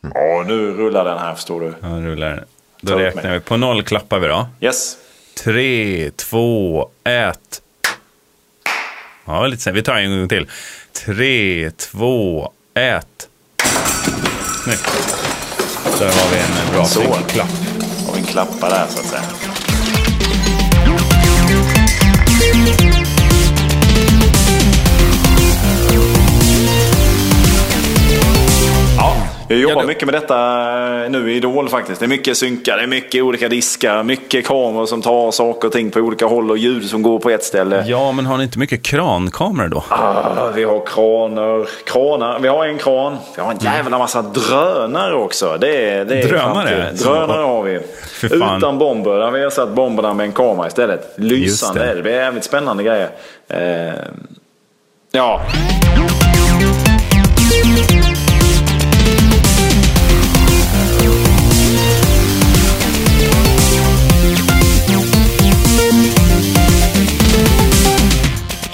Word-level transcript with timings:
Ja, 0.00 0.44
nu 0.46 0.72
rullar 0.72 1.04
den 1.04 1.18
här 1.18 1.34
förstår 1.34 1.60
du. 1.60 1.74
Ja, 1.82 1.88
rullar. 1.88 2.44
Då 2.80 2.92
Ta 2.92 2.98
räknar 2.98 3.32
vi. 3.34 3.40
På 3.40 3.56
noll 3.56 3.82
klappar 3.82 4.18
vi 4.18 4.28
då. 4.28 4.46
Yes. 4.60 4.96
Tre, 5.44 6.10
två, 6.10 6.88
ett. 7.04 7.62
Ja, 9.24 9.46
lite 9.46 9.62
sen. 9.62 9.74
Vi 9.74 9.82
tar 9.82 9.94
en 9.94 10.18
gång 10.18 10.28
till. 10.28 10.46
Tre, 10.92 11.70
två, 11.70 12.52
ett. 12.74 13.28
Snyggt. 14.64 15.18
Där 15.98 16.06
har 16.06 16.30
vi 16.30 16.38
en 16.38 16.72
bra 16.74 16.84
Så. 16.84 17.00
klapp. 17.28 17.48
Vi 18.14 18.20
en 18.20 18.26
klappa 18.26 18.68
där 18.68 18.86
så 18.88 18.98
att 19.00 19.06
säga. 19.06 19.22
Jag 29.48 29.58
jobbar 29.58 29.82
Ja, 29.82 29.86
mycket 29.86 30.04
med 30.04 30.14
detta 30.14 30.36
nu 31.08 31.32
i 31.32 31.36
Idol 31.36 31.68
faktiskt. 31.68 32.00
Det 32.00 32.06
är 32.06 32.08
mycket 32.08 32.36
synkar, 32.36 32.76
det 32.76 32.82
är 32.82 32.86
mycket 32.86 33.22
olika 33.22 33.48
diskar, 33.48 34.02
mycket 34.02 34.46
kameror 34.46 34.86
som 34.86 35.02
tar 35.02 35.30
saker 35.30 35.68
och 35.68 35.72
ting 35.72 35.90
på 35.90 36.00
olika 36.00 36.26
håll 36.26 36.50
och 36.50 36.58
ljud 36.58 36.84
som 36.90 37.02
går 37.02 37.18
på 37.18 37.30
ett 37.30 37.44
ställe. 37.44 37.84
Ja, 37.86 38.12
men 38.12 38.26
har 38.26 38.38
ni 38.38 38.44
inte 38.44 38.58
mycket 38.58 38.82
krankameror 38.82 39.68
då? 39.68 39.84
Ah, 39.88 40.50
vi 40.54 40.64
har 40.64 40.86
kranar, 40.86 41.68
kranar, 41.84 42.38
vi 42.38 42.48
har 42.48 42.66
en 42.66 42.78
kran. 42.78 43.16
Vi 43.36 43.42
har 43.42 43.52
en 43.52 43.58
jävla 43.58 43.98
massa 43.98 44.22
drönare 44.22 45.14
också. 45.14 45.56
Det 45.60 45.90
är, 45.90 46.04
det 46.04 46.22
är 46.22 46.28
Drönare? 46.28 46.92
Drönare 46.92 47.42
har 47.42 47.62
vi. 47.62 47.80
Utan 48.22 48.78
bomber. 48.78 49.10
Där 49.10 49.24
har 49.24 49.30
vi 49.30 49.42
ersatt 49.42 49.68
bomberna 49.68 50.14
med 50.14 50.26
en 50.26 50.32
kamera 50.32 50.66
istället. 50.66 51.14
Lysande. 51.16 51.86
Det. 51.86 51.94
det 51.94 52.02
blir 52.02 52.12
jävligt 52.12 52.44
spännande 52.44 52.82
grejer. 52.82 53.10
Eh, 53.48 53.94
ja. 55.10 55.40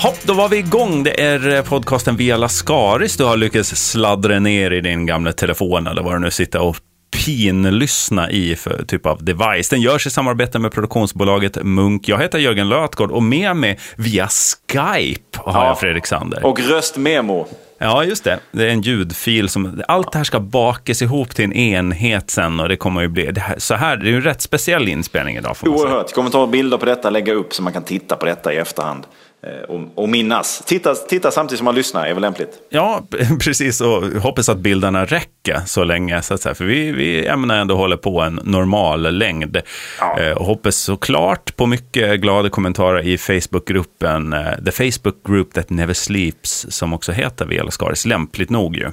Hopp, 0.04 0.22
då 0.22 0.34
var 0.34 0.48
vi 0.48 0.56
igång. 0.56 1.02
Det 1.02 1.22
är 1.22 1.54
eh, 1.56 1.62
podcasten 1.62 2.16
Via 2.16 2.36
Lascaris 2.36 3.16
du 3.16 3.24
har 3.24 3.36
lyckats 3.36 3.68
sladdra 3.90 4.38
ner 4.38 4.70
i 4.70 4.80
din 4.80 5.06
gamla 5.06 5.32
telefon 5.32 5.86
eller 5.86 6.02
vad 6.02 6.14
du 6.14 6.18
nu 6.18 6.30
sitter 6.30 6.60
och 6.62 6.76
pinlyssna 7.24 8.30
i 8.30 8.56
för 8.56 8.84
typ 8.88 9.06
av 9.06 9.24
device. 9.24 9.68
Den 9.68 9.80
görs 9.80 10.06
i 10.06 10.10
samarbete 10.10 10.58
med 10.58 10.72
produktionsbolaget 10.72 11.58
Munk. 11.62 12.08
Jag 12.08 12.18
heter 12.22 12.38
Jörgen 12.38 12.68
Lötgård 12.68 13.10
och 13.10 13.22
med 13.22 13.56
mig 13.56 13.78
via 13.96 14.28
Skype 14.28 15.38
har 15.38 15.52
Ja. 15.52 15.66
jag 15.66 15.80
Fredrik 15.80 16.06
Sander. 16.06 16.46
Och 16.46 16.60
röstmemo. 16.60 17.46
Ja, 17.78 18.04
just 18.04 18.24
det. 18.24 18.38
Det 18.52 18.64
är 18.64 18.70
en 18.70 18.82
ljudfil 18.82 19.48
som... 19.48 19.82
Allt 19.88 20.12
det 20.12 20.18
här 20.18 20.24
ska 20.24 20.40
bakas 20.40 21.02
ihop 21.02 21.34
till 21.34 21.44
en 21.44 21.52
enhet 21.52 22.30
sen 22.30 22.60
och 22.60 22.68
det 22.68 22.76
kommer 22.76 23.00
ju 23.00 23.08
bli... 23.08 23.26
Det 23.32 23.40
här, 23.40 23.58
så 23.58 23.74
här, 23.74 23.96
det 23.96 24.06
är 24.06 24.10
ju 24.10 24.16
en 24.16 24.22
rätt 24.22 24.42
speciell 24.42 24.88
inspelning 24.88 25.36
idag 25.36 25.56
får 25.56 25.66
man 25.66 25.78
säga. 25.78 25.90
Oerhört. 25.90 26.12
Kommer 26.12 26.30
ta 26.30 26.46
bilder 26.46 26.78
på 26.78 26.86
detta, 26.86 27.10
lägga 27.10 27.32
upp 27.32 27.54
så 27.54 27.62
man 27.62 27.72
kan 27.72 27.82
titta 27.84 28.16
på 28.16 28.26
detta 28.26 28.52
i 28.52 28.56
efterhand. 28.56 29.06
Eh, 29.46 29.62
och, 29.70 29.80
och 29.94 30.08
minnas. 30.08 30.62
Titta, 30.66 30.94
titta 30.94 31.30
samtidigt 31.30 31.58
som 31.58 31.64
man 31.64 31.74
lyssnar 31.74 32.06
är 32.06 32.14
väl 32.14 32.20
lämpligt. 32.20 32.50
Ja, 32.68 33.02
precis. 33.40 33.80
Och 33.80 34.02
hoppas 34.02 34.48
att 34.48 34.58
bilderna 34.58 35.04
räcker 35.04 35.60
så 35.66 35.84
länge. 35.84 36.22
Så 36.22 36.34
att 36.34 36.40
säga. 36.40 36.54
För 36.54 36.64
vi, 36.64 36.92
vi 36.92 37.26
ämnar 37.26 37.56
ändå 37.56 37.76
hålla 37.76 37.96
på 37.96 38.20
en 38.20 38.40
normal 38.44 39.14
längd. 39.16 39.60
Ja. 40.00 40.20
Eh, 40.20 40.32
och 40.32 40.46
hoppas 40.46 40.76
såklart 40.76 41.56
på 41.56 41.66
mycket 41.66 42.20
glada 42.20 42.48
kommentarer 42.50 43.06
i 43.06 43.18
Facebookgruppen. 43.18 44.32
eh, 44.32 44.40
The 44.64 44.70
Facebook 44.72 45.26
Group 45.26 45.52
That 45.54 45.70
Never 45.70 45.94
Sleeps, 45.94 46.66
som 46.68 46.92
också 46.92 47.12
heter 47.12 47.46
Via 47.46 47.62
Lascaris, 47.62 48.06
lämpligt 48.06 48.50
nog 48.50 48.76
ju. 48.76 48.90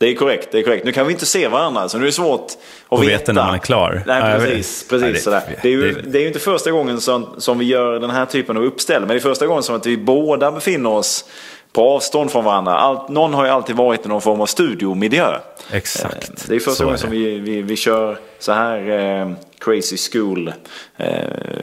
Det 0.00 0.06
är 0.08 0.14
korrekt, 0.14 0.48
det 0.52 0.58
är 0.58 0.62
korrekt. 0.62 0.84
Nu 0.84 0.92
kan 0.92 1.06
vi 1.06 1.12
inte 1.12 1.26
se 1.26 1.48
varandra 1.48 1.88
så 1.88 1.98
nu 1.98 2.04
är 2.04 2.06
det 2.06 2.12
svårt 2.12 2.40
att 2.44 2.56
Och 2.88 3.02
veta. 3.02 3.10
veta 3.18 3.32
när 3.32 3.44
man 3.44 3.54
är 3.54 3.58
klar. 3.58 4.02
Nej, 4.06 4.38
precis. 4.38 4.86
precis 4.88 5.02
Nej, 5.02 5.12
det- 5.12 5.18
sådär. 5.20 5.42
Det, 5.62 5.68
är 5.68 5.72
ju, 5.72 5.92
det- 5.92 6.18
är 6.18 6.22
ju 6.22 6.26
inte 6.26 6.38
första 6.38 6.70
gången 6.70 7.00
som, 7.00 7.26
som 7.38 7.58
vi 7.58 7.64
gör 7.64 7.98
den 8.00 8.10
här 8.10 8.26
typen 8.26 8.56
av 8.56 8.62
uppställ. 8.64 9.00
Men 9.00 9.08
det 9.08 9.14
är 9.14 9.20
första 9.20 9.46
gången 9.46 9.62
som 9.62 9.76
att 9.76 9.86
vi 9.86 9.96
båda 9.96 10.52
befinner 10.52 10.90
oss 10.90 11.24
på 11.72 11.82
avstånd 11.90 12.30
från 12.30 12.44
varandra. 12.44 12.78
Allt, 12.78 13.08
någon 13.08 13.34
har 13.34 13.44
ju 13.44 13.50
alltid 13.50 13.76
varit 13.76 14.06
i 14.06 14.08
någon 14.08 14.20
form 14.20 14.40
av 14.40 14.46
studiomiljö. 14.46 15.38
Exakt. 15.70 16.28
Eh, 16.30 16.34
Det 16.48 16.54
är 16.54 16.60
första 16.60 16.84
gången 16.84 16.98
som 16.98 17.10
vi, 17.10 17.38
vi, 17.38 17.62
vi 17.62 17.76
kör 17.76 18.18
så 18.40 18.52
här 18.52 18.90
eh, 19.20 19.32
crazy 19.60 19.96
school. 19.96 20.52
Eh, 20.96 21.06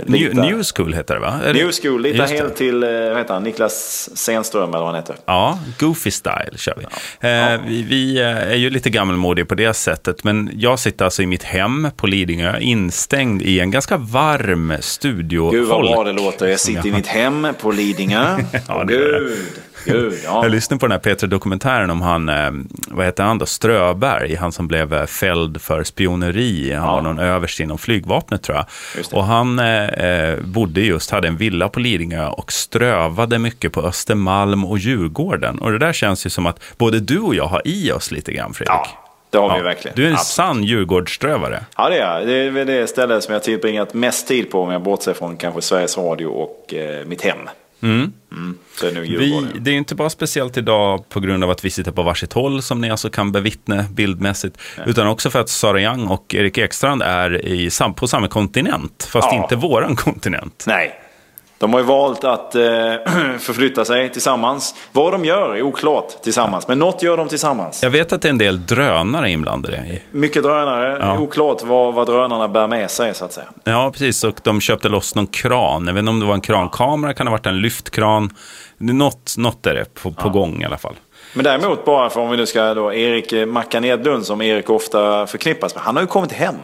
New, 0.06 0.36
New 0.36 0.64
School 0.64 0.94
heter 0.94 1.14
det 1.14 1.20
va? 1.20 1.40
New 1.54 1.72
school, 1.72 2.04
det. 2.04 2.30
helt 2.30 2.56
till 2.56 2.84
eh, 2.84 2.90
vad 2.90 3.18
heter 3.18 3.34
han? 3.34 3.44
Niklas 3.44 4.10
Zenström 4.16 4.70
eller 4.70 4.80
vad 4.80 4.88
han 4.88 4.96
heter. 4.96 5.16
Ja, 5.26 5.60
Goofy 5.80 6.12
Style 6.12 6.58
kör 6.58 6.74
vi. 6.78 6.84
Eh, 7.28 7.62
vi, 7.68 7.84
vi 7.84 8.20
eh, 8.22 8.28
är 8.28 8.56
ju 8.56 8.70
lite 8.70 8.90
gammalmodiga 8.90 9.46
på 9.46 9.56
det 9.56 9.74
sättet, 9.74 10.24
men 10.24 10.52
jag 10.54 10.80
sitter 10.80 11.06
alltså 11.06 11.22
i 11.22 11.26
mitt 11.26 11.44
hem 11.44 11.88
på 11.98 12.08
Lidingö, 12.08 12.60
instängd 12.60 13.42
i 13.42 13.60
en 13.60 13.72
ganska 13.72 13.98
varm 13.98 14.74
studio. 14.80 15.50
Gud 15.52 15.68
vad 15.68 15.82
bra 15.82 16.04
det 16.04 16.12
låter. 16.12 16.48
Jag 16.48 16.60
sitter 16.60 16.88
i 16.88 16.92
mitt 16.92 17.08
hem 17.08 17.48
på 17.62 17.72
Lidingö. 17.72 18.38
Ja, 18.68 18.84
det. 18.84 18.94
Gud, 18.94 19.38
gud. 19.86 20.14
Ja. 20.24 20.44
Jag 20.44 20.52
lyssnade 20.52 20.80
på 20.80 20.88
den 20.88 20.92
här 20.92 21.16
P3-dokumentären 21.16 21.90
om 21.90 22.02
han, 22.02 22.32
vad 22.88 23.06
heter 23.06 23.24
han 23.24 23.38
då, 23.38 23.46
Ströberg, 23.46 24.36
han 24.36 24.52
som 24.52 24.68
blev 24.68 25.06
fälld 25.06 25.62
för 25.62 25.84
spioneri. 25.84 26.67
Han 26.74 26.86
Ja. 26.88 26.96
var 26.96 27.02
någon 27.02 27.20
överst 27.20 27.60
inom 27.60 27.78
flygvapnet 27.78 28.44
tror 28.44 28.58
jag. 28.58 28.66
Och 29.12 29.24
han 29.24 29.60
eh, 29.60 29.84
eh, 29.88 30.40
bodde 30.42 30.82
just, 30.82 31.12
hade 31.12 31.28
en 31.28 31.38
villa 31.38 31.70
på 31.70 31.80
Lidingö 31.80 32.28
och 32.28 32.52
strövade 32.52 33.40
mycket 33.40 33.72
på 33.72 33.82
Östermalm 33.82 34.66
och 34.66 34.78
Djurgården. 34.78 35.60
Och 35.60 35.72
det 35.72 35.78
där 35.78 35.94
känns 35.94 36.26
ju 36.26 36.30
som 36.30 36.46
att 36.46 36.60
både 36.78 37.00
du 37.00 37.20
och 37.20 37.36
jag 37.36 37.46
har 37.46 37.62
i 37.66 37.92
oss 37.92 38.12
lite 38.12 38.32
grann, 38.34 38.54
Fredrik. 38.54 38.70
Ja, 38.70 38.88
det 39.30 39.38
har 39.38 39.58
vi 39.58 39.64
verkligen. 39.64 39.96
Du 39.98 40.04
är 40.04 40.08
en 40.08 40.14
Absolut. 40.14 40.28
sann 40.28 40.64
Djurgårdsströvare. 40.64 41.64
Ja, 41.78 41.90
det 41.90 42.00
är. 42.00 42.26
Det 42.26 42.34
är 42.34 42.50
väl 42.52 42.68
det 42.68 42.88
ställe 42.88 43.22
som 43.22 43.34
jag 43.34 43.44
tillbringat 43.44 43.94
mest 43.94 44.28
tid 44.28 44.52
på 44.52 44.62
om 44.62 44.72
jag 44.72 44.82
bortser 44.82 45.14
från 45.14 45.38
kanske 45.38 45.62
Sveriges 45.62 45.98
Radio 45.98 46.26
och 46.28 46.74
eh, 46.74 47.06
mitt 47.06 47.22
hem. 47.22 47.38
Mm. 47.82 48.12
Är 48.84 48.92
det 48.92 49.02
Vi, 49.02 49.46
det 49.60 49.72
är 49.72 49.76
inte 49.76 49.96
bara 49.96 50.10
speciellt 50.10 50.58
idag 50.58 51.10
på 51.10 51.20
grund 51.20 51.44
av 51.44 51.50
att 51.50 51.66
vi 51.66 51.70
sitter 51.70 51.92
på 51.92 52.04
varsitt 52.04 52.34
håll 52.34 52.62
som 52.62 52.82
ni 52.82 52.92
alltså 52.92 53.10
kan 53.10 53.32
bevittna 53.32 53.84
bildmässigt. 53.84 54.58
Utan 54.86 55.08
också 55.08 55.30
för 55.30 55.40
att 55.40 55.50
Sara 55.50 55.82
Young 55.82 56.08
och 56.08 56.36
Erik 56.36 56.58
Ekstrand 56.58 57.02
är 57.02 57.46
i, 57.46 57.70
på 57.96 58.08
samma 58.08 58.28
kontinent. 58.28 59.10
Fast 59.12 59.28
Ja. 59.32 59.44
inte 59.44 59.56
våran 59.56 59.96
kontinent. 59.96 60.64
Nej. 60.68 61.00
De 61.59 61.73
har 61.73 61.79
ju 61.79 61.85
valt 61.85 62.23
att 62.23 62.56
eh, 62.56 62.62
förflytta 63.40 63.85
sig 63.85 64.12
tillsammans. 64.12 64.75
Vad 64.91 65.12
de 65.12 65.25
gör 65.25 65.56
är 65.56 65.62
oklart 65.62 66.23
tillsammans. 66.23 66.68
Men 66.68 66.79
något 66.79 67.03
gör 67.03 67.18
de 67.18 67.28
tillsammans. 67.28 67.84
Jag 67.84 67.90
vet 67.90 68.13
att 68.13 68.22
det 68.22 68.28
är 68.28 68.29
en 68.29 68.38
del 68.38 68.66
drönare 68.66 69.31
inblandade 69.31 69.78
i. 69.78 70.01
Mycket 70.12 70.44
drönare. 70.44 70.97
Ja. 71.01 71.19
Oklart 71.19 71.63
vad, 71.63 71.94
vad 71.94 72.07
drönarna 72.07 72.47
bär 72.47 72.68
med 72.68 72.91
sig 72.91 73.13
så 73.13 73.25
att 73.25 73.34
säga. 73.34 73.47
Ja, 73.63 73.90
precis. 73.91 74.23
Och 74.23 74.35
de 74.44 74.62
köpte 74.62 74.90
loss 74.90 75.16
någon 75.16 75.28
kran. 75.28 75.88
Jag 75.88 75.94
vet 75.94 76.00
inte 76.00 76.09
om 76.09 76.19
det 76.19 76.25
var 76.25 76.34
en 76.34 76.41
krankamera, 76.41 77.13
kan 77.13 77.25
det 77.25 77.29
ha 77.29 77.38
varit 77.38 77.45
en 77.45 77.62
lyftkran. 77.62 78.29
Något, 78.78 79.35
något 79.38 79.66
är 79.66 79.74
det 79.74 79.94
på, 79.94 80.12
på 80.12 80.29
gång 80.29 80.62
i 80.62 80.66
alla 80.66 80.78
fall. 80.78 80.95
Men 81.34 81.44
däremot 81.44 81.85
bara 81.85 82.09
för 82.09 82.22
om 82.22 82.29
vi 82.29 82.38
nu 82.38 82.45
ska 82.45 82.74
då 82.74 82.94
Erik 82.94 83.47
Mackan 83.47 83.85
Edlund 83.85 84.25
som 84.25 84.41
Erik 84.41 84.69
ofta 84.69 85.28
förknippas 85.28 85.75
med. 85.75 85.84
Han 85.84 85.95
har 85.95 86.03
ju 86.03 86.07
kommit 86.07 86.31
hem. 86.31 86.56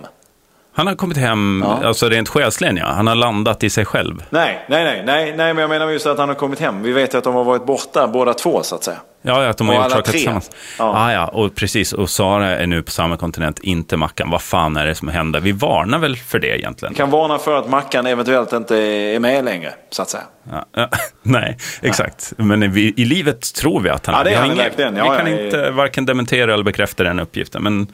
Han 0.75 0.87
har 0.87 0.95
kommit 0.95 1.17
hem, 1.17 1.63
Ja. 1.67 1.87
alltså 1.87 2.09
rent 2.09 2.29
själsligen 2.29 2.77
ja. 2.77 2.85
Han 2.85 3.07
har 3.07 3.15
landat 3.15 3.63
i 3.63 3.69
sig 3.69 3.85
själv. 3.85 4.23
Nej, 4.29 4.65
nej, 4.69 4.83
nej, 4.83 5.03
nej, 5.05 5.33
nej, 5.37 5.53
men 5.53 5.61
jag 5.61 5.69
menar 5.69 5.89
just 5.89 6.05
att 6.05 6.17
han 6.17 6.29
har 6.29 6.35
kommit 6.35 6.59
hem. 6.59 6.83
Vi 6.83 6.91
vet 6.91 7.13
ju 7.13 7.17
att 7.17 7.23
de 7.23 7.35
har 7.35 7.43
varit 7.43 7.65
borta 7.65 8.07
båda 8.07 8.33
två 8.33 8.63
så 8.63 8.75
att 8.75 8.83
säga. 8.83 8.97
Ja, 9.25 9.43
ja, 9.43 9.49
att 9.49 9.57
de 9.57 9.67
har 9.67 9.75
Och 9.77 9.83
gjort 9.83 9.91
saker 9.91 10.11
tillsammans. 10.11 10.51
Ja. 10.79 10.85
Ah, 10.97 11.11
ja, 11.13 11.27
och 11.27 11.55
precis. 11.55 11.93
Och 11.93 12.09
Sara 12.09 12.49
är 12.57 12.67
nu 12.67 12.81
på 12.83 12.91
samma 12.91 13.17
kontinent, 13.17 13.59
inte 13.59 13.97
Mackan. 13.97 14.29
Vad 14.29 14.41
fan 14.41 14.77
är 14.77 14.85
det 14.85 14.95
som 14.95 15.07
händer? 15.07 15.39
Vi 15.39 15.51
varnar 15.51 15.99
väl 15.99 16.15
för 16.17 16.39
det 16.39 16.57
egentligen. 16.59 16.93
Vi 16.93 16.97
kan 16.97 17.09
varna 17.09 17.37
för 17.39 17.59
att 17.59 17.69
Mackan 17.69 18.05
eventuellt 18.05 18.53
inte 18.53 18.77
är 18.77 19.19
med 19.19 19.45
längre, 19.45 19.73
så 19.89 20.01
att 20.01 20.09
säga. 20.09 20.23
Ja, 20.51 20.65
ja, 20.75 20.89
nej, 21.21 21.57
exakt. 21.81 22.33
Men 22.37 22.71
vi, 22.71 22.93
i 22.97 23.05
livet 23.05 23.53
tror 23.53 23.79
vi 23.79 23.89
att 23.89 24.05
han 24.05 24.15
Ja, 24.15 24.23
det 24.23 24.29
Vi 24.29 24.33
är 24.35 24.39
har 24.39 24.41
han 24.47 24.51
ingen- 24.51 24.63
verkligen. 24.65 24.93
Vi 24.93 24.99
Ja, 24.99 25.17
kan 25.17 25.27
ja, 25.31 25.37
ja. 25.37 25.45
inte 25.45 25.69
varken 25.71 26.05
dementera 26.05 26.53
eller 26.53 26.63
bekräfta 26.63 27.03
den 27.03 27.19
uppgiften. 27.19 27.63
Men 27.63 27.87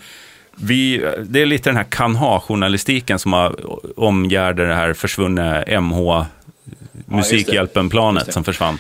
vi, 0.56 1.06
det 1.20 1.42
är 1.42 1.46
lite 1.46 1.70
den 1.70 1.78
här 1.78 1.84
kan-ha-journalistiken 1.84 3.20
som 3.20 3.34
har 3.34 3.56
omgärdar 4.00 4.66
det 4.66 4.76
här 4.76 4.94
försvunna 4.94 5.64
MH 5.82 6.26
Musikhjälpen-planet 7.06 8.34
som 8.34 8.44
försvann. 8.44 8.78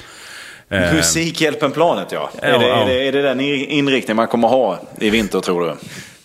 Eh, 0.70 0.94
Musikhjälpen-planet 0.94 2.12
ja. 2.12 2.30
Ja, 2.42 2.48
är, 2.48 2.60
det, 2.60 2.68
ja. 2.68 2.76
Är, 2.76 2.86
det, 2.86 3.08
är 3.08 3.12
det 3.12 3.22
den 3.22 3.40
inriktning 3.40 4.16
man 4.16 4.28
kommer 4.28 4.48
ha 4.48 4.80
i 5.00 5.10
vinter 5.10 5.40
tror 5.40 5.66
du? 5.66 5.76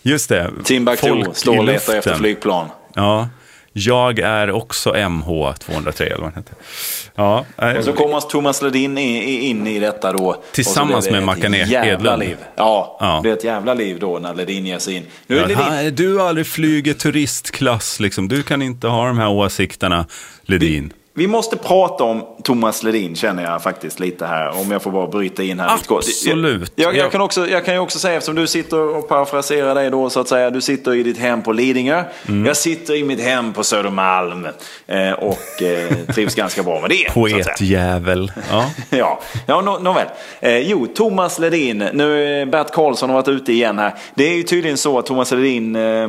Just 0.01 0.29
det. 0.29 0.51
Timbuktu 0.63 1.23
står 1.33 1.57
och 1.57 1.63
letar 1.63 1.95
efter 1.95 2.15
flygplan. 2.15 2.69
Ja. 2.93 3.29
Jag 3.77 4.19
är 4.19 4.51
också 4.51 4.93
MH203 4.93 6.01
eller 6.03 6.17
vad 6.21 6.35
heter. 6.35 6.55
Ja, 7.15 7.45
Och 7.77 7.83
så 7.83 7.93
kommer 7.93 8.19
Thomas 8.19 8.61
Ledin 8.61 8.97
in, 8.97 9.67
i 9.67 9.79
detta 9.79 10.13
då. 10.13 10.43
Tillsammans 10.51 11.09
med 11.09 11.23
Mackan 11.23 11.53
jävla 11.53 11.85
Edlund. 11.87 12.19
liv. 12.19 12.37
Ja, 12.55 12.97
Ja. 12.99 13.15
det 13.15 13.21
blir 13.21 13.33
ett 13.33 13.43
jävla 13.43 13.73
liv 13.73 13.99
då 13.99 14.19
när 14.19 14.33
Ledin 14.33 14.65
ger 14.65 14.79
sig 14.79 14.93
in. 14.95 15.03
Nu 15.27 15.37
är 15.37 15.41
Ja, 15.41 15.47
Ledin, 15.69 15.95
du 15.95 16.17
har 16.17 16.29
aldrig 16.29 16.47
flugit 16.47 16.99
turistklass, 16.99 17.99
liksom. 17.99 18.27
du 18.27 18.43
kan 18.43 18.61
inte 18.61 18.87
ha 18.87 19.07
de 19.07 19.17
här 19.17 19.29
åsikterna, 19.29 20.05
Ledin. 20.41 20.93
Vi 20.93 21.04
måste 21.27 21.57
prata 21.57 22.03
om 22.03 22.23
Thomas 22.43 22.83
Ledin 22.83 23.15
känner 23.15 23.43
jag 23.43 23.63
faktiskt 23.63 23.99
lite 23.99 24.25
här. 24.25 24.59
Om 24.61 24.71
jag 24.71 24.81
får 24.81 24.91
bara 24.91 25.07
bryta 25.07 25.43
in 25.43 25.59
här. 25.59 25.73
Absolut. 25.73 26.71
Jag, 26.75 26.87
jag, 26.87 26.95
Ja. 26.95 26.99
jag, 27.03 27.11
kan 27.11 27.21
också, 27.21 27.47
jag 27.47 27.65
kan 27.65 27.73
ju 27.73 27.79
också 27.79 27.99
säga, 27.99 28.15
eftersom 28.17 28.35
du 28.35 28.47
sitter 28.47 28.79
och 28.79 29.07
parafraserar 29.07 29.75
dig 29.75 29.89
då 29.89 30.09
så 30.09 30.19
att 30.19 30.27
säga. 30.27 30.49
Du 30.49 30.61
sitter 30.61 30.93
i 30.95 31.03
ditt 31.03 31.17
hem 31.17 31.41
på 31.41 31.51
Lidingö. 31.51 32.03
Mm. 32.27 32.45
Jag 32.45 32.57
sitter 32.57 32.95
i 32.95 33.03
mitt 33.03 33.21
hem 33.21 33.53
på 33.53 33.63
Södermalm. 33.63 34.47
Eh, 34.87 35.11
och 35.11 35.61
eh, 35.61 35.95
trivs 36.13 36.35
ganska 36.35 36.63
bra 36.63 36.81
med 36.81 36.89
det. 36.89 37.13
Poetjävel. 37.13 38.31
Ja. 38.51 38.65
Ja, 38.89 39.19
ja 39.47 39.61
nå, 39.61 39.79
nåväl. 39.79 40.07
Eh, 40.39 40.57
jo, 40.57 40.87
Thomas 40.95 41.39
Ledin. 41.39 41.77
Nu 41.93 42.23
är 42.41 42.45
Bert 42.45 42.71
Karlsson 42.71 43.09
har 43.09 43.15
varit 43.15 43.27
ute 43.27 43.53
igen 43.53 43.79
här. 43.79 43.93
Det 44.15 44.23
är 44.23 44.35
ju 44.35 44.43
tydligen 44.43 44.77
så 44.77 44.99
att 44.99 45.05
Thomas 45.05 45.31
Ledin 45.31 45.75
eh, 45.75 46.07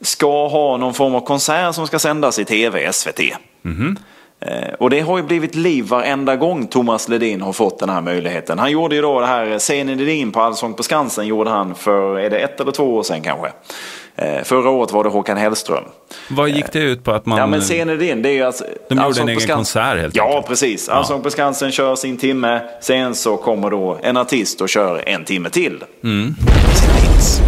ska 0.00 0.48
ha 0.48 0.76
någon 0.76 0.94
form 0.94 1.14
av 1.14 1.20
konsert 1.20 1.74
som 1.74 1.86
ska 1.86 1.98
sändas 1.98 2.38
i 2.38 2.44
tv, 2.44 2.92
SVT. 2.92 3.20
Eh, 3.20 3.36
Eh, 4.44 4.74
och 4.78 4.90
det 4.90 5.00
har 5.00 5.16
ju 5.16 5.22
blivit 5.22 5.54
liv 5.54 5.84
varenda 5.84 6.36
gång 6.36 6.66
Thomas 6.66 7.08
Ledin 7.08 7.40
har 7.40 7.52
fått 7.52 7.78
den 7.78 7.88
här 7.88 8.00
möjligheten. 8.00 8.58
Han 8.58 8.70
gjorde 8.70 8.94
ju 8.94 9.02
då 9.02 9.20
det 9.20 9.26
här, 9.26 9.58
scenen 9.58 9.98
Ledin 9.98 10.32
på 10.32 10.40
Allsång 10.40 10.74
på 10.74 10.82
Skansen 10.82 11.26
gjorde 11.26 11.50
han 11.50 11.74
för, 11.74 12.18
är 12.18 12.30
det 12.30 12.38
ett 12.38 12.60
eller 12.60 12.72
två 12.72 12.94
år 12.94 13.02
sedan 13.02 13.22
kanske? 13.22 13.52
Eh, 14.16 14.42
Förra 14.44 14.70
året 14.70 14.92
var 14.92 15.04
det 15.04 15.10
Håkan 15.10 15.36
Hellström. 15.36 15.84
Vad 16.30 16.48
gick 16.50 16.72
det 16.72 16.78
ut 16.78 17.04
på 17.04 17.12
att 17.12 17.26
man... 17.26 17.38
Ja 17.38 17.46
men 17.46 17.60
scenen 17.60 17.98
Ledin, 17.98 18.22
det 18.22 18.28
är 18.28 18.32
ju 18.32 18.42
alltså... 18.42 18.64
De 18.88 18.94
gjorde 18.98 19.20
en 19.20 19.28
egen 19.28 19.40
Skansen- 19.40 19.54
konsert 19.56 19.98
helt 20.00 20.16
Ja 20.16 20.26
enkelt. 20.26 20.46
precis. 20.46 20.88
Allsång 20.88 21.22
på 21.22 21.30
Skansen 21.30 21.72
kör 21.72 21.96
sin 21.96 22.16
timme. 22.18 22.60
Sen 22.80 23.14
så 23.14 23.36
kommer 23.36 23.70
då 23.70 23.98
en 24.02 24.16
artist 24.16 24.60
och 24.60 24.68
kör 24.68 25.08
en 25.08 25.24
timme 25.24 25.50
till. 25.50 25.84
Mm. 26.04 26.34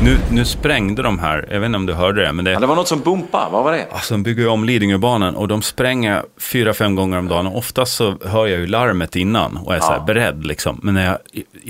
Nu, 0.04 0.18
nu 0.32 0.44
sprängde 0.44 1.02
de 1.02 1.18
här, 1.18 1.48
jag 1.50 1.60
vet 1.60 1.66
inte 1.66 1.76
om 1.76 1.86
du 1.86 1.92
hörde 1.92 2.22
det, 2.22 2.32
men 2.32 2.44
det... 2.44 2.50
Ja, 2.50 2.60
det 2.60 2.66
var 2.66 2.76
något 2.76 2.88
som 2.88 3.00
bumpade, 3.00 3.50
vad 3.52 3.64
var 3.64 3.72
det? 3.72 3.86
Alltså, 3.90 4.14
de 4.14 4.22
bygger 4.22 4.42
ju 4.42 4.48
om 4.48 4.64
Lidingöbanan 4.64 5.34
och 5.36 5.48
de 5.48 5.62
spränger 5.62 6.22
fyra, 6.40 6.74
fem 6.74 6.94
gånger 6.96 7.18
om 7.18 7.28
dagen. 7.28 7.46
Och 7.46 7.56
oftast 7.58 7.94
så 7.96 8.14
hör 8.24 8.46
jag 8.46 8.60
ju 8.60 8.66
larmet 8.66 9.16
innan 9.16 9.56
och 9.56 9.74
är 9.74 9.80
så 9.80 9.86
här 9.86 9.96
Ja. 9.98 10.04
beredd. 10.04 10.46
Liksom. 10.46 10.80
Men 10.82 10.94
när 10.94 11.06
jag 11.06 11.18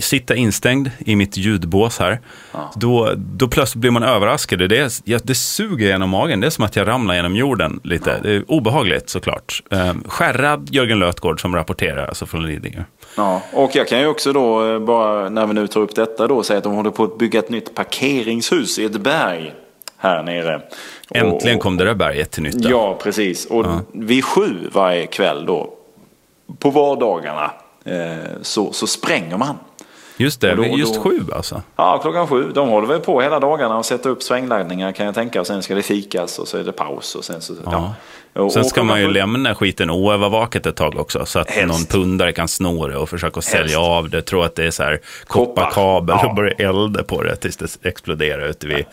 sitter 0.02 0.34
instängd 0.34 0.90
i 0.98 1.16
mitt 1.16 1.36
ljudbås 1.36 1.98
här, 1.98 2.20
då, 2.74 3.12
då 3.16 3.48
plötsligt 3.48 3.80
blir 3.80 3.90
man 3.90 4.02
överraskad. 4.02 4.58
Det, 4.68 4.85
är, 4.86 4.92
ja, 5.04 5.18
det 5.24 5.34
suger 5.34 5.86
genom 5.86 6.10
magen. 6.10 6.40
Det 6.40 6.46
är 6.46 6.50
som 6.50 6.64
att 6.64 6.76
jag 6.76 6.88
ramlar 6.88 7.14
genom 7.14 7.36
jorden 7.36 7.80
lite. 7.84 8.20
Det 8.22 8.30
är 8.34 8.44
obehagligt 8.50 9.08
såklart. 9.10 9.62
Eh, 9.70 9.94
skärrad 10.06 10.68
Jörgen 10.72 10.98
Lötgård 10.98 11.40
som 11.40 11.54
rapporterar 11.54 12.06
alltså 12.06 12.26
från 12.26 12.46
Lidingö. 12.46 12.82
Ja, 13.16 13.42
och 13.52 13.70
jag 13.76 13.88
kan 13.88 14.00
ju 14.00 14.06
också 14.06 14.32
då, 14.32 14.72
eh, 14.74 14.78
bara 14.78 15.28
när 15.28 15.46
vi 15.46 15.54
nu 15.54 15.66
tar 15.66 15.80
upp 15.80 15.94
detta 15.94 16.26
då, 16.26 16.42
säga 16.42 16.58
att 16.58 16.64
de 16.64 16.72
håller 16.74 16.90
på 16.90 17.04
att 17.04 17.18
bygga 17.18 17.38
ett 17.38 17.50
nytt 17.50 17.74
parkeringshus 17.74 18.78
i 18.78 18.84
ett 18.84 19.00
berg 19.00 19.52
här 19.98 20.22
nere. 20.22 20.60
Och- 21.10 21.16
Äntligen 21.16 21.58
kom 21.58 21.76
det 21.76 21.84
där 21.84 21.94
berget 21.94 22.30
till 22.30 22.42
nytta. 22.42 22.68
Ja, 22.70 22.98
precis. 23.02 23.46
Och 23.46 23.66
vid 23.92 24.24
sju 24.24 24.54
varje 24.72 25.06
kväll 25.06 25.46
då, 25.46 25.72
på 26.58 26.70
vardagarna, 26.70 27.50
eh, 27.84 28.16
så, 28.42 28.72
så 28.72 28.86
spränger 28.86 29.36
man. 29.36 29.56
Just 30.16 30.40
det, 30.40 30.50
Och 30.50 30.56
då- 30.56 30.64
just 30.78 30.94
då- 30.94 31.00
sju 31.00 31.20
alltså. 31.32 31.62
Ja, 31.76 31.98
klockan 32.02 32.26
sju. 32.26 32.50
De 32.54 32.68
håller 32.68 32.88
väl 32.88 33.00
på 33.00 33.20
hela 33.20 33.40
dagarna 33.40 33.76
och 33.78 33.84
sätter 33.86 34.10
upp 34.10 34.22
svängladdningar 34.22 34.92
kan 34.92 35.06
jag 35.06 35.14
tänka. 35.14 35.40
Och 35.40 35.46
sen 35.46 35.62
ska 35.62 35.74
det 35.74 35.82
fikas 35.82 36.38
och 36.38 36.48
så 36.48 36.56
är 36.58 36.64
det 36.64 36.72
paus. 36.72 37.14
Och 37.14 37.24
sen 37.24 37.40
så, 37.40 37.54
ja. 37.64 37.94
Och- 38.34 38.52
Sen 38.52 38.64
ska 38.64 38.82
man 38.82 39.00
ju 39.00 39.06
sju- 39.06 39.12
lämna 39.12 39.54
skiten 39.54 39.90
oövervaket 39.90 40.66
ett 40.66 40.76
tag 40.76 40.96
också. 40.98 41.26
Så 41.26 41.38
att 41.38 41.50
Helst. 41.50 41.68
någon 41.78 41.84
pundare 42.02 42.32
kan 42.32 42.48
sno 42.48 42.86
det 42.88 42.96
och 42.96 43.08
försöka 43.08 43.40
sälja 43.40 43.80
av 43.80 44.10
det. 44.10 44.22
Tro 44.22 44.42
att 44.42 44.54
det 44.54 44.64
är 44.66 44.70
så 44.70 44.82
här 44.82 45.00
Koppar. 45.26 45.44
kopparkabel 45.64 46.16
Ja. 46.22 46.28
och 46.28 46.34
börja 46.34 46.52
elda 46.68 47.02
på 47.02 47.22
det 47.22 47.36
tills 47.36 47.56
det 47.56 47.88
exploderar 47.88 48.48
ute 48.48 48.66
vid, 48.66 48.84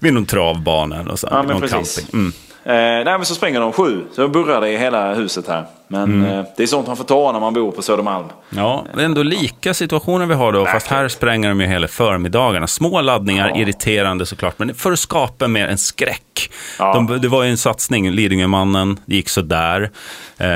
vid 0.00 0.14
någon 0.14 0.26
travbana. 0.26 1.04
Och 1.12 1.18
så, 1.18 1.28
Ja, 1.30 1.36
men 1.42 1.46
någon 1.46 1.60
precis. 1.60 1.96
camping. 1.96 2.20
Mm. 2.20 2.32
Eh, 2.64 2.72
nej, 2.74 3.04
men 3.04 3.24
så 3.24 3.34
springer 3.34 3.60
de 3.60 3.72
sju. 3.72 4.04
Så 4.12 4.28
burrar 4.28 4.60
det 4.60 4.68
i 4.70 4.76
hela 4.76 5.14
huset 5.14 5.48
här. 5.48 5.64
Men 5.88 6.02
Mm. 6.02 6.38
eh, 6.38 6.44
det 6.56 6.62
är 6.62 6.66
sånt 6.66 6.86
man 6.86 6.96
får 6.96 7.04
ta 7.04 7.32
när 7.32 7.40
man 7.40 7.54
bor 7.54 7.70
på 7.72 7.82
Södermalm. 7.82 8.26
Ja, 8.50 8.86
det 8.94 9.00
är 9.00 9.04
ändå 9.04 9.22
lika 9.22 9.74
situationer 9.74 10.26
vi 10.26 10.34
har 10.34 10.52
då. 10.52 10.66
Fast 10.66 10.86
här 10.86 11.08
spränger 11.08 11.48
de 11.48 11.60
ju 11.60 11.66
hela 11.66 11.88
förmiddagarna. 11.88 12.66
Små 12.66 13.00
laddningar, 13.00 13.48
Ja. 13.48 13.56
irriterande 13.60 14.26
såklart. 14.26 14.58
Men 14.58 14.74
för 14.74 14.92
att 14.92 14.98
skapa 14.98 15.48
mer 15.48 15.68
en 15.68 15.78
skräck. 15.78 16.50
Ja. 16.78 16.94
De, 16.94 17.20
det 17.20 17.28
var 17.28 17.42
ju 17.44 17.50
en 17.50 17.56
satsning, 17.58 18.10
Lidingömannen, 18.10 19.00
det 19.06 19.16
gick 19.16 19.28
sådär. 19.28 19.90
Eh, 20.38 20.48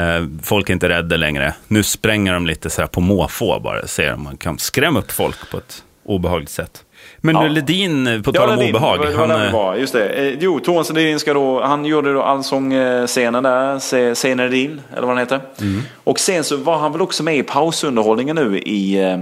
folk 0.43 0.69
är 0.71 0.73
inte 0.75 0.89
rädda 0.89 1.17
längre. 1.17 1.55
Nu 1.69 1.83
spränger 1.83 2.33
de 2.35 2.47
lite 2.47 2.71
så 2.71 2.81
här 2.83 2.89
på 2.89 3.01
måfå 3.01 3.61
bara. 3.61 3.87
Ser 3.87 4.15
om 4.15 4.23
man 4.23 4.37
kan 4.37 4.59
skrämma 4.59 4.99
upp 4.99 5.13
folk 5.13 5.51
på 5.51 5.57
ett 5.59 5.83
obehagligt 6.05 6.51
sätt. 6.51 6.83
Men 7.19 7.35
Ja. 7.35 7.43
nu 7.43 7.49
Ledin, 7.49 8.23
på 8.23 8.33
tal 8.33 8.51
om 8.51 8.57
Ledin, 8.57 8.75
obehag. 8.75 8.99
Det 9.01 9.17
var, 9.17 9.29
det 9.29 9.35
han, 9.35 9.47
eh, 9.47 9.53
var, 9.53 9.75
just 9.77 9.93
det. 9.93 10.09
Eh, 10.09 10.39
jo, 10.41 10.61
Thomas 10.61 10.93
Ledin 10.93 11.19
ska 11.21 11.35
då, 11.35 11.63
han 11.63 11.85
gjorde 11.85 12.13
då 12.13 12.23
allsångscenen 12.23 13.43
där, 13.43 14.15
Scenen 14.15 14.51
Ledin, 14.51 14.81
eller 14.93 15.07
vad 15.07 15.11
den 15.17 15.19
heter. 15.19 15.41
Mm. 15.61 15.83
Och 16.05 16.21
sen 16.21 16.45
så 16.45 16.57
var 16.57 16.79
han 16.79 16.93
väl 16.93 17.01
också 17.03 17.23
med 17.23 17.37
i 17.37 17.43
pausunderhållningen 17.43 18.37
nu 18.37 18.59
i 18.59 19.03
eh, 19.03 19.19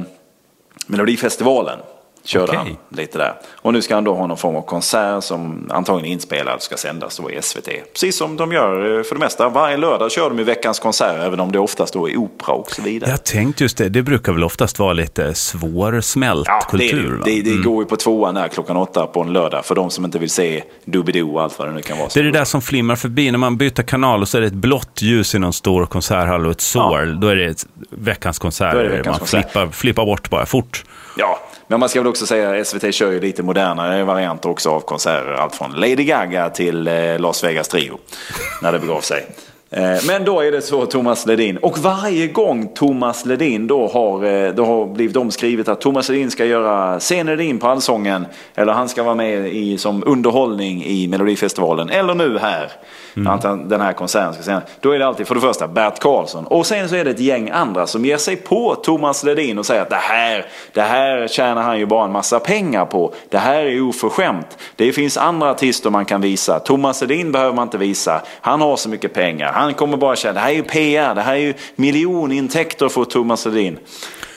Melodifestivalen. 0.86 1.78
Körde 2.26 2.44
Okej. 2.44 2.56
han 2.58 2.98
lite 2.98 3.18
där. 3.18 3.34
Och 3.56 3.72
nu 3.72 3.82
ska 3.82 3.94
han 3.94 4.04
då 4.04 4.14
ha 4.14 4.26
någon 4.26 4.36
form 4.36 4.56
av 4.56 4.62
konsert 4.62 5.24
som 5.24 5.70
antagligen 5.70 6.08
är 6.10 6.12
inspelad 6.12 6.62
ska 6.62 6.76
sändas 6.76 7.16
då 7.18 7.30
i 7.30 7.42
SVT. 7.42 7.68
Precis 7.92 8.16
som 8.16 8.36
de 8.36 8.52
gör 8.52 8.96
eh, 8.98 9.02
för 9.02 9.14
det 9.14 9.18
mesta. 9.18 9.48
Varje 9.48 9.76
lördag 9.76 10.12
kör 10.12 10.30
de 10.30 10.40
i 10.40 10.42
Veckans 10.42 10.78
konsert, 10.78 11.16
även 11.20 11.40
om 11.40 11.52
det 11.52 11.58
oftast 11.58 11.92
då 11.94 12.08
är 12.10 12.16
opera 12.16 12.52
och 12.54 12.70
så 12.70 12.82
vidare. 12.82 13.10
jag 13.10 13.24
tänkte 13.24 13.64
just 13.64 13.76
det, 13.76 13.88
det 13.88 14.02
brukar 14.02 14.32
väl 14.32 14.44
oftast 14.44 14.78
vara 14.78 14.92
lite 14.92 15.34
svårsmält 15.34 16.44
Ja, 16.46 16.60
det, 16.72 16.78
kultur. 16.78 17.10
det. 17.10 17.16
va? 17.16 17.22
det, 17.24 17.42
det 17.42 17.50
Mm. 17.50 17.62
går 17.62 17.82
ju 17.82 17.88
på 17.88 17.96
tvåan 17.96 18.34
där 18.34 18.48
klockan 18.48 18.76
åtta 18.76 19.06
på 19.06 19.20
en 19.22 19.32
lördag 19.32 19.64
för 19.64 19.74
de 19.74 19.90
som 19.90 20.04
inte 20.04 20.18
vill 20.18 20.30
se 20.30 20.62
Doobidoo 20.84 21.34
och 21.34 21.42
allt 21.42 21.58
vad 21.58 21.68
det 21.68 21.74
nu 21.74 21.82
kan 21.82 21.98
vara. 21.98 22.08
Det 22.14 22.20
är 22.20 22.24
det 22.24 22.30
där 22.30 22.44
som 22.44 22.62
flimmar 22.62 22.96
förbi 22.96 23.30
när 23.30 23.38
man 23.38 23.56
byter 23.56 23.82
kanal 23.82 24.20
och 24.22 24.28
så 24.28 24.36
är 24.36 24.40
det 24.40 24.46
ett 24.46 24.52
blått 24.52 25.02
ljus 25.02 25.34
i 25.34 25.38
någon 25.38 25.52
stor 25.52 25.86
konserthall 25.86 26.44
och 26.46 26.50
ett 26.52 26.60
sår. 26.60 27.18
Då 27.20 27.26
är 27.28 27.36
det 27.36 27.64
veckans 27.90 28.38
konsert. 28.38 28.72
Då 28.72 28.78
är 28.78 28.82
det 28.84 28.88
veckans 28.88 29.06
man 29.06 29.18
konsert. 29.18 29.50
flippar, 29.52 29.68
flippar 29.70 30.04
bort 30.06 30.30
bara 30.30 30.46
fort. 30.46 30.84
Ja, 31.16 31.40
men 31.74 31.80
man 31.80 31.88
ska 31.88 32.00
väl 32.00 32.06
också 32.06 32.26
säga 32.26 32.60
att 32.60 32.66
SVT 32.66 32.94
kör 32.94 33.10
ju 33.10 33.20
lite 33.20 33.42
modernare 33.42 34.04
varianter 34.04 34.48
också 34.48 34.70
av 34.70 34.80
konserter. 34.80 35.32
Allt 35.32 35.54
från 35.54 35.72
Lady 35.72 36.04
Gaga 36.04 36.50
till 36.50 36.88
eh, 36.88 37.18
Las 37.18 37.44
Vegas 37.44 37.68
Trio. 37.68 37.98
När 38.62 38.72
det 38.72 38.78
begav 38.78 39.00
sig. 39.00 39.26
Eh, 39.76 39.96
men 40.06 40.24
då 40.24 40.40
är 40.40 40.52
det 40.52 40.62
så 40.62 40.86
Thomas 40.86 41.26
Ledin. 41.26 41.56
Och 41.56 41.78
varje 41.78 42.26
gång 42.26 42.68
Thomas 42.74 43.26
Ledin 43.26 43.66
då 43.66 43.88
har, 43.88 44.24
eh, 44.24 44.54
då 44.54 44.64
har 44.64 44.86
blivit 44.86 45.16
omskrivet 45.16 45.68
att 45.68 45.80
Thomas 45.80 46.08
Ledin 46.08 46.30
ska 46.30 46.44
göra 46.44 47.00
Scen 47.00 47.26
Ledin 47.26 47.58
på 47.58 47.66
Allsången. 47.66 48.26
Eller 48.54 48.72
han 48.72 48.88
ska 48.88 49.02
vara 49.02 49.14
med 49.14 49.48
i, 49.48 49.78
som 49.78 50.02
underhållning 50.06 50.84
i 50.84 51.08
Melodifestivalen. 51.08 51.90
Eller 51.90 52.14
nu 52.14 52.38
här. 52.38 52.70
Han- 53.26 53.68
den 53.68 53.80
här 53.80 53.92
konserten 53.92 54.34
ska 54.34 54.42
sändas. 54.42 54.64
Då 54.80 54.90
är 54.90 54.98
det 54.98 55.06
alltid 55.06 55.26
för 55.26 55.34
det 55.34 55.40
första 55.40 55.68
Bert 55.68 55.98
Karlsson. 55.98 56.46
Och 56.46 56.66
sen 56.66 56.88
så 56.88 56.96
är 56.96 57.04
det 57.04 57.10
ett 57.10 57.20
gäng 57.20 57.50
andra 57.50 57.86
som 57.86 58.04
ger 58.04 58.16
sig 58.16 58.36
på 58.36 58.74
Thomas 58.74 59.24
Ledin 59.24 59.58
och 59.58 59.66
säger 59.66 59.82
att 59.82 59.90
det 59.90 59.96
här, 59.96 60.46
det 60.72 60.80
här 60.82 61.28
tjänar 61.28 61.62
han 61.62 61.78
ju 61.78 61.86
bara 61.86 62.04
en 62.04 62.12
massa 62.12 62.40
pengar 62.40 62.84
på. 62.86 63.12
Det 63.28 63.38
här 63.38 63.64
är 63.64 63.80
oförskämt. 63.88 64.58
Det 64.76 64.92
finns 64.92 65.16
andra 65.18 65.50
artister 65.50 65.90
man 65.90 66.04
kan 66.04 66.20
visa. 66.20 66.58
Thomas 66.58 67.00
Ledin 67.00 67.32
behöver 67.32 67.52
man 67.52 67.62
inte 67.66 67.78
visa. 67.78 68.22
Han 68.40 68.60
har 68.60 68.76
så 68.76 68.88
mycket 68.88 69.14
pengar. 69.14 69.52
Han 69.64 69.74
kommer 69.74 69.96
bara 69.96 70.16
känna, 70.16 70.34
det 70.34 70.40
här 70.40 70.50
är 70.50 70.54
ju 70.54 70.62
PR. 70.62 71.14
Det 71.14 71.22
här 71.22 71.34
är 71.34 71.38
ju 71.38 71.54
miljonintäkter 71.76 72.88
för 72.88 73.04
Thomas 73.04 73.46
Ledin. 73.46 73.78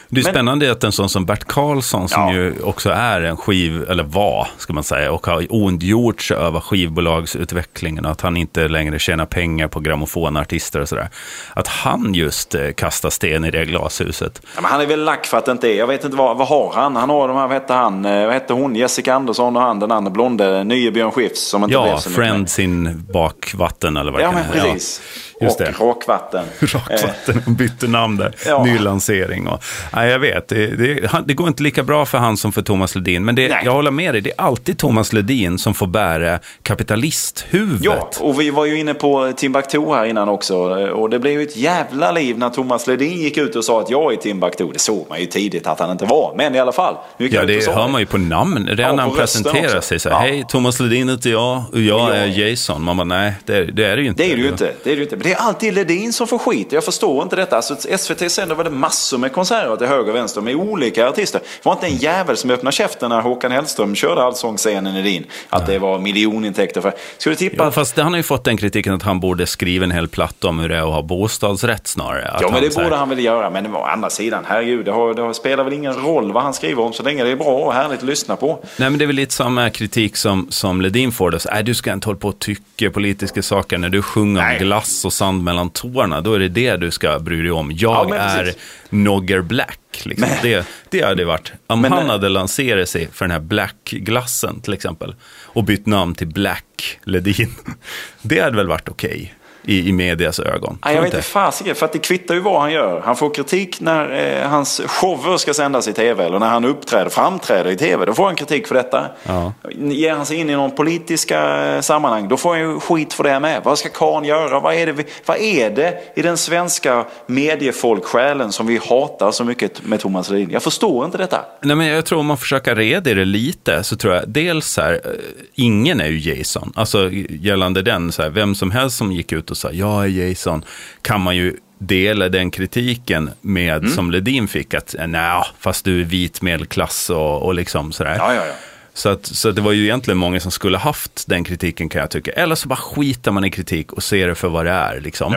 Det 0.09 0.19
är 0.19 0.23
Men- 0.23 0.33
spännande 0.33 0.71
att 0.71 0.83
en 0.83 0.91
sån 0.91 1.09
som 1.09 1.25
Bert 1.25 1.43
Karlsson, 1.47 2.09
som 2.09 2.21
Ja. 2.21 2.33
ju 2.33 2.53
också 2.63 2.89
är 2.89 3.21
en 3.21 3.37
skiv, 3.37 3.85
eller 3.89 4.03
var, 4.03 4.47
ska 4.57 4.73
man 4.73 4.83
säga, 4.83 5.11
och 5.11 5.27
har 5.27 5.45
ondgjort 5.49 6.21
sig 6.21 6.37
över 6.37 6.59
skivbolagsutvecklingen 6.59 8.05
och 8.05 8.11
att 8.11 8.21
han 8.21 8.37
inte 8.37 8.67
längre 8.67 8.99
tjänar 8.99 9.25
pengar 9.25 9.67
på 9.67 9.79
grammofonartister 9.79 10.79
och 10.81 10.89
sådär. 10.89 11.09
Att 11.53 11.67
han 11.67 12.13
just 12.13 12.55
eh, 12.55 12.71
kastar 12.71 13.09
sten 13.09 13.45
i 13.45 13.51
det 13.51 13.65
glashuset. 13.65 14.41
Ja, 14.55 14.61
men 14.61 14.71
han 14.71 14.81
är 14.81 14.85
väl 14.85 15.03
lack 15.03 15.25
för 15.25 15.37
att 15.37 15.45
det 15.45 15.51
inte 15.51 15.67
är, 15.67 15.77
jag 15.77 15.87
vet 15.87 16.03
inte 16.05 16.17
vad, 16.17 16.37
vad 16.37 16.47
har 16.47 16.71
han? 16.75 16.95
Han 16.95 17.09
har 17.09 17.27
de 17.27 17.37
här, 17.37 17.47
vad 17.47 17.53
hette 17.53 17.73
han, 17.73 18.05
Eh, 18.05 18.25
vad 18.25 18.33
hette 18.33 18.53
hon, 18.53 18.75
Jessica 18.75 19.13
Andersson 19.13 19.55
och 19.55 19.61
han 19.61 19.79
den 19.79 19.91
andra 19.91 20.11
blonde, 20.11 20.63
nye 20.63 20.91
Björn 20.91 21.11
Skifs 21.11 21.41
som 21.41 21.63
inte 21.63 21.73
Ja. 21.73 21.97
Friends 21.99 22.59
in 22.59 23.05
bakvatten 23.13 23.97
eller 23.97 24.11
vad 24.11 24.21
det 24.21 24.25
Ja 24.25 24.31
men 24.31 24.51
precis. 24.51 25.01
Just 25.41 25.59
och 25.59 25.65
det. 25.65 25.71
rakvatten. 25.71 26.45
Eh, 26.61 26.65
Rakvatten, 26.73 27.41
de 27.45 27.55
bytte 27.55 27.87
namn 27.87 28.17
där. 28.17 28.35
Ja. 28.45 28.63
Ny 28.63 28.77
lansering. 28.79 29.47
Och, 29.47 29.63
nej, 29.93 30.09
jag 30.11 30.19
vet, 30.19 30.47
det, 30.47 30.67
det, 30.67 31.09
det 31.25 31.33
går 31.33 31.47
inte 31.47 31.63
lika 31.63 31.83
bra 31.83 32.05
för 32.05 32.17
han 32.17 32.37
som 32.37 32.51
för 32.53 32.61
Thomas 32.61 32.95
Ledin. 32.95 33.25
Men 33.25 33.35
det, 33.35 33.61
jag 33.65 33.71
håller 33.71 33.91
med 33.91 34.13
dig, 34.13 34.21
det 34.21 34.29
är 34.29 34.41
alltid 34.41 34.77
Thomas 34.77 35.13
Ledin 35.13 35.57
som 35.59 35.73
får 35.73 35.87
bära 35.87 36.39
kapitalisthuvudet. 36.63 37.85
Ja, 37.85 38.09
och 38.19 38.39
vi 38.41 38.49
var 38.49 38.65
ju 38.65 38.79
inne 38.79 38.93
på 38.93 39.31
Timbuktu 39.37 39.85
här 39.93 40.05
innan 40.05 40.29
också. 40.29 40.57
Och 40.91 41.09
det 41.09 41.19
blev 41.19 41.33
ju 41.33 41.41
ett 41.43 41.57
jävla 41.57 42.11
liv 42.11 42.37
när 42.37 42.49
Thomas 42.49 42.87
Ledin 42.87 43.21
gick 43.21 43.37
ut 43.37 43.55
och 43.55 43.65
sa 43.65 43.81
att 43.81 43.89
jag 43.89 44.13
är 44.13 44.17
Timbuktu. 44.17 44.67
Det 44.73 44.79
såg 44.79 45.05
man 45.09 45.19
ju 45.19 45.25
tidigt 45.25 45.67
att 45.67 45.79
han 45.79 45.91
inte 45.91 46.05
var. 46.05 46.33
Men 46.37 46.55
i 46.55 46.59
alla 46.59 46.71
fall. 46.71 46.95
Ja, 47.17 47.45
det 47.45 47.67
hör 47.67 47.87
man 47.87 48.01
ju 48.01 48.05
på 48.05 48.17
namn. 48.17 48.67
Redan 48.67 48.85
Ja, 48.85 48.95
när 48.95 49.03
han 49.03 49.15
presenterar 49.15 49.81
sig 49.81 49.99
så 49.99 50.09
här, 50.09 50.15
Ja. 50.15 50.19
hej, 50.19 50.45
Thomas 50.49 50.79
Ledin 50.79 51.09
heter 51.09 51.29
jag 51.29 51.63
och 51.73 51.79
jag 51.79 51.99
Ja. 52.09 52.13
är 52.13 52.25
Jason. 52.49 52.83
Man 52.83 52.97
bara, 52.97 53.03
nej, 53.03 53.33
det, 53.45 53.63
det 53.65 53.85
är 53.85 53.95
det 53.95 54.01
ju 54.01 54.07
inte. 54.07 54.23
Det 54.23 54.31
är 54.31 54.35
det 54.37 54.41
ju 54.43 54.49
inte. 54.49 54.71
Det 54.83 54.91
är 54.91 54.95
det 54.95 54.97
ju 54.97 55.03
inte. 55.03 55.15
Det 55.27 55.33
är 55.33 55.37
alltid 55.37 55.73
Ledin 55.73 56.13
som 56.13 56.27
får 56.27 56.37
skit. 56.37 56.71
Jag 56.71 56.83
förstår 56.83 57.23
inte 57.23 57.35
detta. 57.35 57.55
Alltså, 57.55 57.97
SVT 57.97 58.31
sänder 58.31 58.55
väl 58.55 58.71
massor 58.71 59.17
med 59.17 59.33
konserter 59.33 59.75
till 59.75 59.87
höger 59.87 60.09
och 60.09 60.15
vänster 60.15 60.41
med 60.41 60.55
olika 60.55 61.09
artister. 61.09 61.39
Det 61.39 61.65
var 61.65 61.73
inte 61.73 61.85
en 61.85 61.95
jävel 61.95 62.37
som 62.37 62.49
öppnade 62.49 62.75
käften 62.75 63.09
när 63.09 63.21
Håkan 63.21 63.51
Hellström 63.51 63.95
körde 63.95 64.23
allsångsscenen 64.23 64.95
i 64.95 65.03
Ledin. 65.03 65.25
Att 65.49 65.65
det 65.65 65.79
var 65.79 65.99
miljonintäkter 65.99 66.81
för... 66.81 66.93
Du 67.23 67.35
tippa? 67.35 67.63
Ja, 67.63 67.71
fast 67.71 67.97
han 67.97 68.13
har 68.13 68.17
ju 68.17 68.23
fått 68.23 68.43
den 68.43 68.57
kritiken 68.57 68.93
att 68.93 69.03
han 69.03 69.19
borde 69.19 69.47
skriva 69.47 69.83
en 69.83 69.91
hel 69.91 70.07
platta 70.07 70.47
om 70.47 70.59
hur 70.59 70.69
det 70.69 70.75
är 70.75 70.81
att 70.81 70.93
ha 70.93 71.01
bostadsrätt 71.01 71.87
snarare. 71.87 72.27
Att 72.27 72.41
Ja, 72.41 72.49
men 72.51 72.63
det 72.63 72.75
borde 72.75 72.95
han 72.95 73.09
väl 73.09 73.19
göra. 73.19 73.49
Men 73.49 73.75
å 73.75 73.83
andra 73.83 74.09
sidan, 74.09 74.43
herregud, 74.47 74.85
det, 74.85 74.91
har, 74.91 75.13
det 75.13 75.21
har, 75.21 75.33
spelar 75.33 75.63
väl 75.63 75.73
ingen 75.73 75.93
roll 75.93 76.31
vad 76.31 76.43
han 76.43 76.53
skriver 76.53 76.83
om 76.83 76.93
så 76.93 77.03
länge 77.03 77.23
det 77.23 77.29
är 77.29 77.35
bra 77.35 77.57
och 77.59 77.73
härligt 77.73 77.97
att 77.97 78.05
lyssna 78.05 78.35
på. 78.35 78.59
Nej, 78.77 78.89
men 78.89 78.99
det 78.99 79.05
är 79.05 79.07
väl 79.07 79.15
lite 79.15 79.33
samma 79.33 79.69
kritik 79.69 80.17
som, 80.17 80.47
som 80.49 80.81
Ledin 80.81 81.11
får. 81.11 81.31
Då. 81.31 81.39
Så, 81.39 81.49
äh, 81.49 81.63
du 81.63 81.73
ska 81.73 81.93
inte 81.93 82.07
hålla 82.07 82.19
på 82.19 82.27
och 82.27 82.39
tycka 82.39 82.91
politiska 82.91 83.43
saker. 83.43 83.77
När 83.77 83.89
du 83.89 84.01
sjunger 84.01 84.51
om 84.51 84.57
glass 84.57 85.05
och 85.05 85.13
sand 85.17 85.43
mellan 85.43 85.69
tårna, 85.69 86.21
då 86.21 86.33
är 86.33 86.39
det 86.39 86.47
det 86.47 86.77
du 86.77 86.91
ska 86.91 87.19
bry 87.19 87.41
dig 87.41 87.51
om. 87.51 87.71
Jag 87.71 87.95
Ja, 87.95 88.07
men 88.09 88.19
är. 88.19 88.53
Nogger 88.89 89.41
Black. 89.41 89.79
Liksom. 90.03 90.29
Det, 90.41 90.67
det 90.89 91.01
hade 91.01 91.25
varit. 91.25 91.51
Om 91.67 91.81
Men, 91.81 91.91
han 91.91 92.09
hade 92.09 92.29
lanserat 92.29 92.89
sig 92.89 93.09
för 93.13 93.25
den 93.25 93.31
här 93.31 93.39
Black-glassen 93.39 94.61
till 94.61 94.73
exempel 94.73 95.15
och 95.43 95.63
bytt 95.63 95.85
namn 95.85 96.15
till 96.15 96.27
Black 96.27 96.99
Ledin, 97.03 97.55
det 98.21 98.39
hade 98.39 98.55
väl 98.57 98.67
varit 98.67 98.89
okej 98.89 99.33
i, 99.67 99.89
i 99.89 99.91
medias 99.91 100.39
ögon. 100.39 100.79
Nej, 100.85 100.95
jag 100.95 101.01
vet 101.01 101.13
inte? 101.13 101.27
fasiken, 101.27 101.75
för 101.75 101.85
att 101.85 101.93
det 101.93 101.99
kvittar 101.99 102.35
ju 102.35 102.41
vad 102.41 102.61
han 102.61 102.71
gör. 102.71 103.01
Han 103.01 103.15
får 103.15 103.33
kritik 103.33 103.81
när 103.81 104.41
eh, 104.41 104.49
hans 104.49 104.81
shower 104.87 105.37
ska 105.37 105.53
sändas 105.53 105.87
i 105.87 105.93
tv 105.93 106.25
eller 106.25 106.39
när 106.39 106.47
han 106.47 106.65
uppträder, 106.65 107.09
framträder 107.09 107.71
i 107.71 107.75
tv. 107.75 108.05
Då 108.05 108.13
får 108.13 108.25
han 108.25 108.35
kritik 108.35 108.67
för 108.67 108.75
detta. 108.75 109.05
Ja. 109.23 109.53
Ger 109.71 110.13
han 110.13 110.25
sig 110.25 110.37
in 110.37 110.49
i 110.49 110.55
någon 110.55 110.71
politiska 110.71 111.65
eh, 111.65 111.81
sammanhang, 111.81 112.27
då 112.27 112.37
får 112.37 112.49
han 112.49 112.59
ju 112.59 112.79
skit 112.79 113.13
för 113.13 113.23
det 113.23 113.39
med. 113.39 113.61
Vad 113.63 113.77
ska 113.77 113.89
karln 113.89 114.25
göra? 114.25 114.59
Vad 114.59 114.73
är, 114.73 114.85
det 114.85 114.91
vi, 114.91 115.03
vad 115.25 115.37
är 115.37 115.69
det 115.69 115.97
i 116.15 116.21
den 116.21 116.37
svenska 116.37 117.05
mediefolksjälen 117.25 118.51
som 118.51 118.67
vi 118.67 118.79
hatar 118.89 119.31
så 119.31 119.43
mycket 119.43 119.85
med 119.85 119.99
Thomas 119.99 120.29
Ledin? 120.29 120.49
Jag 120.51 120.63
förstår 120.63 121.05
inte 121.05 121.17
detta. 121.17 121.45
Nej, 121.61 121.75
men 121.75 121.87
jag 121.87 122.05
tror 122.05 122.19
om 122.19 122.25
man 122.25 122.37
försöker 122.37 122.75
reda 122.75 123.09
i 123.09 123.13
det 123.13 123.25
lite 123.25 123.83
så 123.83 123.95
tror 123.95 124.13
jag 124.13 124.29
dels 124.29 124.67
så 124.67 124.81
här, 124.81 124.93
eh, 124.93 125.11
ingen 125.55 126.01
är 126.01 126.07
ju 126.07 126.19
Jason. 126.19 126.73
Alltså 126.75 127.09
gällande 127.29 127.81
den, 127.81 128.11
så 128.11 128.21
här, 128.21 128.29
vem 128.29 128.55
som 128.55 128.71
helst 128.71 128.97
som 128.97 129.11
gick 129.11 129.31
ut 129.31 129.51
och 129.51 129.56
sa 129.57 129.71
jag 129.71 130.03
är 130.03 130.07
Jason, 130.07 130.65
kan 131.01 131.21
man 131.21 131.35
ju 131.35 131.57
dela 131.79 132.29
den 132.29 132.51
kritiken 132.51 133.29
med 133.41 133.77
Mm. 133.77 133.91
som 133.91 134.11
Ledin 134.11 134.47
fick 134.47 134.73
att 134.73 134.95
nej, 135.07 135.43
fast 135.59 135.85
du 135.85 136.01
är 136.01 136.05
vit 136.05 136.41
medelklass 136.41 137.09
och, 137.09 137.41
och 137.41 137.53
liksom 137.55 137.91
sådär. 137.91 138.15
Ja, 138.17 138.33
ja, 138.33 138.45
ja. 138.45 138.53
Så, 138.93 139.09
att, 139.09 139.25
så 139.25 139.49
att 139.49 139.55
det 139.55 139.61
var 139.61 139.71
ju 139.71 139.83
egentligen 139.83 140.17
många 140.17 140.39
som 140.39 140.51
skulle 140.51 140.77
haft 140.77 141.27
den 141.27 141.43
kritiken 141.43 141.89
kan 141.89 142.01
jag 142.01 142.09
tycka. 142.11 142.31
Eller 142.31 142.55
så 142.55 142.67
bara 142.67 142.75
skiter 142.75 143.31
man 143.31 143.45
i 143.45 143.51
kritik 143.51 143.93
och 143.93 144.03
ser 144.03 144.27
det 144.27 144.35
för 144.35 144.47
vad 144.47 144.65
det 144.65 144.71
är. 144.71 144.99
Liksom. 144.99 145.31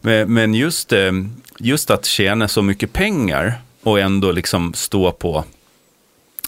Men, 0.00 0.34
men 0.34 0.54
just, 0.54 0.92
eh, 0.92 1.12
just 1.58 1.90
att 1.90 2.04
tjäna 2.04 2.48
så 2.48 2.62
mycket 2.62 2.92
pengar 2.92 3.54
och 3.82 4.00
ändå 4.00 4.32
liksom 4.32 4.74
stå 4.74 5.12
på, 5.12 5.44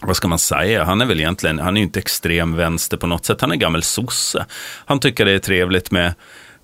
vad 0.02 0.16
ska 0.16 0.28
man 0.28 0.38
säga, 0.38 0.85
han 0.85 1.00
är 1.00 1.06
väl 1.06 1.20
egentligen, 1.20 1.58
han 1.58 1.76
är 1.76 1.80
ju 1.80 1.85
inte 1.87 1.99
extrem 1.99 2.56
vänster 2.56 2.96
på 2.96 3.06
något 3.06 3.25
sätt, 3.26 3.40
han 3.40 3.52
är 3.52 3.56
gammal 3.56 3.82
sosse. 3.82 4.46
Han 4.87 5.00
tycker 5.00 5.25
det 5.25 5.32
är 5.32 5.38
trevligt 5.38 5.90
med, 5.90 6.14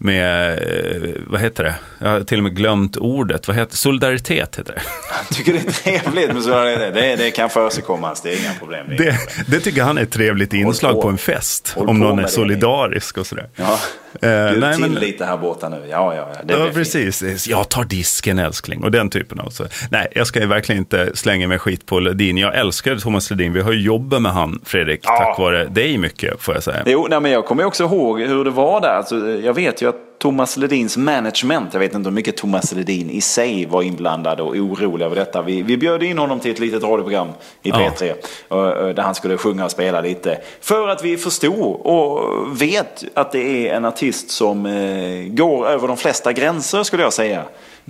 med 0.05 0.53
eh, 0.53 1.11
vad 1.27 1.41
heter 1.41 1.65
det, 1.65 1.75
jag 1.99 2.09
har 2.09 2.21
till 2.21 2.39
och 2.39 2.45
med 2.45 2.57
glömt 2.57 2.97
ordet, 2.97 3.49
vad 3.49 3.57
heter 3.57 3.77
solidaritet 3.77 4.59
heter 4.59 4.75
det. 4.75 4.83
Jag 5.29 5.37
tycker 5.37 5.53
det 5.53 5.59
är 5.59 6.01
trevligt 6.01 6.33
med 6.35 6.43
sådana 6.43 6.65
det, 6.65 7.17
det, 7.17 7.31
kan 7.31 7.51
försigkomma, 7.51 8.15
det 8.23 8.33
är 8.33 8.41
inga 8.41 8.55
problem. 8.59 8.87
Det 8.89 8.97
Det, 8.97 9.17
det 9.47 9.61
tycker 9.61 9.83
han 9.83 9.99
är 9.99 10.03
ett 10.03 10.13
trevligt 10.13 10.53
inslag 10.53 10.93
på. 10.95 11.03
på 11.03 11.09
en 11.09 11.19
fest, 11.19 11.73
Håll 11.77 11.89
om 11.89 11.99
någon 11.99 12.19
är 12.19 12.27
solidarisk 12.27 13.19
och 13.19 13.27
sådär. 13.27 13.49
Ja, 13.57 13.79
Eh, 14.23 14.49
bjud 14.51 14.61
nej, 14.61 14.73
till 14.75 14.83
men- 14.91 14.95
lite 15.01 15.25
här 15.25 15.37
borta 15.37 15.69
nu. 15.69 15.77
Ja, 15.91 16.15
ja, 16.15 16.29
ja. 16.35 16.41
Ja, 16.41 16.45
blir 16.57 16.65
fint. 16.65 16.75
precis. 16.75 17.49
Jag 17.49 17.69
tar 17.69 17.85
disken 17.85 18.39
älskling 18.39 18.85
och 18.85 18.91
den 18.91 19.11
typen 19.11 19.41
av 19.41 19.51
så. 19.51 19.65
Nej, 19.91 20.09
jag 20.15 20.27
ska 20.27 20.41
ju 20.41 20.47
verkligen 20.47 20.79
inte 20.79 21.11
slänga 21.15 21.49
mig 21.49 21.59
skit 21.59 21.87
på 21.87 22.01
Ledin. 22.01 22.39
Jag 22.39 22.57
älskar 22.59 22.97
Thomas 22.97 23.31
Ledin. 23.31 23.53
Vi 23.53 23.61
har 23.61 23.73
ju 23.73 23.81
jobbat 23.81 24.23
med 24.23 24.33
han, 24.33 24.61
Fredrik, 24.65 25.01
Ja. 25.03 25.17
tack 25.19 25.39
vare 25.39 25.65
dig 25.65 25.99
mycket, 25.99 26.43
får 26.43 26.55
jag 26.55 26.63
säga. 26.63 26.83
Jo, 26.87 27.07
nej, 27.11 27.21
men 27.21 27.31
jag 27.31 27.45
kommer 27.47 27.65
också 27.65 27.85
ihåg 27.85 28.21
hur 28.21 28.45
det 28.45 28.51
var 28.51 28.81
där. 28.81 28.89
Alltså, 28.97 29.31
jag 29.31 29.55
vet 29.55 29.83
ju 29.83 29.89
att 29.95 30.19
Thomas 30.19 30.57
Ledins 30.57 30.97
management, 30.97 31.69
jag 31.73 31.81
vet 31.81 31.95
inte 31.95 32.09
hur 32.09 32.15
mycket 32.15 32.37
Thomas 32.37 32.73
Ledin 32.73 33.11
i 33.11 33.21
sig 33.21 33.67
var 33.67 33.83
inblandad 33.83 34.41
och 34.41 34.49
orolig 34.57 35.05
över 35.05 35.17
detta. 35.17 35.43
Vi, 35.43 35.63
vi 35.63 35.77
bjöd 35.77 36.03
in 36.03 36.19
honom 36.19 36.41
till 36.41 36.51
ett 36.51 36.59
litet 36.59 36.83
radioprogram 36.83 37.29
i 37.63 37.69
Ja. 37.69 37.77
P3 37.99 38.13
och, 38.49 38.59
och, 38.73 38.95
där 38.95 39.03
han 39.03 39.15
skulle 39.15 39.37
sjunga 39.39 39.65
och 39.65 39.71
spela 39.71 40.01
lite. 40.01 40.39
För 40.61 40.89
att 40.89 41.05
vi 41.05 41.17
förstod 41.17 41.81
och 41.87 42.21
vet 42.63 43.05
att 43.15 43.33
det 43.33 43.69
är 43.69 43.75
en 43.77 43.85
artist 43.85 44.31
som 44.31 44.67
eh, 44.67 45.23
går 45.29 45.69
över 45.69 45.89
de 45.89 45.97
flesta 45.97 46.33
gränser 46.33 46.83
skulle 46.83 47.03
jag 47.03 47.13
säga. 47.13 47.43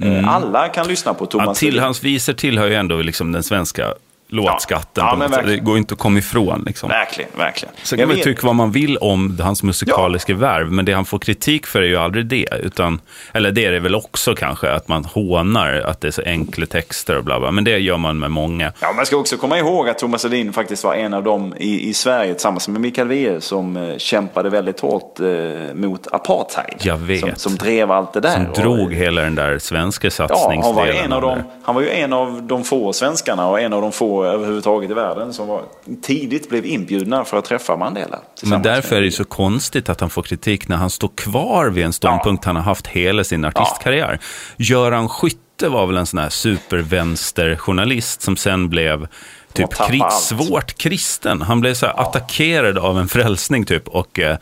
Eh, 0.03 0.35
alla 0.35 0.69
kan 0.69 0.89
lyssna 0.89 1.15
på 1.15 1.25
Mm. 1.25 1.29
Ja, 1.33 1.45
Thomas 1.45 1.59
till 1.59 1.69
Ledin. 1.69 1.83
hans 1.83 2.03
visor 2.05 2.33
tillhör 2.33 2.67
ju 2.67 2.75
ändå 2.75 2.97
liksom 2.97 3.33
den 3.33 3.43
svenska 3.43 3.95
låtskatten. 4.33 5.05
Ja, 5.07 5.29
sätt. 5.29 5.47
Det 5.47 5.57
går 5.57 5.79
inte 5.79 5.95
att 5.95 6.01
komma 6.01 6.19
ifrån. 6.19 6.63
Liksom. 6.67 6.89
Verkligen, 6.89 7.31
verkligen. 7.37 7.75
Sen 7.83 7.99
kan 7.99 8.09
man 8.09 8.17
tycka 8.17 8.47
vad 8.47 8.57
man 8.57 8.73
vill 8.73 8.97
om 8.97 9.39
hans 9.43 9.63
musikaliska 9.63 10.35
värv, 10.35 10.73
men 10.73 10.85
det 10.85 10.93
han 10.93 11.05
får 11.05 11.19
kritik 11.19 11.67
för 11.67 11.83
är 11.83 11.87
ju 11.87 11.97
aldrig 11.97 12.27
det. 12.27 12.47
Utan, 12.63 13.01
eller 13.33 13.51
det 13.51 13.65
är 13.65 13.73
det 13.73 13.81
väl 13.81 13.95
också 13.95 14.35
kanske, 14.35 14.71
att 14.73 14.89
man 14.89 15.05
hånar 15.05 15.75
att 15.75 16.01
det 16.01 16.07
är 16.07 16.13
så 16.13 16.23
enkla 16.23 16.67
texter 16.67 17.17
och 17.19 17.25
bla 17.25 17.41
bla. 17.41 17.51
Men 17.51 17.65
det 17.65 17.79
gör 17.79 17.97
man 17.97 18.19
med 18.19 18.31
många. 18.31 18.73
Ja, 18.81 18.93
man 18.93 19.07
ska 19.07 19.17
också 19.17 19.37
komma 19.37 19.59
ihåg 19.59 19.89
att 19.89 19.99
Thomas 19.99 20.25
Ledin 20.25 20.53
faktiskt 20.53 20.85
var 20.85 20.95
en 20.95 21.15
av 21.15 21.23
dem 21.25 21.55
i, 21.59 21.89
i 21.89 21.95
Sverige 21.95 22.35
tillsammans 22.35 22.69
med 22.69 22.81
Mikael 22.81 23.09
Wiehe 23.09 23.41
som 23.41 23.77
eh, 23.77 23.97
kämpade 23.99 24.51
väldigt 24.51 24.81
hårt 24.81 25.21
eh, 25.21 25.27
mot 25.75 26.07
apartheid. 26.13 26.75
Jag 26.83 26.97
vet. 26.97 27.21
Som, 27.21 27.31
som 27.37 27.57
drev 27.57 27.91
allt 27.91 28.13
det 28.13 28.21
där. 28.21 28.35
Som 28.35 28.47
Och- 28.47 28.55
drog 28.57 28.95
hela 28.95 29.23
den 29.23 29.35
där 29.35 29.59
svenska 29.59 30.11
Ja, 30.19 30.27
han 30.29 30.29
var, 30.29 30.37
satsningsdelen. 30.37 31.05
en 31.05 31.13
av 31.13 31.25
av 31.25 31.37
de, 31.37 31.39
det. 31.39 31.45
han 31.65 31.75
var 31.75 31.83
ju 31.83 31.91
en 31.91 32.13
av 32.13 32.43
de 32.43 32.65
få 32.65 32.93
svenskarna 32.93 33.49
och 33.49 33.61
en 33.61 33.73
av 33.73 33.83
de 33.83 33.93
få 33.93 34.22
överhuvudtaget 34.27 34.91
i 34.91 34.95
världen 34.95 35.33
som 35.33 35.49
var, 35.49 35.63
tidigt 36.03 36.49
blev 36.49 36.67
inbjudna 36.67 37.25
för 37.25 37.37
att 37.37 37.45
träffa 37.45 37.77
Mandela. 37.77 38.19
Men 38.43 38.63
därför 38.63 38.97
är 38.97 39.01
det 39.01 39.07
ju 39.07 39.13
så 39.13 39.25
konstigt 39.25 39.89
att 39.89 40.01
han 40.01 40.11
får 40.11 40.23
kritik 40.23 40.69
när 40.69 40.77
han 40.77 40.91
står 40.91 41.09
kvar 41.09 41.67
vid 41.67 41.85
en 41.85 41.93
ståndpunkt 41.93 42.45
han 42.45 42.57
har 42.57 42.63
haft 42.63 42.87
hela 42.87 43.25
sin 43.25 43.45
artistkarriär. 43.45 44.19
Göran 44.57 45.09
Skytte 45.09 45.69
var 45.69 45.87
väl 45.87 45.97
en 45.97 46.07
sån 46.07 46.19
här 46.19 46.29
supervänsterjournalist 46.29 48.23
som 48.23 48.37
sen 48.37 48.69
blev 48.69 49.07
typ 49.53 49.75
kri- 49.75 50.11
svårt 50.11 50.79
kristen. 50.79 51.43
Han 51.43 51.61
blev 51.61 51.75
så 51.75 51.87
här 51.87 52.01
attackerad 52.01 52.79
av 52.79 52.99
en 52.99 53.09
frälsning 53.09 53.65
typ 53.65 53.89
och 53.89 54.19
eh, 54.19 54.37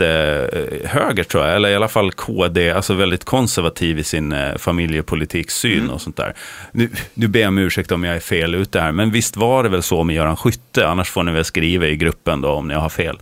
jättehöger 0.00 1.24
tror 1.24 1.44
jag, 1.46 1.56
eller 1.56 1.68
i 1.68 1.74
alla 1.74 1.88
fall 1.88 2.12
KD, 2.12 2.70
alltså 2.70 2.94
väldigt 2.94 3.24
konservativ 3.24 3.98
i 3.98 4.04
sin 4.04 4.32
eh, 4.32 4.56
familjepolitiksyn 4.56 5.72
Mm. 5.82 5.90
och 5.90 6.00
sånt 6.00 6.16
där. 6.16 6.34
Nu, 6.72 6.90
nu 7.14 7.28
ber 7.28 7.40
jag 7.40 7.48
om 7.48 7.58
ursäkt 7.58 7.92
om 7.92 8.04
jag 8.04 8.16
är 8.16 8.20
fel 8.20 8.54
ute 8.54 8.80
här, 8.80 8.92
men 8.92 9.10
visst 9.10 9.36
var 9.36 9.62
det 9.62 9.68
väl 9.68 9.82
så 9.82 10.04
med 10.04 10.16
Göran 10.16 10.36
Skytte, 10.36 10.86
annars 10.88 11.10
får 11.10 11.22
ni 11.22 11.32
väl 11.32 11.44
skriva 11.44 11.86
i 11.86 11.96
gruppen 11.96 12.40
då 12.40 12.48
om 12.48 12.68
ni 12.68 12.74
har 12.74 12.88
fel. 12.88 13.18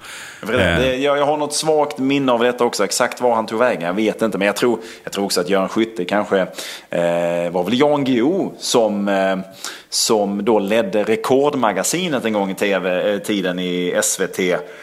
Det, 0.47 0.61
Eh. 0.71 0.79
det, 0.79 0.97
jag, 0.97 1.27
har 1.27 1.37
något 1.37 1.55
svagt 1.55 1.99
minne 1.99 2.33
av 2.33 2.41
detta 2.41 2.65
också. 2.65 2.85
Exakt 2.85 3.21
var 3.21 3.35
han 3.35 3.47
tog 3.47 3.59
vägen, 3.59 3.83
jag 3.83 3.95
vet 3.95 4.23
inte. 4.23 4.39
Men 4.39 4.47
jag 4.47 4.57
tror, 4.57 4.79
jag 5.05 5.12
tror 5.12 5.25
också 5.25 5.41
att 5.41 5.49
Göran 5.49 5.69
Skytte 5.69 6.05
kanske 6.05 6.39
eh, 6.91 7.50
var 7.50 7.65
väl 7.65 7.81
Jan 7.81 8.05
Guillou 8.05 8.53
som, 8.59 9.09
eh, 9.09 9.39
som 9.89 10.45
då 10.45 10.59
ledde 10.59 11.03
Rekordmagasinet 11.05 12.25
en 12.25 12.33
gång 12.33 12.50
i 12.50 12.55
tv-tiden 12.55 13.59
i 13.59 14.00
SVT. 14.03 14.39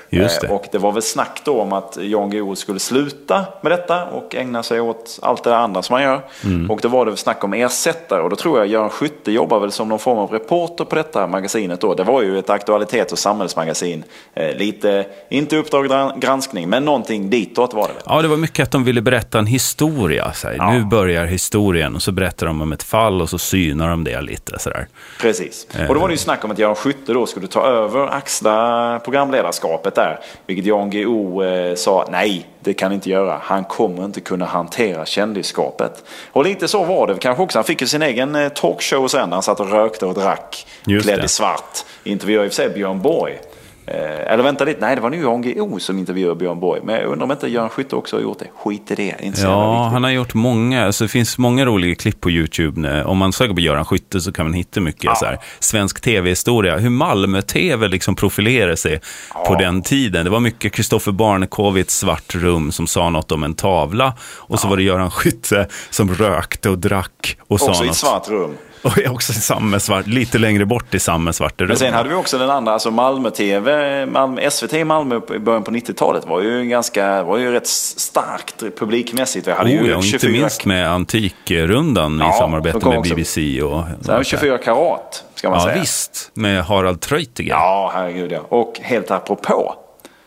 Just 0.10 0.42
det. 0.42 0.48
Eh, 0.48 0.54
och 0.54 0.66
det 0.72 0.78
var 0.78 0.92
väl 0.92 1.02
snack 1.02 1.42
då 1.46 1.62
om 1.62 1.74
att 1.78 1.98
Jan 2.02 2.30
Guillou 2.30 2.56
skulle 2.56 2.80
sluta 2.80 3.46
med 3.62 3.72
detta 3.72 4.06
och 4.06 4.36
ägna 4.36 4.64
sig 4.64 4.82
åt 4.82 5.20
allt 5.22 5.44
det 5.44 5.50
där 5.50 5.58
andra 5.58 5.82
som 5.82 5.94
han 5.94 6.04
gör. 6.04 6.22
Mm. 6.44 6.72
Och 6.72 6.80
då 6.82 6.88
var 6.88 7.06
det 7.06 7.18
snack 7.18 7.44
om 7.44 7.54
ersättare 7.54 8.22
och 8.22 8.30
då 8.30 8.36
tror 8.36 8.58
jag 8.58 8.68
Göran 8.68 8.90
Skytte 8.90 9.32
jobbar 9.32 9.60
väl 9.60 9.72
som 9.72 9.90
någon 9.90 10.00
form 10.00 10.18
av 10.18 10.32
reporter 10.32 10.86
på 10.86 10.96
detta 10.96 11.28
magasinet 11.28 11.82
då. 11.82 11.94
Det 11.94 12.04
var 12.04 12.22
ju 12.22 12.40
ett 12.40 12.50
aktualitets 12.50 13.14
och 13.14 13.20
samhällsmagasin. 13.20 14.04
Eh, 14.34 14.56
lite, 14.58 15.06
inte 15.30 15.58
Uppdrag 15.58 15.86
gran- 15.86 16.20
granskning, 16.20 16.70
men 16.70 16.86
någonting 16.86 17.30
ditåt 17.30 17.74
var 17.74 17.88
det. 17.88 18.02
Ja, 18.06 18.22
det 18.22 18.28
var 18.28 18.38
mycket 18.38 18.64
att 18.64 18.72
de 18.72 18.84
ville 18.84 19.02
berätta 19.02 19.40
en 19.40 19.46
historia. 19.46 20.34
Så. 20.34 20.48
Ja. 20.58 20.72
Nu 20.72 20.86
börjar 20.86 21.26
historien 21.26 21.96
och 21.96 22.02
så 22.02 22.12
berättar 22.12 22.48
de 22.48 22.62
om 22.62 22.74
ett 22.74 22.84
fall 22.84 23.22
och 23.22 23.30
så 23.30 23.38
synar 23.38 23.90
de 23.90 24.04
det 24.04 24.22
lite. 24.22 24.60
Så 24.60 24.70
där. 24.70 24.88
Precis. 25.22 25.68
Eh. 25.80 25.88
Och 25.88 25.94
då 25.94 26.00
var 26.02 26.08
det 26.08 26.14
ju 26.14 26.18
snack 26.18 26.46
om 26.46 26.52
att 26.52 26.60
Göran 26.60 26.76
Skytte 26.76 27.14
då 27.14 27.26
skulle 27.26 27.48
ta 27.48 27.66
över, 27.66 28.08
axla 28.08 29.00
programledarskapet 29.04 29.96
där. 29.96 30.20
Vilket 30.48 30.66
Jan 30.66 30.90
Guillou 30.90 31.44
eh, 31.70 31.76
sa, 31.76 32.08
nej, 32.12 32.46
det 32.60 32.74
kan 32.74 32.92
inte 32.92 33.10
göra. 33.10 33.40
Han 33.44 33.64
kommer 33.64 34.06
inte 34.06 34.22
kunna 34.22 34.46
hantera 34.46 35.06
kändisskapet. 35.06 36.04
Och 36.32 36.44
lite 36.44 36.68
så 36.68 36.84
var 36.84 37.08
det 37.08 37.16
kanske 37.20 37.44
också. 37.44 37.58
Han 37.58 37.64
fick 37.64 37.82
ju 37.82 37.88
sin 37.88 38.02
egen 38.02 38.36
eh, 38.36 38.50
talkshow 38.50 39.08
sen. 39.08 39.32
Han 39.32 39.44
satt 39.44 39.60
och 39.60 39.72
rökte 39.72 40.06
och 40.06 40.14
drack, 40.14 40.68
Just 40.86 41.06
klädd 41.06 41.20
det. 41.20 41.26
i 41.26 41.28
svart. 41.28 41.78
Intervjuade 42.04 42.46
i 42.46 42.50
och 42.50 42.54
för 42.54 42.56
sig 42.56 42.70
Björn 42.70 43.02
Borg. 43.02 43.40
Eh, 43.88 44.34
eller 44.34 44.44
vänta 44.44 44.66
lite, 44.66 44.80
nej 44.80 44.96
det 44.96 45.02
var 45.02 45.10
nu 45.10 45.22
Jan 45.22 45.42
Guillou 45.42 45.80
som 45.80 46.00
intervjuade 46.00 46.36
Björn 46.36 46.60
Borg. 46.60 46.82
Men 46.84 46.96
jag 46.96 47.06
undrar 47.06 47.26
om 47.26 47.32
inte 47.32 47.48
Göran 47.48 47.70
Skytte 47.70 47.96
också 47.96 48.16
har 48.16 48.22
gjort 48.22 48.40
det. 48.40 48.48
Skit 48.56 48.92
i 48.92 48.96
det, 48.96 49.16
inte 49.22 49.42
Ja, 49.42 49.90
han 49.92 50.04
har 50.04 50.12
gjort 50.12 50.34
många, 50.34 50.86
alltså 50.86 51.04
det 51.04 51.08
finns 51.08 51.38
många 51.38 51.66
roliga 51.66 51.96
klipp 51.96 52.22
på 52.22 52.32
YouTube. 52.32 53.04
Om 53.04 53.18
man 53.18 53.34
söker 53.34 53.54
på 53.54 53.60
Göran 53.60 53.86
Skytte 53.86 54.22
så 54.22 54.32
kan 54.32 54.46
man 54.46 54.54
hitta 54.54 54.80
mycket 54.80 55.04
ja. 55.04 55.16
så 55.16 55.26
här, 55.26 55.40
svensk 55.60 56.02
tv-historia. 56.02 56.78
Hur 56.78 56.90
Malmö-tv 56.90 57.88
liksom 57.88 58.16
profilerade 58.16 58.78
sig 58.78 59.02
ja. 59.34 59.46
på 59.48 59.56
den 59.56 59.82
tiden. 59.82 60.24
Det 60.24 60.32
var 60.32 60.40
mycket 60.40 60.74
Kristoffer 60.74 61.78
ett 61.78 61.90
svart 61.90 62.36
rum 62.36 62.72
som 62.72 62.88
sa 62.88 63.10
något 63.10 63.32
om 63.32 63.44
en 63.44 63.54
tavla. 63.54 64.14
Och 64.20 64.54
ja. 64.54 64.58
så 64.58 64.68
var 64.68 64.78
det 64.78 64.84
Göran 64.84 65.12
Skytte 65.12 65.68
som 65.90 66.14
rökte 66.14 66.70
och 66.70 66.80
drack 66.80 67.38
och 67.40 67.52
också 67.52 67.66
sa 67.66 67.72
något. 67.72 67.86
i 67.86 67.90
ett 67.90 67.96
svart 67.96 68.30
rum. 68.30 68.52
Och 68.82 68.98
är 68.98 69.12
också 69.12 69.34
samma 69.34 69.80
svart, 69.80 70.08
lite 70.08 70.38
längre 70.38 70.66
bort 70.66 70.94
i 70.94 71.00
samma 71.00 71.34
svarta 71.34 71.64
rum. 71.64 71.68
Men 71.68 71.78
sen 71.78 71.94
hade 71.94 72.10
vi 72.10 72.16
också 72.16 72.38
den 72.38 72.50
andra, 72.50 72.74
alltså 72.74 72.92
Malmö-TV, 72.92 74.06
Malmö, 74.06 74.50
SVT 74.50 74.74
i 74.74 74.84
Malmö 74.84 75.22
i 75.36 75.40
början 75.40 75.64
på 75.64 75.72
90-talet 75.72 76.28
var 76.28 76.42
ju 76.42 76.66
ganska, 76.66 77.24
var 77.24 77.38
ju 77.38 77.52
rätt 77.52 77.68
starkt 77.68 78.60
publikmässigt. 78.80 79.48
Vi 79.48 79.52
hade 79.52 79.70
oh, 79.70 79.86
ju 79.86 79.92
ja, 79.92 80.02
24... 80.02 80.30
inte 80.30 80.42
minst 80.42 80.66
med 80.66 80.92
Antikrundan 80.92 82.20
ja, 82.20 82.36
i 82.36 82.38
samarbete 82.38 82.90
med 82.90 83.02
BBC. 83.02 83.62
Och, 83.62 83.84
Sen 84.02 84.24
24 84.24 84.58
karat, 84.58 85.24
ska 85.36 85.50
man 85.50 85.60
ja, 85.60 85.64
säga. 85.64 85.76
Ja, 85.76 85.82
visst. 85.82 86.32
Med 86.34 86.64
Harald 86.64 87.02
Treutiger. 87.02 87.54
Ja, 87.54 87.92
herregud 87.94 88.32
ja. 88.32 88.40
Och 88.50 88.80
helt 88.82 89.12
apropå. 89.12 89.76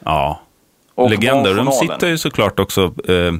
Ja. 0.04 0.40
Och 1.00 1.10
legender. 1.10 1.54
De 1.54 1.72
sitter 1.72 2.08
ju 2.08 2.18
såklart 2.18 2.60
också 2.60 2.94
eh, 3.08 3.32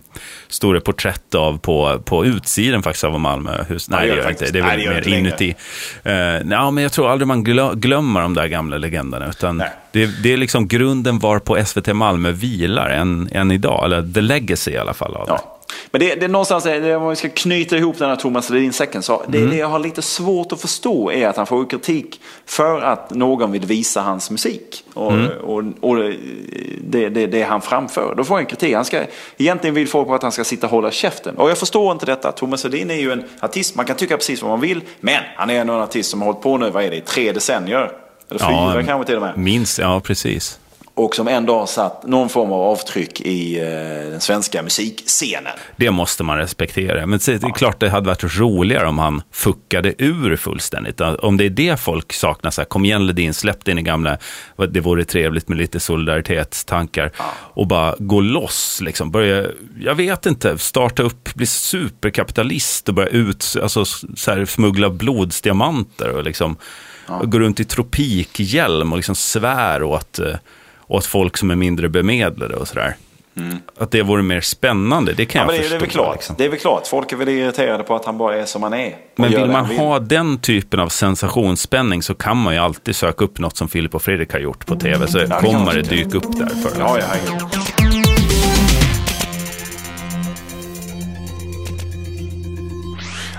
stora 0.49 0.81
porträtt 0.81 1.35
av 1.35 1.59
på, 1.59 2.03
på 2.05 2.25
utsidan 2.25 2.83
faktiskt 2.83 3.05
av 3.05 3.21
Malmöhus. 3.21 3.91
Nej, 3.91 4.09
det 4.09 4.17
gör 4.17 4.25
det 4.25 4.31
inte. 4.31 4.51
Det 4.51 4.59
är 4.59 4.63
väl 4.63 4.89
mer 4.89 5.09
inuti. 5.09 5.55
Eh, 6.03 6.15
ja, 6.51 6.71
men 6.71 6.83
jag 6.83 6.93
tror 6.93 7.11
aldrig 7.11 7.29
man 7.29 7.45
glömmer 7.75 8.21
de 8.21 8.35
där 8.35 8.47
gamla 8.47 8.77
legenderna. 8.77 9.29
Utan 9.29 9.63
det, 9.93 10.23
det, 10.23 10.33
är 10.33 10.37
liksom 10.37 10.69
grunden 10.69 11.19
var 11.19 11.39
på 11.39 11.65
SVT 11.65 11.97
Malmö 11.97 12.33
vilar 12.33 12.91
än, 12.91 13.29
än 13.33 13.51
idag. 13.51 13.85
Eller 13.85 14.13
the 14.13 14.21
legacy 14.21 14.71
i 14.71 14.79
alla 14.79 14.95
fall 14.95 15.17
av. 15.17 15.25
Ja. 15.29 15.60
Men 15.91 16.01
det, 16.01 16.15
det 16.15 16.25
är 16.25 16.29
någonstans, 16.29 16.65
det, 16.65 16.97
om 16.97 17.09
vi 17.09 17.17
ska 17.17 17.29
knyta 17.29 17.77
ihop 17.77 17.99
den 17.99 18.09
här 18.09 18.17
Thomas 18.17 18.51
Ledin-säcken, 18.51 19.03
så 19.03 19.23
det, 19.29 19.39
mm. 19.39 19.51
det 19.51 19.57
jag 19.57 19.69
har 19.69 19.79
lite 19.79 20.03
svårt 20.03 20.53
att 20.53 20.61
förstå 20.61 21.11
är 21.13 21.29
att 21.29 21.37
han 21.37 21.47
får 21.47 21.71
kritik 21.71 22.21
för 22.47 22.81
att 22.81 23.11
någon 23.11 23.53
vill 23.53 23.67
visa 23.67 24.01
hans 24.01 24.31
musik. 24.31 24.85
Och, 24.95 25.13
mm. 25.13 25.31
och, 25.39 25.65
och 25.81 25.97
det, 26.81 27.09
det, 27.09 27.27
det 27.27 27.43
han 27.43 27.61
framför. 27.61 28.15
Då 28.17 28.25
får 28.25 28.35
han 28.35 28.47
kritik. 28.47 28.75
Han 28.75 28.85
ska, 28.85 29.05
egentligen 29.39 29.75
vill 29.75 29.89
folk 29.89 30.09
att 30.11 30.23
han 30.23 30.33
ska 30.33 30.45
sitta 30.45 30.67
och 30.67 30.71
hålla 30.71 30.91
käften. 30.91 31.37
Och 31.37 31.51
jag 31.51 31.59
förstår 31.59 31.93
inte 31.93 32.07
detta. 32.07 32.33
Thomas 32.33 32.65
Ledin 32.65 32.91
är 32.91 32.95
ju 32.95 33.13
en 33.13 33.25
artist, 33.41 33.75
man 33.75 33.87
kan 33.87 33.97
tycka 33.97 34.17
precis 34.17 34.43
vad 34.43 34.51
man 34.51 34.61
vill. 34.61 34.81
Men 35.01 35.23
han 35.37 35.51
är 35.51 35.61
en 35.61 35.71
artist 35.71 36.11
som 36.11 36.21
har 36.21 36.27
hållit 36.27 36.43
på 36.43 36.59
nu, 36.59 36.71
vad 36.71 36.85
är 36.85 36.91
det, 36.91 36.97
i 36.97 37.01
tre 37.01 37.33
decennier? 37.33 37.93
Eller 38.31 38.41
fyra 38.41 38.81
ja, 38.81 38.83
kanske 38.87 39.07
till 39.07 39.17
och 39.17 39.23
med. 39.23 39.39
Minst, 39.39 39.79
ja 39.79 40.01
precis 40.05 40.59
och 41.05 41.15
som 41.15 41.29
ändå 41.29 41.59
har 41.59 41.67
satt 41.67 42.07
någon 42.07 42.29
form 42.29 42.53
av 42.53 42.61
avtryck 42.61 43.21
i 43.21 43.59
eh, 43.61 44.11
den 44.11 44.21
svenska 44.21 44.63
musikscenen. 44.63 45.53
Det 45.77 45.91
måste 45.91 46.25
man 46.25 46.39
respektera. 46.39 47.07
Men 47.07 47.19
det 47.27 47.29
är 47.29 47.39
ja. 47.43 47.53
klart 47.53 47.81
det 47.81 47.89
hade 47.89 48.07
varit 48.07 48.39
roligare 48.39 48.89
om 48.89 48.99
han 48.99 49.23
fuckade 49.33 49.95
ur 49.99 50.37
fullständigt. 50.37 51.01
Om 51.01 51.37
det 51.37 51.45
är 51.45 51.51
det 51.51 51.81
folk 51.81 52.13
saknar, 52.13 52.51
så 52.51 52.61
här, 52.61 52.67
kom 52.67 52.85
igen 52.85 53.07
Ledin, 53.07 53.35
släpp 53.35 53.65
din 53.65 53.85
gamla, 53.85 54.19
det 54.69 54.81
vore 54.81 55.05
trevligt 55.05 55.49
med 55.49 55.59
lite 55.59 55.81
solidaritetstankar. 55.81 57.11
Ja. 57.19 57.25
Och 57.37 57.67
bara 57.67 57.95
gå 57.99 58.21
loss, 58.21 58.81
liksom. 58.83 59.11
Börja, 59.11 59.47
jag 59.81 59.95
vet 59.95 60.27
inte, 60.27 60.59
starta 60.59 61.03
upp, 61.03 61.35
bli 61.35 61.47
superkapitalist 61.47 62.89
och 62.89 62.95
börja 62.95 63.09
ut, 63.09 63.57
alltså 63.63 63.85
så 63.85 64.31
här, 64.31 64.45
smuggla 64.45 64.91
blodsdiamanter 64.91 66.11
och 66.17 66.25
liksom 66.25 66.57
ja. 67.07 67.23
gå 67.25 67.39
runt 67.39 67.61
i 67.61 67.65
tropikhjälm 67.65 68.93
och 68.93 68.99
liksom 68.99 69.15
svär 69.15 69.83
åt 69.83 70.19
eh, 70.19 70.35
åt 70.91 71.07
folk 71.07 71.37
som 71.37 71.51
är 71.51 71.57
mindre 71.57 71.89
bemedlade 71.89 72.57
och 72.57 72.69
sådär. 72.69 72.97
Mm. 73.37 73.59
Att 73.79 73.91
det 73.91 74.03
vore 74.03 74.23
mer 74.23 74.41
spännande, 74.41 75.13
det 75.13 75.27
kan 75.27 75.47
ja, 75.47 75.55
jag 75.55 75.65
det, 75.65 75.69
förstå. 75.69 75.77
Det 75.77 75.77
är, 75.77 75.81
väl 75.81 75.91
klart. 75.91 76.15
Liksom. 76.15 76.35
det 76.39 76.45
är 76.45 76.49
väl 76.49 76.59
klart, 76.59 76.87
folk 76.87 77.13
är 77.13 77.17
väl 77.17 77.29
irriterade 77.29 77.83
på 77.83 77.95
att 77.95 78.05
han 78.05 78.19
bara 78.19 78.37
är 78.37 78.45
som 78.45 78.63
han 78.63 78.75
är. 78.75 78.97
Men 79.17 79.31
vill 79.31 79.47
man 79.47 79.65
ha 79.65 79.99
den 79.99 80.39
typen 80.39 80.81
av 80.81 80.89
sensationsspänning 80.89 82.03
så 82.03 82.15
kan 82.15 82.37
man 82.37 82.55
ju 82.55 82.61
alltid 82.61 82.97
söka 82.97 83.25
upp 83.25 83.39
något 83.39 83.57
som 83.57 83.69
Filip 83.69 83.95
och 83.95 84.03
Fredrik 84.03 84.33
har 84.33 84.41
gjort 84.41 84.67
på 84.67 84.77
tv, 84.77 85.07
så 85.07 85.19
mm. 85.19 85.41
kommer 85.43 85.75
det 85.75 85.83
dyka 85.83 86.19
upp 86.19 86.39
där. 86.39 86.47
För 86.47 86.81
ja, 86.81 86.99
ja, 86.99 87.07
ja. 87.27 87.51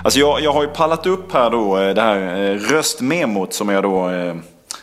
Alltså 0.04 0.20
jag, 0.20 0.40
jag 0.40 0.52
har 0.52 0.62
ju 0.62 0.68
pallat 0.68 1.06
upp 1.06 1.32
här 1.32 1.50
då 1.50 1.78
eh, 1.78 1.94
det 1.94 2.02
här 2.02 2.50
eh, 2.50 2.54
röstmemot 2.54 3.54
som 3.54 3.68
jag 3.68 3.82
då 3.82 4.10
eh, 4.10 4.34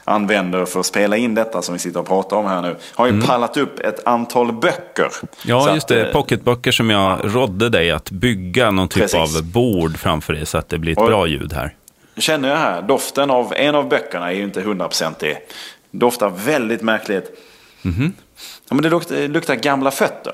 använder 0.10 0.66
för 0.66 0.80
att 0.80 0.86
spela 0.86 1.18
in 1.18 1.36
detta 1.36 1.62
som 1.62 1.74
vi 1.74 1.80
sitter 1.80 2.00
och 2.00 2.08
pratar 2.08 2.38
om 2.38 2.46
här 2.46 2.62
nu. 2.62 2.76
Har 2.96 3.06
ju 3.06 3.14
mm. 3.14 3.28
pallat 3.28 3.58
upp 3.58 3.80
ett 3.80 4.08
antal 4.08 4.52
böcker. 4.54 5.12
Ja, 5.46 5.62
så 5.62 5.74
just 5.74 5.88
det. 5.88 6.06
Eh, 6.08 6.12
pocketböcker 6.12 6.72
som 6.72 6.90
jag 6.90 7.20
rådde 7.24 7.70
dig 7.70 7.92
att 7.92 8.12
bygga 8.12 8.72
någon 8.72 8.88
typ 8.88 9.02
precis. 9.02 9.38
av 9.38 9.44
bord 9.44 9.98
framför 9.98 10.34
dig 10.34 10.46
så 10.46 10.58
att 10.58 10.70
det 10.70 10.78
blir 10.78 10.92
ett 10.92 11.00
och, 11.00 11.08
bra 11.08 11.28
ljud 11.28 11.54
här. 11.54 11.76
Känner 12.18 12.50
jag 12.50 12.58
här, 12.58 12.82
doften 12.82 13.32
av 13.32 13.54
en 13.54 13.76
av 13.76 13.90
böckerna 13.90 14.32
är 14.32 14.36
ju 14.36 14.44
inte 14.44 14.62
100% 14.62 15.14
det. 15.20 15.38
Doftar 15.92 16.30
väldigt 16.30 16.82
märkligt. 16.82 17.32
Mm 17.86 17.98
-hmm. 17.98 18.12
ja, 18.70 18.76
men 18.76 18.84
det 18.84 18.90
luktar, 18.90 19.28
luktar 19.28 19.56
gamla 19.56 19.92
fötter. 19.92 20.34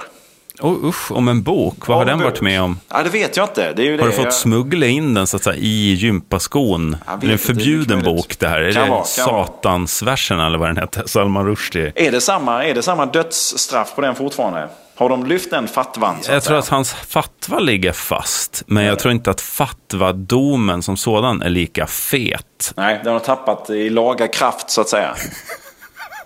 Oh, 0.59 0.85
usch, 0.89 1.11
om 1.11 1.27
en 1.27 1.43
bok. 1.43 1.87
Vad 1.87 1.95
ja, 1.95 1.99
har 1.99 2.05
den 2.05 2.19
varit 2.19 2.41
med 2.41 2.61
om? 2.61 2.79
Ja, 2.89 3.03
det 3.03 3.09
vet 3.09 3.37
jag 3.37 3.43
inte. 3.49 3.73
Det 3.73 3.81
är 3.81 3.85
ju 3.85 3.91
har 3.91 3.97
det. 3.97 4.05
du 4.05 4.11
fått 4.11 4.25
jag... 4.25 4.33
smuggla 4.33 4.85
in 4.85 5.13
den 5.13 5.27
så 5.27 5.37
att 5.37 5.43
säga, 5.43 5.55
i 5.55 5.93
gympaskon? 5.93 6.97
Det 7.21 7.27
är 7.27 7.31
en 7.31 7.37
förbjuden 7.37 7.99
det 7.99 8.05
bok 8.05 8.39
det 8.39 8.47
här. 8.47 8.59
Är 8.61 8.73
det 8.73 9.05
Satansversen 9.05 10.39
eller 10.39 10.57
vad 10.57 10.69
den 10.69 10.77
heter? 10.77 11.03
Salman 11.05 11.45
Rushdie. 11.45 11.91
Är 11.95 12.11
det 12.11 12.21
samma, 12.21 12.65
är 12.65 12.73
det 12.73 12.81
samma 12.81 13.05
dödsstraff 13.05 13.95
på 13.95 14.01
den 14.01 14.15
fortfarande? 14.15 14.69
Har 14.97 15.09
de 15.09 15.25
lyft 15.25 15.51
den 15.51 15.67
fatwan? 15.67 16.15
Jag 16.27 16.43
tror 16.43 16.57
att 16.57 16.67
hans 16.67 16.93
fatwa 16.93 17.59
ligger 17.59 17.91
fast. 17.91 18.63
Men 18.67 18.83
jag 18.83 18.99
tror 18.99 19.11
inte 19.11 19.31
att 19.31 19.41
fatwa-domen 19.41 20.81
som 20.81 20.97
sådan 20.97 21.41
är 21.41 21.49
lika 21.49 21.87
fet. 21.87 22.73
Nej, 22.75 23.01
den 23.03 23.13
har 23.13 23.19
tappat 23.19 23.69
i 23.69 23.89
laga 23.89 24.27
kraft 24.27 24.69
så 24.69 24.81
att 24.81 24.89
säga. 24.89 25.15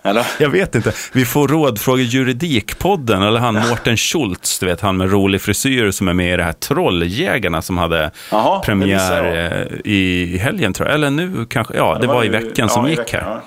Eller? 0.02 0.26
Jag 0.38 0.50
vet 0.50 0.74
inte. 0.74 0.92
Vi 1.12 1.24
får 1.24 1.48
rådfråga 1.48 2.02
Juridikpodden, 2.02 3.22
eller 3.22 3.40
han 3.40 3.54
Mårten 3.54 3.96
Schultz, 3.96 4.58
du 4.58 4.66
vet 4.66 4.80
han 4.80 4.96
med 4.96 5.10
rolig 5.10 5.40
frisyr 5.40 5.90
som 5.90 6.08
är 6.08 6.12
med 6.12 6.34
i 6.34 6.36
det 6.36 6.44
här 6.44 6.52
Trolljägarna 6.52 7.62
som 7.62 7.78
hade 7.78 8.10
Aha, 8.32 8.62
premiär 8.64 9.52
eh, 9.52 9.92
i 9.92 10.38
helgen 10.38 10.72
tror 10.72 10.88
jag. 10.88 10.94
Eller 10.94 11.10
nu 11.10 11.46
kanske, 11.50 11.76
ja, 11.76 11.88
ja 11.88 11.94
det, 11.94 12.00
det, 12.00 12.06
var, 12.06 12.14
var 12.14 12.24
i 12.24 12.28
veckan 12.28 12.52
ja, 12.54 12.68
som 12.68 12.88
gick 12.88 12.98
veckan, 12.98 13.20
här. 13.24 13.30
Ja. 13.30 13.42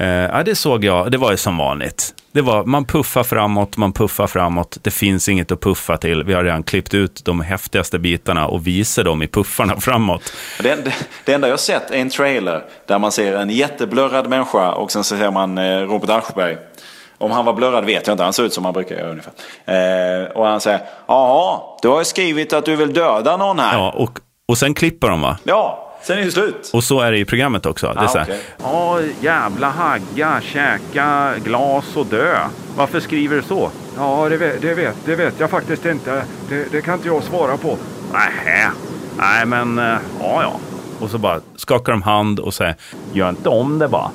Uh, 0.00 0.06
ja, 0.06 0.42
det 0.42 0.54
såg 0.54 0.84
jag. 0.84 1.10
Det 1.10 1.18
var 1.18 1.30
ju 1.30 1.36
som 1.36 1.56
vanligt. 1.56 2.14
Det 2.32 2.42
var, 2.42 2.64
man 2.64 2.84
puffar 2.84 3.22
framåt, 3.22 3.76
man 3.76 3.92
puffar 3.92 4.26
framåt. 4.26 4.78
Det 4.82 4.90
finns 4.90 5.28
inget 5.28 5.52
att 5.52 5.60
puffa 5.60 5.96
till. 5.96 6.24
Vi 6.24 6.34
har 6.34 6.44
redan 6.44 6.62
klippt 6.62 6.94
ut 6.94 7.24
de 7.24 7.40
häftigaste 7.40 7.98
bitarna 7.98 8.46
och 8.46 8.66
visar 8.66 9.04
dem 9.04 9.22
i 9.22 9.28
puffarna 9.28 9.76
framåt. 9.80 10.32
Det, 10.62 10.84
det, 10.84 10.94
det 11.24 11.32
enda 11.32 11.48
jag 11.48 11.60
sett 11.60 11.90
är 11.90 11.96
en 11.96 12.10
trailer 12.10 12.64
där 12.86 12.98
man 12.98 13.12
ser 13.12 13.36
en 13.36 13.50
jätteblurrad 13.50 14.28
människa 14.28 14.72
och 14.72 14.92
sen 14.92 15.04
så 15.04 15.16
ser 15.16 15.30
man 15.30 15.58
eh, 15.58 15.80
Robert 15.80 16.10
Aschberg. 16.10 16.56
Om 17.18 17.30
han 17.30 17.44
var 17.44 17.52
blurrad 17.52 17.84
vet 17.84 18.06
jag 18.06 18.14
inte, 18.14 18.24
han 18.24 18.32
ser 18.32 18.42
ut 18.42 18.52
som 18.52 18.64
han 18.64 18.74
brukar 18.74 18.96
göra 18.96 19.10
ungefär. 19.10 19.32
Eh, 19.64 20.30
och 20.30 20.46
han 20.46 20.60
säger, 20.60 20.80
jaha, 21.06 21.60
du 21.82 21.88
har 21.88 21.98
ju 21.98 22.04
skrivit 22.04 22.52
att 22.52 22.64
du 22.64 22.76
vill 22.76 22.92
döda 22.92 23.36
någon 23.36 23.58
här. 23.58 23.78
Ja, 23.78 23.90
och, 23.96 24.18
och 24.48 24.58
sen 24.58 24.74
klipper 24.74 25.08
de 25.08 25.20
va? 25.20 25.38
Ja, 25.44 25.87
Sen 26.02 26.18
är 26.18 26.24
det 26.24 26.30
slut. 26.30 26.70
Och 26.72 26.84
så 26.84 27.00
är 27.00 27.12
det 27.12 27.18
i 27.18 27.24
programmet 27.24 27.66
också. 27.66 27.86
Det 27.86 28.00
är 28.00 28.04
ah, 28.04 28.08
så 28.08 28.18
här, 28.18 28.24
okay. 28.24 28.38
Ja, 28.58 29.00
jävla 29.20 29.70
hagga, 29.70 30.40
käka 30.40 31.34
glas 31.44 31.96
och 31.96 32.06
dö. 32.06 32.38
Varför 32.76 33.00
skriver 33.00 33.36
du 33.36 33.42
så? 33.42 33.70
Ja, 33.96 34.28
det 34.28 34.36
vet, 34.36 34.62
det 34.62 34.74
vet, 34.74 34.96
det 35.04 35.16
vet 35.16 35.40
jag 35.40 35.50
faktiskt 35.50 35.86
inte. 35.86 36.24
Det, 36.48 36.72
det 36.72 36.82
kan 36.82 36.94
inte 36.94 37.08
jag 37.08 37.22
svara 37.22 37.56
på. 37.56 37.78
Nähä. 38.12 38.70
Nej, 39.18 39.46
men 39.46 39.78
eh, 39.78 39.98
ja, 40.20 40.42
ja. 40.42 40.60
Och 41.00 41.10
så 41.10 41.18
bara 41.18 41.40
skakar 41.56 41.92
de 41.92 42.02
hand 42.02 42.40
och 42.40 42.54
säger, 42.54 42.74
gör 43.12 43.28
inte 43.28 43.48
om 43.48 43.78
det 43.78 43.88
bara. 43.88 44.10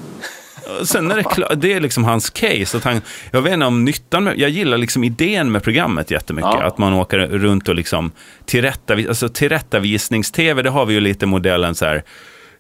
Sen 0.86 1.12
är 1.12 1.16
det 1.16 1.24
klart, 1.24 1.52
det 1.56 1.74
är 1.74 1.80
liksom 1.80 2.04
hans 2.04 2.30
case. 2.30 2.78
Att 2.78 2.84
han, 2.84 3.02
jag 3.32 3.42
vet 3.42 3.54
inte 3.54 3.66
om 3.66 3.86
nyttan 3.86 4.24
med, 4.24 4.40
jag 4.40 4.50
gillar 4.50 4.78
liksom 4.78 5.04
idén 5.04 5.52
med 5.52 5.64
programmet 5.64 6.12
jättemycket. 6.12 6.52
Ja. 6.54 6.64
Att 6.64 6.78
man 6.78 6.94
åker 6.94 7.20
runt 7.20 7.70
och 7.70 7.76
liksom 7.76 8.12
tillrättavis, 8.46 9.08
alltså 9.08 9.30
tillrättavisnings-tv, 9.30 10.62
det 10.62 10.70
har 10.70 10.86
vi 10.86 10.94
ju 10.94 11.00
lite 11.00 11.26
modellen 11.26 11.76
så 11.76 11.86
här 11.86 12.04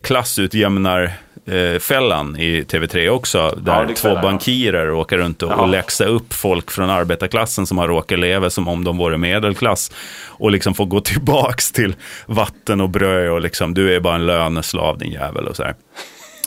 klassutjämnar 0.03 1.11
eh, 1.45 1.79
fällan 1.79 2.37
i 2.37 2.63
TV3 2.63 3.09
också. 3.09 3.57
Där 3.61 3.85
ja, 3.89 3.95
två 3.95 4.15
bankirer 4.21 4.87
ja. 4.87 4.93
åker 4.93 5.17
runt 5.17 5.43
och, 5.43 5.51
och 5.51 5.67
läxa 5.67 6.05
upp 6.05 6.33
folk 6.33 6.71
från 6.71 6.89
arbetarklassen 6.89 7.65
som 7.65 7.77
har 7.77 7.87
råkat 7.87 8.19
leva 8.19 8.49
som 8.49 8.67
om 8.67 8.83
de 8.83 8.97
vore 8.97 9.17
medelklass. 9.17 9.91
Och 10.25 10.51
liksom 10.51 10.73
få 10.73 10.85
gå 10.85 11.01
tillbaks 11.01 11.71
till 11.71 11.95
vatten 12.25 12.81
och 12.81 12.89
bröd 12.89 13.31
och 13.31 13.41
liksom, 13.41 13.73
du 13.73 13.95
är 13.95 13.99
bara 13.99 14.15
en 14.15 14.25
löneslav 14.25 14.97
din 14.97 15.11
jävel 15.11 15.47
och 15.47 15.55
så 15.55 15.63
här. 15.63 15.75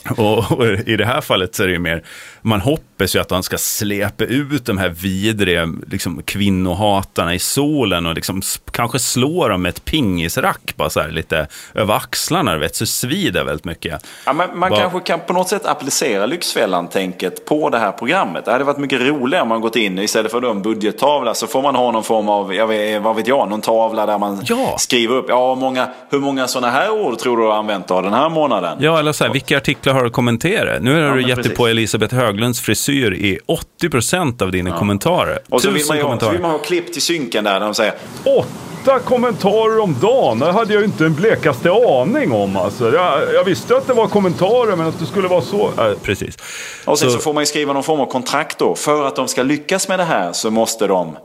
Och, 0.17 0.51
och 0.51 0.65
i 0.65 0.95
det 0.97 1.05
här 1.05 1.21
fallet 1.21 1.55
så 1.55 1.63
är 1.63 1.67
det 1.67 1.73
ju 1.73 1.79
mer, 1.79 2.03
man 2.41 2.61
hoppas 2.61 3.15
ju 3.15 3.19
att 3.19 3.31
han 3.31 3.43
ska 3.43 3.57
släpa 3.57 4.23
ut 4.23 4.65
de 4.65 4.77
här 4.77 4.89
vidriga 4.89 5.67
liksom, 5.87 6.21
kvinnohatarna 6.25 7.33
i 7.35 7.39
solen 7.39 8.05
och 8.05 8.15
liksom, 8.15 8.41
kanske 8.71 8.99
slå 8.99 9.47
dem 9.47 9.61
med 9.61 9.69
ett 9.69 9.85
pingisrack 9.85 10.73
bara 10.75 10.89
så 10.89 10.99
här 11.01 11.09
lite 11.09 11.47
över 11.73 11.93
axlarna, 11.93 12.53
du 12.53 12.59
vet, 12.59 12.75
så 12.75 12.85
svider 12.85 13.43
väldigt 13.43 13.65
mycket. 13.65 14.05
Ja, 14.25 14.33
men 14.33 14.59
man 14.59 14.69
Vad- 14.69 14.79
kanske 14.79 14.99
kan 14.99 15.19
på 15.19 15.33
något 15.33 15.49
sätt 15.49 15.65
applicera 15.65 16.25
Lyxfällan-tänket 16.25 17.45
på 17.45 17.69
det 17.69 17.77
här 17.79 17.91
programmet. 17.91 18.45
Det 18.45 18.51
hade 18.51 18.63
varit 18.63 18.77
mycket 18.77 19.01
roligare 19.01 19.43
om 19.43 19.49
man 19.49 19.61
gått 19.61 19.75
in 19.75 19.99
istället 19.99 20.31
för 20.31 20.51
en 20.51 20.61
budgettavla 20.61 21.33
så 21.33 21.47
får 21.47 21.61
man 21.61 21.75
ha 21.75 21.91
någon 21.91 22.03
form 22.03 22.29
av, 22.29 22.53
jag 22.55 22.67
vet, 22.67 23.01
vad 23.01 23.15
vet 23.15 23.27
jag, 23.27 23.49
någon 23.49 23.61
tavla 23.61 24.05
där 24.05 24.17
man 24.17 24.41
Ja. 24.45 24.75
skriver 24.79 25.15
upp, 25.15 25.25
ja, 25.29 25.53
hur 25.53 25.61
många, 25.61 25.87
hur 26.09 26.19
många 26.19 26.47
sådana 26.47 26.71
här 26.73 26.89
ord 26.89 27.17
tror 27.17 27.37
du 27.37 27.43
du 27.43 27.49
har 27.49 27.55
använt 27.57 27.91
av 27.91 28.03
den 28.03 28.13
här 28.13 28.29
månaden? 28.29 28.77
Ja, 28.81 28.99
eller 28.99 29.11
så 29.11 29.23
här, 29.23 29.31
vilka 29.33 29.57
artiklar 29.57 29.93
har 29.97 30.05
att 30.05 30.13
kommentera. 30.13 30.79
Nu 30.79 30.93
har 30.93 31.01
ja, 31.01 31.13
du 31.13 31.27
gett 31.29 31.43
dig 31.43 31.55
på 31.55 31.67
Elisabeth 31.67 32.15
Höglunds 32.15 32.61
frisyr 32.61 33.11
i 33.13 33.39
80% 33.81 34.43
av 34.43 34.51
dina 34.51 34.69
ja. 34.69 34.77
kommentarer. 34.77 35.39
Och 35.49 35.61
så 35.61 35.71
vill, 35.71 35.85
man 35.87 35.97
ha, 36.01 36.19
så 36.19 36.31
vill 36.31 36.41
man 36.41 36.51
ha 36.51 36.57
klipp 36.57 36.93
till 36.93 37.01
synken 37.01 37.43
där, 37.43 37.53
där 37.53 37.65
de 37.65 37.73
säger 37.73 37.93
Åtta 38.23 38.99
kommentarer 38.99 39.79
om 39.79 39.95
dagen, 40.01 40.39
det 40.39 40.51
hade 40.51 40.73
jag 40.73 40.83
inte 40.83 41.05
en 41.05 41.13
blekaste 41.13 41.71
aning 41.71 42.31
om. 42.31 42.57
Alltså. 42.57 42.93
Jag, 42.93 43.33
jag 43.33 43.43
visste 43.43 43.77
att 43.77 43.87
det 43.87 43.93
var 43.93 44.07
kommentarer, 44.07 44.75
men 44.75 44.87
att 44.87 44.99
det 44.99 45.05
skulle 45.05 45.27
vara 45.27 45.41
så. 45.41 45.69
Äh, 45.77 45.97
precis. 46.03 46.37
Och 46.85 46.99
sen 46.99 47.09
så... 47.09 47.17
så 47.17 47.21
får 47.21 47.33
man 47.33 47.41
ju 47.41 47.45
skriva 47.45 47.73
någon 47.73 47.83
form 47.83 47.99
av 47.99 48.05
kontrakt 48.05 48.59
då. 48.59 48.75
För 48.75 49.07
att 49.07 49.15
de 49.15 49.27
ska 49.27 49.43
lyckas 49.43 49.87
med 49.87 49.99
det 49.99 50.03
här 50.03 50.33
så 50.33 50.51
måste 50.51 50.87
de 50.87 51.17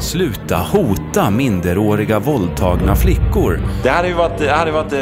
Sluta 0.00 0.56
hota 0.56 1.30
minderåriga 1.30 2.18
våldtagna 2.18 2.96
flickor. 2.96 3.60
Det 3.82 3.88
hade 3.88 4.08
ju 4.08 4.14
varit... 4.14 4.38
Det 4.38 4.50
hade 4.50 4.70
varit 4.70 4.92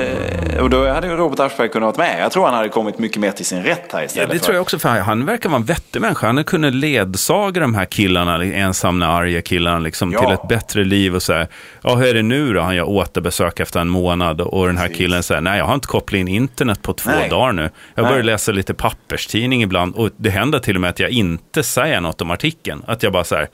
då 0.76 0.88
hade 0.92 1.06
ju 1.06 1.16
Robert 1.16 1.40
Aschberg 1.40 1.68
kunnat 1.68 1.96
vara 1.96 2.06
med. 2.08 2.22
Jag 2.22 2.32
tror 2.32 2.44
han 2.46 2.54
hade 2.54 2.68
kommit 2.68 2.98
mycket 2.98 3.16
mer 3.20 3.30
till 3.30 3.46
sin 3.46 3.62
rätt 3.62 3.92
här 3.92 3.98
Ja, 4.00 4.04
istället. 4.04 4.30
det 4.30 4.38
för- 4.38 4.44
tror 4.44 4.54
jag 4.54 4.62
också, 4.62 4.78
för 4.78 4.88
han 4.88 5.26
verkar 5.26 5.48
vara 5.48 5.56
en 5.60 5.64
vettig 5.64 6.00
människa. 6.02 6.26
Han 6.26 6.36
har 6.36 6.44
kunnat 6.44 6.74
ledsaga 6.74 7.60
de 7.60 7.74
här 7.74 7.84
killarna, 7.84 8.44
ensamma 8.44 9.06
arga 9.06 9.42
killarna, 9.42 9.78
liksom, 9.78 10.12
Ja. 10.12 10.20
till 10.20 10.30
ett 10.30 10.48
bättre 10.48 10.84
liv 10.84 11.14
och 11.14 11.22
så 11.22 11.32
här. 11.32 11.48
Ja, 11.82 11.94
hur 11.94 12.06
är 12.06 12.14
det 12.14 12.22
nu 12.22 12.52
då? 12.52 12.60
Han 12.60 12.76
gör 12.76 12.88
återbesök 12.88 13.60
efter 13.60 13.80
en 13.80 13.88
månad 13.88 14.40
och 14.40 14.66
den 14.66 14.76
här 14.76 14.84
Precis. 14.84 14.98
killen 14.98 15.22
säger, 15.22 15.40
nej, 15.40 15.58
jag 15.58 15.64
har 15.64 15.74
inte 15.74 15.86
kopplat 15.88 16.18
in 16.18 16.28
internet 16.28 16.82
på 16.82 16.92
två 16.92 17.10
Nej. 17.10 17.28
dagar 17.28 17.52
nu. 17.52 17.70
Jag 17.94 18.06
börjar 18.08 18.22
läsa 18.22 18.52
lite 18.52 18.74
papperstidning 18.74 19.62
ibland 19.62 19.94
och 19.94 20.10
det 20.16 20.30
händer 20.30 20.58
till 20.58 20.74
och 20.74 20.80
med 20.80 20.90
att 20.90 21.00
jag 21.00 21.10
inte 21.10 21.62
säger 21.62 22.00
något 22.00 22.20
om 22.22 22.30
artikeln. 22.30 22.82
Att 22.86 23.02
jag 23.02 23.12
bara 23.12 23.24
så 23.24 23.34
här, 23.36 23.48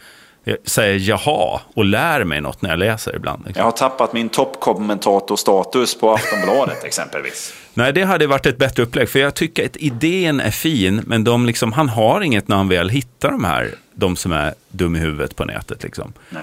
säger 0.65 1.09
jaha 1.09 1.61
och 1.75 1.85
lär 1.85 2.25
mig 2.25 2.41
något 2.41 2.63
när 2.63 2.71
jag 2.71 2.79
läser 2.79 3.17
ibland. 3.17 3.43
Liksom. 3.47 3.61
Jag 3.61 3.65
har 3.65 3.73
tappat 3.73 4.13
min 4.13 4.29
toppkommentatorstatus 4.29 5.99
på 5.99 6.11
Aftonbladet 6.11 6.85
exempelvis. 6.85 7.55
Nej, 7.75 7.93
det 7.93 8.03
hade 8.03 8.27
varit 8.27 8.47
ett 8.47 8.59
bättre 8.59 8.83
upplägg. 8.83 9.09
För 9.09 9.19
jag 9.19 9.35
tycker 9.35 9.67
att 9.67 9.77
idén 9.77 10.41
är 10.41 10.51
fin, 10.51 11.03
men 11.07 11.25
de 11.25 11.47
liksom, 11.47 11.73
han 11.73 11.89
har 11.89 12.21
inget 12.21 12.49
när 12.49 12.57
han 12.57 12.69
väl 12.69 12.89
hittar 12.89 13.31
de 13.31 13.45
här, 13.45 13.71
de 13.95 14.17
som 14.17 14.33
är 14.33 14.55
dum 14.69 14.97
i 14.97 14.99
huvudet 14.99 15.37
på 15.37 15.45
nätet. 15.45 15.83
Liksom. 15.83 16.13
Nej. 16.29 16.43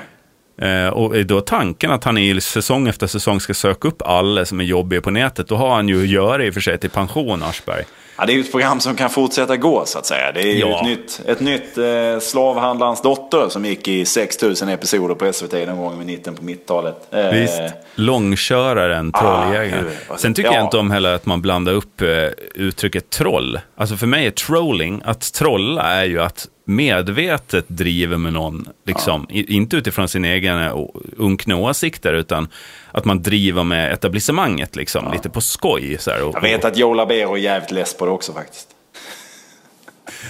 Eh, 0.61 0.89
och 0.89 1.25
då 1.25 1.41
tanken 1.41 1.91
att 1.91 2.03
han 2.03 2.17
i 2.17 2.41
säsong 2.41 2.87
efter 2.87 3.07
säsong 3.07 3.39
ska 3.39 3.53
söka 3.53 3.87
upp 3.87 4.01
alla 4.01 4.45
som 4.45 4.59
är 4.59 4.63
jobbiga 4.63 5.01
på 5.01 5.11
nätet, 5.11 5.47
då 5.47 5.55
har 5.55 5.75
han 5.75 5.87
ju 5.87 6.01
att 6.03 6.09
göra 6.09 6.45
i 6.45 6.49
och 6.49 6.53
för 6.53 6.61
sig 6.61 6.77
till 6.77 6.89
pension, 6.89 7.43
Aschberg. 7.43 7.83
Ja, 8.19 8.25
det 8.25 8.31
är 8.33 8.35
ju 8.35 8.41
ett 8.41 8.51
program 8.51 8.79
som 8.79 8.95
kan 8.95 9.09
fortsätta 9.09 9.57
gå 9.57 9.85
så 9.85 9.99
att 9.99 10.05
säga. 10.05 10.31
Det 10.31 10.41
är 10.41 10.53
ju 10.53 10.59
Ja. 10.59 10.77
ett 10.79 10.85
nytt, 10.85 11.21
ett 11.25 11.39
nytt 11.39 11.77
eh, 11.77 12.19
Slavhandlarens 12.21 13.01
dotter 13.01 13.49
som 13.49 13.65
gick 13.65 13.87
i 13.87 14.05
6000 14.05 14.69
episoder 14.69 15.15
på 15.15 15.33
SVT 15.33 15.53
någon 15.67 15.77
gång 15.77 16.01
i 16.01 16.05
mitten 16.05 16.35
på 16.35 16.41
90-talet. 16.43 16.95
Eh, 17.11 17.29
Visst, 17.29 17.61
långköraren, 17.95 19.11
trolljägaren. 19.11 19.83
hur- 19.85 19.87
alltså, 20.09 20.17
Sen 20.17 20.33
tycker 20.33 20.49
ja. 20.49 20.55
jag 20.55 20.65
inte 20.65 20.77
om 20.77 20.91
heller 20.91 21.13
att 21.13 21.25
man 21.25 21.41
blandar 21.41 21.73
upp 21.73 22.01
eh, 22.01 22.07
uttrycket 22.55 23.09
troll. 23.09 23.59
Alltså 23.77 23.97
för 23.97 24.07
mig 24.07 24.25
är 24.27 24.31
trolling, 24.31 25.01
att 25.05 25.33
trolla 25.33 25.81
är 25.83 26.05
ju 26.05 26.21
att 26.21 26.47
medvetet 26.65 27.65
driver 27.67 28.17
med 28.17 28.33
någon, 28.33 28.67
liksom, 28.85 29.27
i, 29.29 29.55
inte 29.55 29.77
utifrån 29.77 30.07
sina 30.07 30.27
egna 30.27 30.73
o- 30.73 31.01
unkna 31.17 31.55
åsikter, 31.57 32.13
utan 32.13 32.47
att 32.91 33.05
man 33.05 33.21
driver 33.21 33.63
med 33.63 33.93
etablissemanget, 33.93 34.75
liksom, 34.75 35.11
lite 35.11 35.29
på 35.29 35.41
skoj. 35.41 35.97
Så 35.99 36.11
här, 36.11 36.23
och, 36.23 36.35
Jag 36.35 36.41
vet 36.41 36.65
att 36.65 36.77
Joe 36.77 36.93
Labero 36.93 37.33
är 37.33 37.37
jävligt 37.37 37.71
less 37.71 37.97
på 37.97 38.05
det 38.05 38.11
också 38.11 38.33
faktiskt. 38.33 38.67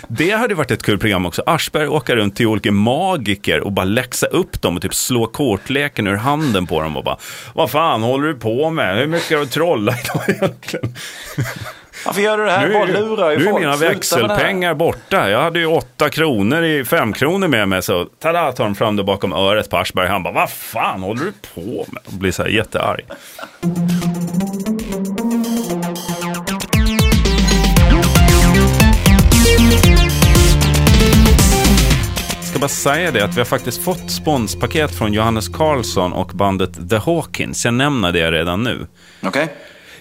Det 0.07 0.31
hade 0.31 0.55
varit 0.55 0.71
ett 0.71 0.83
kul 0.83 0.97
program 0.97 1.25
också. 1.25 1.43
Aschberg 1.45 1.87
åker 1.87 2.15
runt 2.15 2.35
till 2.35 2.47
olika 2.47 2.71
magiker 2.71 3.59
och 3.59 3.71
bara 3.71 3.85
läxa 3.85 4.27
upp 4.27 4.61
dem 4.61 4.75
och 4.75 4.81
typ 4.81 4.93
slå 4.95 5.27
kortleken 5.27 6.07
ur 6.07 6.15
handen 6.15 6.67
på 6.67 6.81
dem 6.81 6.97
och 6.97 7.03
bara 7.03 7.17
Vad 7.53 7.71
fan 7.71 8.03
håller 8.03 8.27
du 8.27 8.35
på 8.35 8.69
med? 8.69 8.97
Hur 8.97 9.07
mycket 9.07 9.37
har 9.37 9.45
du 9.45 9.45
trollat 9.51 9.99
idag 10.03 10.23
egentligen? 10.29 10.95
Varför 12.05 12.21
gör 12.21 12.37
du 12.37 12.45
det 12.45 12.51
här? 12.51 12.67
Nu 12.67 12.73
Bara 12.73 12.83
är, 12.83 12.93
lurar 12.93 13.31
ju 13.31 13.37
nu 13.37 13.43
är 13.45 13.49
folk. 13.51 13.61
mina 13.61 13.73
Sluta 13.77 13.79
med 13.79 13.79
det 13.79 13.85
här. 13.85 13.93
växelpengar 13.93 14.73
borta. 14.73 15.29
Jag 15.29 15.41
hade 15.41 15.59
ju 15.59 15.65
åtta 15.65 16.09
kronor 16.09 16.63
i 16.63 16.85
fem 16.85 17.13
kronor 17.13 17.47
med 17.47 17.67
mig. 17.69 17.81
Så 17.81 18.05
tada, 18.05 18.51
tar 18.51 18.63
de 18.63 18.75
fram 18.75 18.95
det 18.95 19.03
bakom 19.03 19.33
öret 19.33 19.69
på 19.69 19.77
Aschberg. 19.77 20.07
Han 20.07 20.23
bara, 20.23 20.33
vad 20.33 20.49
fan 20.49 21.01
håller 21.03 21.25
du 21.25 21.31
på 21.55 21.85
med? 21.91 22.01
Och 22.05 22.13
blir 22.13 22.31
så 22.31 22.43
här 22.43 22.49
jättearg. 22.49 23.05
ska 32.49 32.59
bara 32.59 32.67
säga 32.67 33.11
det 33.11 33.23
att 33.23 33.35
vi 33.35 33.39
har 33.39 33.45
faktiskt 33.45 33.83
fått 33.83 34.11
sponspaket 34.11 34.95
från 34.95 35.13
Johannes 35.13 35.49
Karlsson 35.49 36.13
och 36.13 36.27
bandet 36.27 36.89
The 36.89 36.97
Hawkins. 36.97 37.65
Jag 37.65 37.73
nämner 37.73 38.11
det 38.11 38.31
redan 38.31 38.63
nu. 38.63 38.87
Okej. 39.23 39.47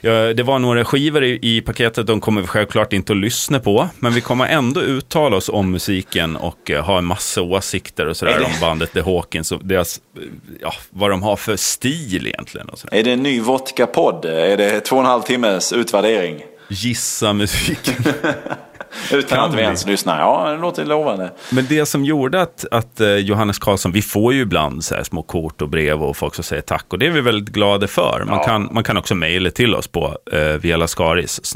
Det 0.01 0.43
var 0.43 0.59
några 0.59 0.85
skivor 0.85 1.25
i, 1.25 1.39
i 1.43 1.61
paketet, 1.61 2.07
de 2.07 2.21
kommer 2.21 2.41
vi 2.41 2.47
självklart 2.47 2.93
inte 2.93 3.13
att 3.13 3.19
lyssna 3.19 3.61
på. 3.61 3.89
Men 3.99 4.13
vi 4.15 4.21
kommer 4.21 4.47
ändå 4.47 4.81
uttala 4.83 5.37
oss 5.37 5.49
om 5.49 5.71
musiken 5.71 6.37
och 6.37 6.71
eh, 6.71 6.85
ha 6.85 6.99
en 6.99 7.05
massa 7.05 7.43
åsikter 7.43 8.07
och 8.07 8.17
sådär 8.17 8.39
det- 8.39 8.45
om 8.45 8.51
bandet 8.61 8.93
The 8.93 9.01
Hawkins 9.01 9.53
och 9.53 9.65
deras, 9.65 10.01
eh, 10.17 10.23
ja, 10.61 10.73
vad 10.91 11.11
de 11.11 11.23
har 11.23 11.37
för 11.37 11.57
stil 11.57 12.27
egentligen. 12.27 12.69
Och 12.69 12.79
sådär. 12.79 12.97
Är 12.99 13.03
det 13.03 13.13
en 13.13 13.23
ny 13.23 13.41
vodka-podd? 13.41 14.25
Är 14.25 14.57
det 14.57 14.81
två 14.81 14.97
och 14.97 15.03
en 15.03 15.09
halv 15.09 15.23
timmes 15.23 15.73
utvärdering? 15.73 16.43
Gissa 16.69 17.33
musiken. 17.33 17.95
Utan 19.13 19.29
Kan 19.39 19.45
att 19.45 19.53
vi 19.53 19.57
vi? 19.57 19.63
ens 19.63 19.87
lyssnar. 19.87 20.21
Ja, 20.21 20.51
det 20.51 20.57
låter 20.57 20.85
lovande. 20.85 21.33
Men 21.53 21.67
det 21.69 21.87
som 21.87 22.05
gjorde 22.05 22.43
att, 22.43 22.65
att 22.71 23.01
eh, 23.01 23.09
Johannes 23.17 23.59
Karlsson, 23.59 23.93
vi 23.93 24.03
får 24.03 24.33
ju 24.35 24.41
ibland 24.41 24.85
så 24.85 24.95
här 24.95 25.03
små 25.03 25.23
kort 25.23 25.63
och 25.63 25.69
brev 25.69 26.03
och 26.03 26.17
folk 26.17 26.35
som 26.35 26.45
säger 26.45 26.63
tack 26.63 26.85
och 26.89 26.99
det 26.99 27.07
är 27.07 27.11
vi 27.11 27.21
väldigt 27.21 27.55
glada 27.55 27.87
för. 27.87 28.23
Man, 28.27 28.39
Ja. 28.39 28.45
kan, 28.45 28.69
man 28.73 28.85
kan 28.85 28.97
också 28.97 29.15
mejla 29.15 29.51
till 29.51 29.75
oss 29.75 29.89
på 29.89 30.17
eh, 30.33 30.39
vialaskaris 30.41 31.55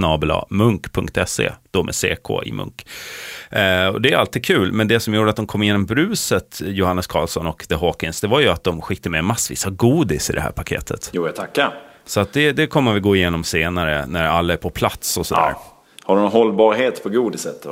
munk.se, 0.48 1.50
då 1.70 1.82
med 1.82 1.94
CK 1.94 2.30
i 2.44 2.52
munk. 2.52 2.86
Eh, 3.50 3.86
och 3.86 4.00
det 4.00 4.12
är 4.12 4.16
alltid 4.16 4.44
kul, 4.44 4.72
men 4.72 4.88
det 4.88 5.00
som 5.00 5.14
gjorde 5.14 5.30
att 5.30 5.36
de 5.36 5.46
kom 5.46 5.62
igenom 5.62 5.86
bruset, 5.86 6.60
Johannes 6.64 7.06
Karlsson 7.06 7.46
och 7.46 7.64
The 7.68 7.74
Hawkins, 7.74 8.20
det 8.20 8.26
var 8.26 8.40
ju 8.40 8.48
att 8.48 8.64
de 8.64 8.80
skickade 8.82 9.10
med 9.10 9.24
massvis 9.24 9.66
av 9.66 9.72
godis 9.72 10.30
i 10.30 10.32
det 10.32 10.40
här 10.40 10.50
paketet. 10.50 11.10
Jo, 11.12 11.26
jag 11.26 11.36
tackar. 11.36 11.74
Så 12.06 12.20
att 12.20 12.32
det, 12.32 12.52
det 12.52 12.66
kommer 12.66 12.92
vi 12.92 13.00
gå 13.00 13.16
igenom 13.16 13.44
senare 13.44 14.06
när 14.06 14.24
alla 14.24 14.52
är 14.52 14.56
på 14.56 14.70
plats 14.70 15.16
och 15.16 15.26
sådär. 15.26 15.42
Ja. 15.54 15.81
Har 16.04 16.16
du 16.16 16.22
någon 16.22 16.32
hållbarhet 16.32 17.02
på 17.02 17.08
godiset? 17.08 17.66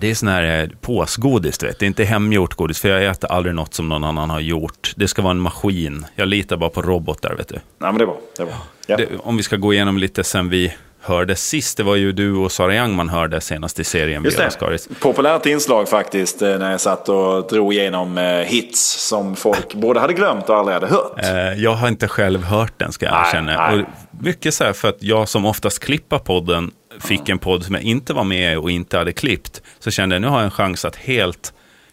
Det 0.00 0.10
är 0.10 0.14
sån 0.14 0.28
här 0.28 0.62
eh, 0.62 0.68
påsgodis, 0.80 1.58
du 1.58 1.66
vet. 1.66 1.78
Det 1.78 1.84
är 1.84 1.86
inte 1.86 2.04
hemgjort 2.04 2.54
godis, 2.54 2.80
för 2.80 2.88
jag 2.88 3.04
äter 3.04 3.32
aldrig 3.32 3.54
något 3.54 3.74
som 3.74 3.88
någon 3.88 4.04
annan 4.04 4.30
har 4.30 4.40
gjort. 4.40 4.92
Det 4.96 5.08
ska 5.08 5.22
vara 5.22 5.30
en 5.30 5.40
maskin. 5.40 6.06
Jag 6.14 6.28
litar 6.28 6.56
bara 6.56 6.70
på 6.70 6.82
robotar, 6.82 7.34
vet 7.34 7.48
du. 7.48 7.54
Nej, 7.54 7.62
men 7.78 7.98
det 7.98 8.06
var 8.06 8.16
det 8.36 8.44
var. 8.44 8.54
Ja. 8.86 8.96
Det, 8.96 9.08
om 9.18 9.36
vi 9.36 9.42
ska 9.42 9.56
gå 9.56 9.72
igenom 9.72 9.98
lite 9.98 10.24
sen 10.24 10.48
vi 10.48 10.74
hörde 11.00 11.36
sist, 11.36 11.76
det 11.76 11.82
var 11.82 11.96
ju 11.96 12.12
du 12.12 12.36
och 12.36 12.52
Sara 12.52 12.76
Young 12.76 12.94
man 12.96 13.08
hörde 13.08 13.40
senast 13.40 13.80
i 13.80 13.84
serien 13.84 14.24
Just 14.24 14.36
det. 14.36 15.00
Populärt 15.00 15.46
inslag 15.46 15.88
faktiskt 15.88 16.42
eh, 16.42 16.58
när 16.58 16.70
jag 16.70 16.80
satt 16.80 17.08
och 17.08 17.48
drog 17.48 17.74
igenom 17.74 18.18
eh, 18.18 18.24
hits 18.24 19.08
som 19.08 19.36
folk 19.36 19.74
både 19.74 20.00
hade 20.00 20.12
glömt 20.12 20.48
och 20.48 20.56
aldrig 20.56 20.74
hade 20.74 20.86
hört. 20.86 21.12
Jag 21.56 21.74
har 21.74 21.88
inte 21.88 22.08
själv 22.08 22.44
hört 22.44 22.72
den, 22.76 22.92
ska 22.92 23.06
jag 23.06 23.26
erkänna. 23.26 23.86
mycket 24.20 24.54
så 24.54 24.64
här 24.64 24.72
för 24.72 24.88
att 24.88 25.02
jag 25.02 25.28
som 25.28 25.46
oftast 25.46 25.78
klippar 25.78 26.18
podden 26.18 26.70
fick 27.02 27.28
en 27.28 27.38
podd 27.38 27.64
som 27.64 27.74
jag 27.74 27.84
inte 27.84 28.12
var 28.14 28.24
med 28.24 28.52
i 28.52 28.56
och 28.56 28.70
inte 28.70 28.98
hade 28.98 29.12
klippt. 29.12 29.62
Så 29.78 29.90
kände 29.90 30.14
jag, 30.14 30.20
nu 30.20 30.28
har 30.28 30.36
jag 30.36 30.44
en 30.44 30.50
chans 30.50 30.84
att 30.84 30.96
helt 30.96 31.52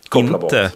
Koppla 0.09 0.27
inte 0.27 0.39
bort. 0.63 0.71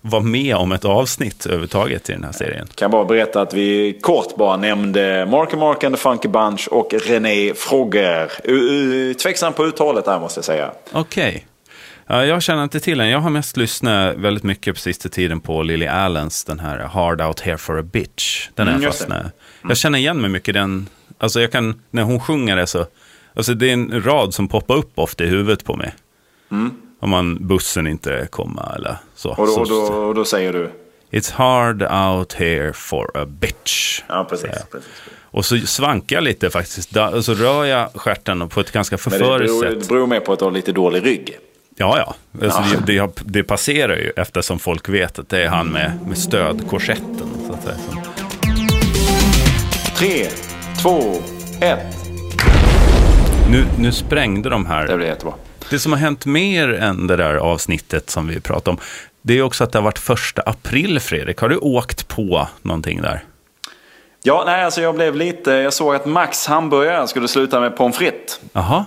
vara 0.00 0.22
med 0.22 0.56
om 0.56 0.72
ett 0.72 0.84
avsnitt 0.84 1.46
överhuvudtaget 1.46 2.10
i 2.10 2.12
den 2.12 2.24
här 2.24 2.32
serien. 2.32 2.68
Kan 2.74 2.90
bara 2.90 3.04
berätta 3.04 3.40
att 3.40 3.54
vi 3.54 3.98
kort 4.02 4.36
bara 4.36 4.56
nämnde 4.56 5.26
Marky 5.30 5.56
Mark 5.56 5.84
and 5.84 5.94
the 5.94 6.00
Funky 6.00 6.28
Bunch 6.28 6.68
och 6.68 6.94
René 7.06 7.54
Frogger. 7.54 9.14
Tveksam 9.14 9.52
på 9.52 9.64
uttalet 9.66 10.04
där 10.04 10.20
måste 10.20 10.38
jag 10.38 10.44
säga. 10.44 10.70
Okej. 10.92 11.46
Ja, 12.06 12.24
jag 12.24 12.42
känner 12.42 12.62
inte 12.64 12.80
till 12.80 12.98
den. 12.98 13.08
Jag 13.08 13.18
har 13.18 13.30
mest 13.30 13.56
lyssnat 13.56 14.16
väldigt 14.16 14.44
mycket 14.44 14.74
på 14.74 14.80
sista 14.80 15.08
tiden 15.08 15.40
på 15.40 15.62
Lily 15.62 15.86
Allens, 15.86 16.44
den 16.44 16.58
här 16.58 16.78
Hard 16.78 17.20
Out 17.20 17.40
Here 17.40 17.58
For 17.58 17.78
A 17.78 17.82
Bitch. 17.82 18.48
Den 18.54 18.68
är 18.68 18.72
Mm, 18.72 18.82
jag 18.82 18.92
fastnat. 18.92 19.26
Jag 19.68 19.76
känner 19.76 19.98
igen 19.98 20.20
mig 20.20 20.30
mycket 20.30 20.48
i 20.48 20.52
den. 20.52 20.88
Alltså 21.18 21.40
jag 21.40 21.52
kan, 21.52 21.80
när 21.90 22.02
hon 22.02 22.20
sjunger 22.20 22.56
det 22.56 22.66
så, 22.66 22.86
alltså 23.34 23.54
det 23.54 23.68
är 23.68 23.72
en 23.72 24.02
rad 24.04 24.34
som 24.34 24.48
poppar 24.48 24.76
upp 24.76 24.92
ofta 24.94 25.24
i 25.24 25.26
huvudet 25.26 25.64
på 25.64 25.76
mig. 25.76 25.94
Om 27.00 27.10
man, 27.10 27.46
bussen 27.46 27.86
inte 27.86 28.28
kommer 28.30 28.76
eller 28.76 28.96
så. 29.14 29.34
Mm. 29.34 29.40
Och 29.40 29.46
då, 29.46 29.60
och 29.60 29.68
då, 29.68 29.94
och 29.94 30.14
då 30.14 30.24
säger 30.24 30.52
du? 30.52 30.70
It's 31.10 31.32
hard 31.32 31.82
out 31.82 32.32
here 32.32 32.72
for 32.72 33.10
a 33.14 33.26
bitch. 33.26 34.02
Ja, 34.08 34.26
precis. 34.30 34.50
Ja. 34.52 34.62
precis. 34.72 34.90
Och 35.20 35.44
så 35.44 35.58
svankar 35.58 36.16
jag 36.16 36.24
lite 36.24 36.50
faktiskt. 36.50 36.96
Och 36.96 37.24
så 37.24 37.34
rör 37.34 37.64
jag 37.64 37.88
stjärten 37.94 38.48
på 38.48 38.60
ett 38.60 38.72
ganska 38.72 38.98
förföriskt 38.98 39.60
sätt. 39.60 39.80
det 39.80 39.88
beror 39.88 40.06
mer 40.06 40.20
på 40.20 40.32
att 40.32 40.38
du 40.38 40.44
har 40.44 40.52
lite 40.52 40.72
dålig 40.72 41.06
rygg. 41.06 41.38
Ja, 41.76 41.98
ja. 41.98 42.14
Alltså, 42.44 42.62
Ja. 42.72 42.80
Det, 42.86 42.98
det, 42.98 43.22
det 43.24 43.42
passerar 43.42 43.96
ju 43.96 44.12
eftersom 44.16 44.58
folk 44.58 44.88
vet 44.88 45.18
att 45.18 45.28
det 45.28 45.42
är 45.42 45.48
han 45.48 45.68
med, 45.68 45.98
med 46.08 46.18
stödkorsetten. 46.18 47.28
Så 47.46 47.52
att 47.52 47.62
säga. 47.62 47.76
Tre, 49.96 50.28
två, 50.82 51.22
ett. 51.60 52.11
Nu, 53.52 53.64
nu 53.78 53.92
sprängde 53.92 54.48
de 54.48 54.66
här. 54.66 54.86
Det 54.86 54.96
blir 54.96 55.06
jättebra. 55.06 55.34
Det 55.70 55.78
som 55.78 55.92
har 55.92 55.98
hänt 55.98 56.26
mer 56.26 56.74
än 56.74 57.06
det 57.06 57.16
där 57.16 57.34
avsnittet 57.34 58.10
som 58.10 58.28
vi 58.28 58.40
pratade 58.40 58.70
om, 58.70 58.78
det 59.22 59.38
är 59.38 59.42
också 59.42 59.64
att 59.64 59.72
det 59.72 59.78
har 59.78 59.84
varit 59.84 59.98
första 59.98 60.42
april, 60.42 61.00
Fredrik. 61.00 61.38
Har 61.38 61.48
du 61.48 61.56
åkt 61.56 62.08
på 62.08 62.48
någonting 62.62 63.02
där? 63.02 63.24
Ja, 64.22 64.42
nej, 64.46 64.64
alltså 64.64 64.80
jag 64.80 64.94
blev 64.94 65.16
lite... 65.16 65.50
Jag 65.50 65.72
såg 65.72 65.94
att 65.94 66.06
Max 66.06 66.46
hamburgare 66.46 67.08
skulle 67.08 67.28
sluta 67.28 67.60
med 67.60 67.76
pommes 67.76 67.96
frites. 67.96 68.40
Jaha. 68.52 68.86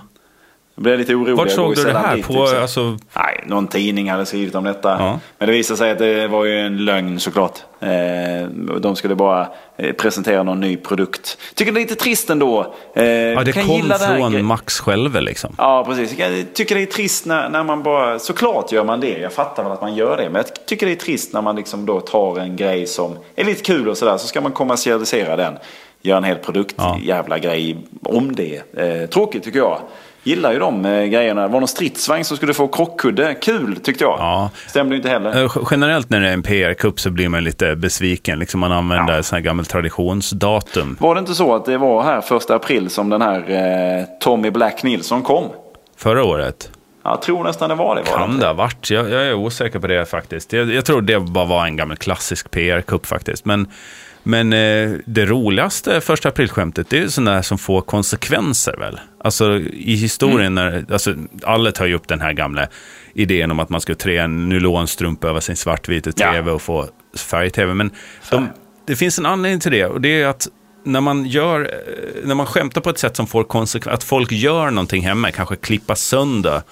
Jag 0.78 0.82
blev 0.82 0.98
lite 0.98 1.14
orolig. 1.14 1.36
Vart 1.36 1.50
såg 1.50 1.74
du 1.74 1.84
det 1.84 1.98
här? 1.98 2.16
dit, 2.16 2.26
På, 2.26 2.32
liksom. 2.32 2.58
alltså, 2.62 2.96
Nej, 3.16 3.44
någon 3.46 3.66
tidning 3.66 4.10
hade 4.10 4.26
skrivit 4.26 4.54
om 4.54 4.64
detta. 4.64 4.88
Ja. 4.98 5.20
Men 5.38 5.48
det 5.48 5.52
visade 5.54 5.78
sig 5.78 5.90
att 5.90 5.98
det 5.98 6.28
var 6.28 6.44
ju 6.44 6.58
en 6.60 6.84
lögn 6.84 7.20
såklart. 7.20 7.58
Eh, 7.80 8.48
de 8.80 8.96
skulle 8.96 9.14
bara 9.14 9.48
eh, 9.76 9.92
presentera 9.92 10.42
någon 10.42 10.60
ny 10.60 10.76
produkt. 10.76 11.38
Tycker 11.54 11.72
det 11.72 11.78
är 11.78 11.82
lite 11.82 11.94
trist 11.94 12.30
ändå. 12.30 12.74
Eh, 12.94 13.04
ja, 13.06 13.42
det 13.44 13.52
kan 13.52 13.66
kom 13.66 13.74
gilla 13.76 13.98
det 13.98 14.06
från 14.06 14.34
gre- 14.34 14.42
Max 14.42 14.80
själv 14.80 15.20
liksom. 15.22 15.54
Ja, 15.58 15.84
precis. 15.84 16.18
Jag 16.18 16.46
tycker 16.54 16.74
det 16.74 16.82
är 16.82 16.86
trist 16.86 17.26
när, 17.26 17.48
när 17.48 17.64
man 17.64 17.82
bara... 17.82 18.18
Såklart 18.18 18.72
gör 18.72 18.84
man 18.84 19.00
det. 19.00 19.18
Jag 19.18 19.32
fattar 19.32 19.62
väl 19.62 19.72
att 19.72 19.80
man 19.80 19.94
gör 19.94 20.16
det. 20.16 20.24
Men 20.30 20.34
jag 20.36 20.66
tycker 20.66 20.86
det 20.86 20.92
är 20.92 20.96
trist 20.96 21.32
när 21.32 21.42
man 21.42 21.56
liksom 21.56 21.86
då 21.86 22.00
tar 22.00 22.38
en 22.38 22.56
grej 22.56 22.86
som 22.86 23.16
är 23.36 23.44
lite 23.44 23.62
kul 23.62 23.88
och 23.88 23.96
sådär. 23.98 24.16
Så 24.16 24.26
ska 24.26 24.40
man 24.40 24.52
kommersialisera 24.52 25.36
den. 25.36 25.58
Göra 26.02 26.18
en 26.18 26.24
hel 26.24 26.36
produkt, 26.36 26.74
Ja. 26.78 26.98
jävla 27.02 27.38
grej 27.38 27.76
om 28.02 28.34
det. 28.34 28.62
Eh, 28.76 29.08
tråkigt 29.08 29.42
tycker 29.44 29.58
jag. 29.58 29.78
Gillar 30.26 30.52
ju 30.52 30.58
de 30.58 30.84
eh, 30.84 31.04
grejerna. 31.04 31.42
Det 31.42 31.48
var 31.48 31.60
någon 31.60 31.68
stridsvagn 31.68 32.24
som 32.24 32.36
skulle 32.36 32.54
få 32.54 32.68
krockkudde. 32.68 33.34
Kul 33.34 33.76
tyckte 33.76 34.04
jag. 34.04 34.16
Ja. 34.18 34.50
Stämde 34.66 34.96
inte 34.96 35.08
heller. 35.08 35.42
Eh, 35.44 35.56
Generellt 35.70 36.10
när 36.10 36.20
det 36.20 36.28
är 36.28 36.32
en 36.32 36.42
PR-kupp 36.42 37.00
så 37.00 37.10
blir 37.10 37.28
man 37.28 37.44
lite 37.44 37.76
besviken. 37.76 38.38
Liksom 38.38 38.60
man 38.60 38.72
använder 38.72 39.16
Ja. 39.16 39.22
sån 39.22 39.36
här 39.36 39.42
gammalt 39.42 39.68
traditionsdatum. 39.68 40.96
Var 41.00 41.14
det 41.14 41.18
inte 41.18 41.34
så 41.34 41.54
att 41.54 41.64
det 41.64 41.78
var 41.78 42.02
här 42.02 42.20
första 42.20 42.54
april 42.54 42.90
som 42.90 43.08
den 43.08 43.22
här 43.22 43.38
eh, 43.50 44.04
Tommy 44.20 44.50
Black 44.50 44.82
Nilsson 44.82 45.22
kom? 45.22 45.44
Förra 45.96 46.24
året. 46.24 46.70
Jag 47.10 47.22
tror 47.22 47.44
nästan 47.44 47.68
det 47.68 47.74
var 47.74 47.96
det. 47.96 48.02
Var 48.02 48.18
Kan 48.18 48.38
det 48.38 48.46
ha 48.46 48.52
varit? 48.52 48.90
Jag, 48.90 49.10
jag 49.10 49.22
är 49.26 49.34
osäker 49.34 49.78
på 49.78 49.86
det 49.86 50.06
faktiskt. 50.06 50.52
Jag, 50.52 50.74
jag 50.74 50.84
tror 50.84 51.02
det 51.02 51.20
bara 51.20 51.44
var 51.44 51.66
en 51.66 51.76
gammal 51.76 51.96
klassisk 51.96 52.50
PR-kupp 52.50 53.06
faktiskt. 53.06 53.44
Men, 53.44 53.68
men 54.22 54.52
eh, 54.52 54.90
det 55.06 55.26
roligaste 55.26 56.00
första 56.00 56.28
aprilskämtet, 56.28 56.90
det 56.90 56.98
är 56.98 57.00
ju 57.00 57.10
sådana 57.10 57.34
där 57.34 57.42
som 57.42 57.58
får 57.58 57.80
konsekvenser 57.80 58.76
väl? 58.76 59.00
Alltså 59.24 59.56
i 59.72 59.94
historien, 59.94 60.54
när, 60.54 60.84
alltså, 60.92 61.14
alla 61.42 61.72
tar 61.72 61.86
ju 61.86 61.94
upp 61.94 62.08
den 62.08 62.20
här 62.20 62.32
gamla 62.32 62.66
idén 63.14 63.50
om 63.50 63.60
att 63.60 63.68
man 63.68 63.80
ska 63.80 63.94
trä 63.94 64.18
en 64.18 64.48
nylonstrumpa 64.48 65.28
över 65.28 65.40
sin 65.40 65.56
svartvita 65.56 66.10
Ja. 66.16 66.32
tv 66.32 66.50
och 66.50 66.62
få 66.62 66.86
färg-tv. 67.16 67.74
Men 67.74 67.90
de, 68.30 68.48
det 68.86 68.96
finns 68.96 69.18
en 69.18 69.26
anledning 69.26 69.60
till 69.60 69.72
det 69.72 69.86
och 69.86 70.00
det 70.00 70.22
är 70.22 70.26
att 70.26 70.48
när 70.84 71.00
man, 71.00 71.26
gör, 71.26 71.60
eh, 71.60 72.26
när 72.26 72.34
man 72.34 72.46
skämtar 72.46 72.80
på 72.80 72.90
ett 72.90 72.98
sätt 72.98 73.16
som 73.16 73.26
får 73.26 73.44
konsekvenser, 73.44 73.94
att 73.94 74.04
folk 74.04 74.32
gör 74.32 74.70
någonting 74.70 75.02
hemma, 75.02 75.30
kanske 75.30 75.56
klippa 75.56 75.94
sönder 75.94 76.62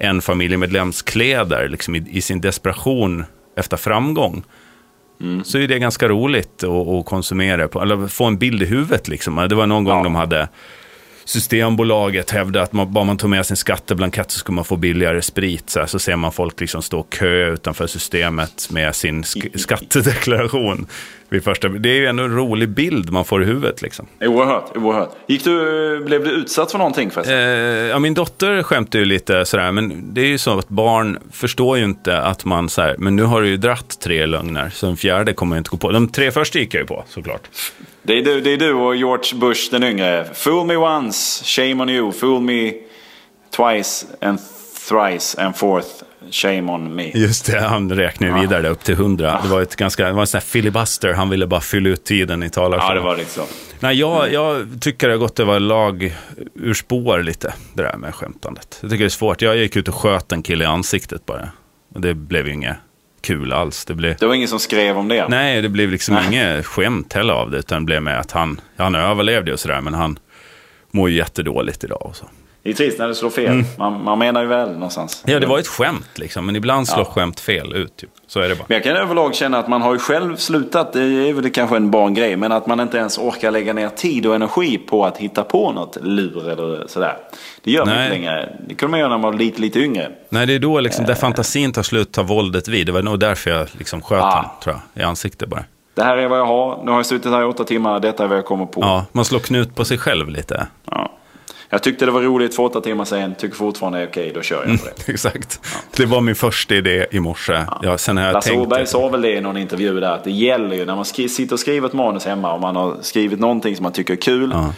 en 0.00 0.22
familjemedlems 0.22 1.02
kläder 1.02 1.68
liksom 1.68 1.96
i, 1.96 2.04
i 2.10 2.20
sin 2.20 2.40
desperation 2.40 3.24
efter 3.56 3.76
framgång. 3.76 4.42
Så 5.44 5.58
är 5.58 5.68
det 5.68 5.78
ganska 5.78 6.08
roligt 6.08 6.64
att, 6.64 6.88
att 6.88 7.06
konsumera, 7.06 7.68
på, 7.68 7.82
eller 7.82 8.06
få 8.08 8.24
en 8.24 8.38
bild 8.38 8.62
i 8.62 8.66
huvudet. 8.66 9.08
Liksom. 9.08 9.46
Det 9.48 9.54
var 9.54 9.66
någon 9.66 9.84
gång 9.84 9.98
Ja. 9.98 10.04
de 10.04 10.14
hade 10.14 10.48
Systembolaget 11.30 12.30
hävdade 12.30 12.62
att 12.64 12.72
man, 12.72 12.92
bara 12.92 13.04
man 13.04 13.16
tog 13.16 13.30
med 13.30 13.46
sin 13.46 13.56
skatteblankett 13.56 14.30
så 14.30 14.38
skulle 14.38 14.56
man 14.56 14.64
få 14.64 14.76
billigare 14.76 15.22
sprit. 15.22 15.70
Så, 15.70 15.80
här, 15.80 15.86
så 15.86 15.98
ser 15.98 16.16
man 16.16 16.32
folk 16.32 16.60
liksom 16.60 16.82
stå 16.82 17.02
kö 17.02 17.52
utanför 17.52 17.86
systemet 17.86 18.68
med 18.70 18.94
sin 18.94 19.22
sk- 19.22 19.58
skattedeklaration. 19.58 20.86
Vid 21.28 21.44
första, 21.44 21.68
det 21.68 21.88
är 21.90 21.94
ju 21.94 22.06
ändå 22.06 22.22
en 22.22 22.34
rolig 22.36 22.68
bild 22.68 23.10
man 23.10 23.24
får 23.24 23.42
i 23.42 23.46
huvudet. 23.46 23.82
Liksom. 23.82 24.06
Oerhört, 24.20 24.76
oerhört. 24.76 25.10
Gick 25.26 25.44
du, 25.44 26.04
blev 26.04 26.24
du 26.24 26.30
utsatt 26.30 26.70
för 26.70 26.78
någonting 26.78 27.10
förresten? 27.10 27.34
Eh, 27.38 27.40
ja, 27.90 27.98
min 27.98 28.14
dotter 28.14 28.62
skämtar 28.62 28.98
ju 28.98 29.04
lite 29.04 29.44
sådär, 29.44 29.72
men 29.72 30.14
det 30.14 30.20
är 30.20 30.26
ju 30.26 30.38
så 30.38 30.58
att 30.58 30.68
barn 30.68 31.18
förstår 31.32 31.78
ju 31.78 31.84
inte 31.84 32.20
att 32.20 32.44
man 32.44 32.68
så 32.68 32.82
här, 32.82 32.96
men 32.98 33.16
nu 33.16 33.22
har 33.22 33.42
du 33.42 33.48
ju 33.48 33.56
dratt 33.56 34.00
tre 34.00 34.26
lögner, 34.26 34.70
så 34.70 34.86
den 34.86 34.96
fjärde 34.96 35.32
kommer 35.32 35.56
jag 35.56 35.60
inte 35.60 35.70
gå 35.70 35.76
på. 35.76 35.92
De 35.92 36.08
tre 36.08 36.30
första 36.30 36.58
gick 36.58 36.74
jag 36.74 36.80
ju 36.80 36.86
på, 36.86 37.04
såklart. 37.08 37.42
Det, 38.02 38.18
är 38.18 38.22
du, 38.22 38.40
det 38.40 38.52
är 38.52 38.56
du 38.56 38.72
och 38.72 38.96
George 38.96 39.34
Bush 39.34 39.70
den 39.70 39.82
yngre. 39.82 40.26
Fool 40.34 40.66
me 40.66 40.76
once, 40.76 41.44
shame 41.44 41.82
on 41.82 41.88
you. 41.88 42.12
Fool 42.12 42.40
me 42.40 42.72
twice 43.56 44.06
and 44.20 44.38
thrice 44.88 45.38
and 45.38 45.56
fourth, 45.56 45.88
shame 46.30 46.72
on 46.72 46.94
me. 46.94 47.10
Just 47.14 47.46
det, 47.46 47.60
han 47.60 47.92
räknar 47.92 48.28
ju 48.28 48.40
vidare 48.40 48.68
upp 48.68 48.84
till 48.84 48.94
hundra. 48.94 49.40
Det 49.42 49.48
var 49.48 49.62
ett 49.62 49.76
ganska, 49.76 50.06
det 50.06 50.12
var 50.12 50.20
en 50.20 50.26
sån 50.26 50.38
här 50.38 50.46
filibuster, 50.46 51.12
han 51.12 51.30
ville 51.30 51.46
bara 51.46 51.60
fylla 51.60 51.88
ut 51.88 52.04
tiden 52.04 52.42
i 52.42 52.50
talarstolen. 52.50 53.04
Ja, 53.04 53.10
det 53.10 53.16
var 53.18 53.24
så. 53.24 53.42
Nej, 53.80 53.98
jag, 53.98 54.32
jag 54.32 54.66
tycker 54.80 55.08
det 55.08 55.14
har 55.14 55.18
gått 55.18 55.40
över 55.40 55.60
lag 55.60 56.16
ur 56.54 56.74
spår 56.74 57.22
lite, 57.22 57.54
det 57.74 57.82
där 57.82 57.96
med 57.96 58.14
skämtandet. 58.14 58.78
Jag 58.80 58.90
tycker 58.90 59.04
det 59.04 59.08
är 59.08 59.08
svårt. 59.08 59.42
Jag 59.42 59.56
gick 59.56 59.76
ut 59.76 59.88
och 59.88 59.94
sköt 59.94 60.32
en 60.32 60.42
kille 60.42 60.64
i 60.64 60.66
ansiktet 60.66 61.26
bara. 61.26 61.48
Och 61.94 62.00
det 62.00 62.14
blev 62.14 62.46
ju 62.46 62.52
inget 62.52 62.76
kul 63.20 63.52
alls. 63.52 63.84
Det 63.84 63.94
blev... 63.94 64.16
Det 64.16 64.26
var 64.26 64.34
ingen 64.34 64.48
som 64.48 64.58
skrev 64.58 64.98
om 64.98 65.08
det. 65.08 65.28
Nej, 65.28 65.62
det 65.62 65.68
blev 65.68 65.90
liksom 65.90 66.14
Nej. 66.14 66.26
inget 66.26 66.66
skämt 66.66 67.12
heller 67.12 67.34
av 67.34 67.50
det, 67.50 67.58
utan 67.58 67.82
det 67.82 67.86
blev 67.86 68.02
med 68.02 68.20
att 68.20 68.32
han, 68.32 68.60
han 68.76 68.94
överlevde 68.94 69.52
och 69.52 69.60
sådär, 69.60 69.80
men 69.80 69.94
han 69.94 70.18
mår 70.90 71.10
ju 71.10 71.16
jättedåligt 71.16 71.84
idag 71.84 72.06
och 72.06 72.16
så. 72.16 72.26
Det 72.62 72.70
är 72.70 72.74
trist 72.74 72.98
när 72.98 73.08
det 73.08 73.14
slår 73.14 73.30
fel. 73.30 73.64
Man, 73.78 74.04
man 74.04 74.18
menar 74.18 74.40
ju 74.40 74.46
väl 74.46 74.72
någonstans. 74.72 75.22
Ja, 75.26 75.40
det 75.40 75.46
var 75.46 75.58
ett 75.58 75.66
skämt 75.66 76.10
liksom, 76.18 76.46
men 76.46 76.56
ibland 76.56 76.88
slår 76.88 77.00
Ja. 77.08 77.12
skämt 77.12 77.40
fel 77.40 77.72
ut. 77.76 77.96
Typ. 77.96 78.10
Så 78.26 78.40
är 78.40 78.48
det 78.48 78.54
bara. 78.54 78.64
Men 78.68 78.74
jag 78.74 78.84
kan 78.84 78.96
överlag 78.96 79.34
känna 79.34 79.58
att 79.58 79.68
man 79.68 79.82
har 79.82 79.92
ju 79.92 79.98
själv 79.98 80.36
slutat, 80.36 80.92
det 80.92 81.02
är 81.02 81.32
väl 81.32 81.50
kanske 81.50 81.76
en 81.76 81.90
barngrej, 81.90 82.36
men 82.36 82.52
att 82.52 82.66
man 82.66 82.80
inte 82.80 82.98
ens 82.98 83.18
orkar 83.18 83.50
lägga 83.50 83.72
ner 83.72 83.88
tid 83.88 84.26
och 84.26 84.34
energi 84.34 84.78
på 84.78 85.04
att 85.06 85.16
hitta 85.18 85.42
på 85.44 85.72
något 85.72 85.96
lur 86.02 86.48
eller 86.48 86.86
sådär. 86.86 87.16
Det 87.64 87.70
gör 87.70 87.86
man 87.86 87.94
inte 88.04 88.10
längre. 88.10 88.56
Det 88.68 88.74
kunde 88.74 88.90
man 88.90 89.00
göra 89.00 89.08
när 89.10 89.18
man 89.18 89.32
var 89.32 89.38
lite, 89.38 89.60
lite 89.60 89.78
yngre. 89.80 90.08
Nej, 90.28 90.46
det 90.46 90.54
är 90.54 90.58
då 90.58 90.80
liksom, 90.80 91.04
där 91.04 91.14
fantasin 91.14 91.72
tar 91.72 91.82
slut 91.82 92.12
tar 92.12 92.22
våldet 92.24 92.68
vid. 92.68 92.86
Det 92.86 92.92
var 92.92 93.02
nog 93.02 93.18
därför 93.20 93.50
jag 93.50 93.68
liksom 93.78 94.02
sköt 94.02 94.22
Ah. 94.22 94.30
honom, 94.30 94.50
tror 94.62 94.76
jag, 94.94 95.02
i 95.02 95.06
ansiktet 95.06 95.48
bara. 95.48 95.64
Det 95.94 96.02
här 96.02 96.16
är 96.16 96.28
vad 96.28 96.38
jag 96.38 96.46
har, 96.46 96.84
nu 96.84 96.90
har 96.90 96.98
jag 96.98 97.06
suttit 97.06 97.32
här 97.32 97.40
i 97.42 97.44
åtta 97.44 97.64
timmar, 97.64 98.00
detta 98.00 98.24
är 98.24 98.28
vad 98.28 98.38
jag 98.38 98.44
kommer 98.44 98.66
på. 98.66 98.80
Ja, 98.80 99.04
man 99.12 99.24
slår 99.24 99.38
knut 99.40 99.74
på 99.74 99.84
sig 99.84 99.98
själv 99.98 100.28
lite. 100.28 100.66
Ja. 100.90 101.12
Jag 101.72 101.82
tyckte 101.82 102.04
det 102.04 102.10
var 102.10 102.20
roligt 102.22 102.54
för 102.56 102.62
åtta 102.62 102.80
timmar 102.80 103.04
sedan, 103.04 103.34
tycker 103.34 103.56
fortfarande 103.56 103.98
det 103.98 104.04
är 104.04 104.08
okej, 104.08 104.32
då 104.34 104.42
kör 104.42 104.64
jag 104.68 104.80
på 104.80 104.86
det. 104.86 105.08
Exakt. 105.12 105.60
Det 105.96 106.06
var 106.06 106.20
min 106.20 106.34
första 106.34 106.74
idé 106.74 107.06
i 107.10 107.20
morse. 107.20 107.64
Ja, 107.82 107.98
sen 107.98 108.16
har 108.16 108.24
jag 108.24 108.32
Lasse. 108.32 108.52
Åberg 108.52 108.86
sa 108.86 109.08
väl 109.08 109.22
det 109.22 109.36
i 109.36 109.40
någon 109.40 109.56
intervju 109.56 110.00
där, 110.00 110.10
att 110.10 110.24
det 110.24 110.30
gäller 110.30 110.76
ju 110.76 110.84
när 110.86 110.96
man 110.96 111.04
sitter 111.04 111.52
och 111.52 111.60
skriver 111.60 111.88
ett 111.88 111.92
manus 111.94 112.24
hemma 112.26 112.52
och 112.52 112.60
man 112.60 112.76
har 112.76 112.96
skrivit 113.02 113.40
någonting 113.40 113.76
som 113.76 113.82
man 113.82 113.92
tycker 113.92 114.12
är 114.12 114.16
kul. 114.20 114.50
Ja. 114.54 114.72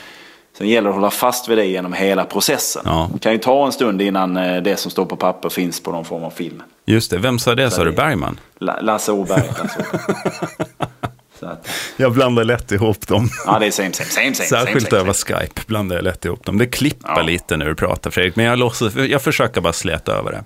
Sen 0.58 0.68
gäller 0.68 0.82
det 0.82 0.88
att 0.88 0.94
hålla 0.94 1.10
fast 1.10 1.48
vid 1.48 1.58
det 1.58 1.64
genom 1.66 1.92
hela 1.92 2.24
processen. 2.24 2.82
Ja. 2.84 3.10
Det 3.12 3.18
kan 3.18 3.32
ju 3.32 3.38
ta 3.38 3.66
en 3.66 3.72
stund 3.72 4.02
innan 4.02 4.36
eh, 4.36 4.62
det 4.62 4.76
som 4.76 4.90
står 4.90 5.04
på 5.04 5.16
papper 5.16 5.48
finns 5.48 5.80
på 5.82 5.92
någon 5.92 6.04
form 6.04 6.24
av 6.24 6.30
film. 6.30 6.62
Just 6.86 7.10
det, 7.10 7.18
vem 7.18 7.38
sa 7.38 7.54
det? 7.54 7.70
Sa 7.70 7.84
du 7.84 7.92
Bergman? 7.92 8.40
La- 8.58 8.80
Lasse 8.80 9.12
Åberg. 9.12 9.42
Lasse 9.62 9.78
Åberg. 9.92 10.68
Så 11.42 11.48
att, 11.48 11.68
Jag 11.96 12.12
blandar 12.12 12.44
lätt 12.44 12.72
ihop 12.72 13.06
dem. 13.08 13.28
ja, 13.46 13.58
det 13.58 13.66
är 13.66 13.70
same, 13.70 13.92
same, 13.92 14.08
same, 14.10 14.34
same. 14.34 14.48
Särskilt 14.48 14.88
same, 14.90 15.00
över 15.02 15.12
same. 15.12 15.40
Skype 15.40 15.60
blandar 15.66 15.96
jag 15.96 16.02
lätt 16.02 16.24
ihop 16.24 16.44
dem. 16.46 16.58
Det 16.58 16.66
klippar 16.66 17.14
Ja. 17.16 17.22
lite 17.22 17.56
när 17.56 17.66
du 17.66 17.74
pratar 17.74 18.10
Fredrik, 18.10 18.36
men 18.36 18.44
jag, 18.46 18.58
låtsas, 18.58 18.94
jag 18.96 19.22
försöker 19.22 19.60
bara 19.60 19.72
släta 19.72 20.12
över 20.12 20.32
det. 20.32 20.44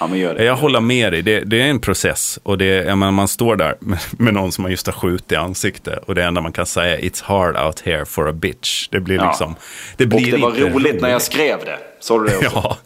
Ja, 0.00 0.06
men 0.06 0.18
gör 0.18 0.34
det. 0.34 0.44
Jag 0.44 0.56
håller 0.56 0.80
med 0.80 1.12
dig, 1.12 1.22
det, 1.22 1.40
det 1.40 1.62
är 1.62 1.66
en 1.66 1.80
process. 1.80 2.38
Och 2.42 2.58
det, 2.58 2.64
jag 2.66 2.98
menar, 2.98 3.12
man 3.12 3.28
står 3.28 3.56
där 3.56 3.76
med, 3.80 3.98
med 4.18 4.34
någon 4.34 4.52
som 4.52 4.62
man 4.62 4.70
just 4.70 4.86
har 4.86 4.92
skjutit 4.92 5.32
i 5.32 5.36
ansiktet. 5.36 5.98
Och 6.06 6.14
det 6.14 6.24
enda 6.24 6.40
man 6.40 6.52
kan 6.52 6.66
säga 6.66 6.98
är 6.98 7.02
it's 7.02 7.22
hard 7.24 7.56
out 7.66 7.80
here 7.80 8.04
for 8.04 8.28
a 8.28 8.32
bitch. 8.32 8.88
Det 8.90 9.00
blir 9.00 9.16
Ja. 9.16 9.26
liksom... 9.26 9.54
Det 9.96 10.04
Och 10.04 10.10
blir 10.10 10.32
det 10.32 10.38
var 10.38 10.48
inte 10.50 10.70
roligt 10.70 11.00
när 11.02 11.08
jag 11.10 11.22
skrev 11.22 11.58
det. 11.64 11.78
Sa 12.00 12.18
du 12.18 12.24
det 12.26 12.36
också? 12.36 12.50
Ja, 12.54 12.76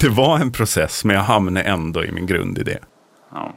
det 0.00 0.08
var 0.08 0.38
en 0.38 0.52
process, 0.52 1.04
men 1.04 1.16
jag 1.16 1.22
hamnade 1.22 1.66
ändå 1.66 2.04
i 2.04 2.12
min 2.12 2.26
grundidé. 2.26 2.78
Ja. 3.32 3.54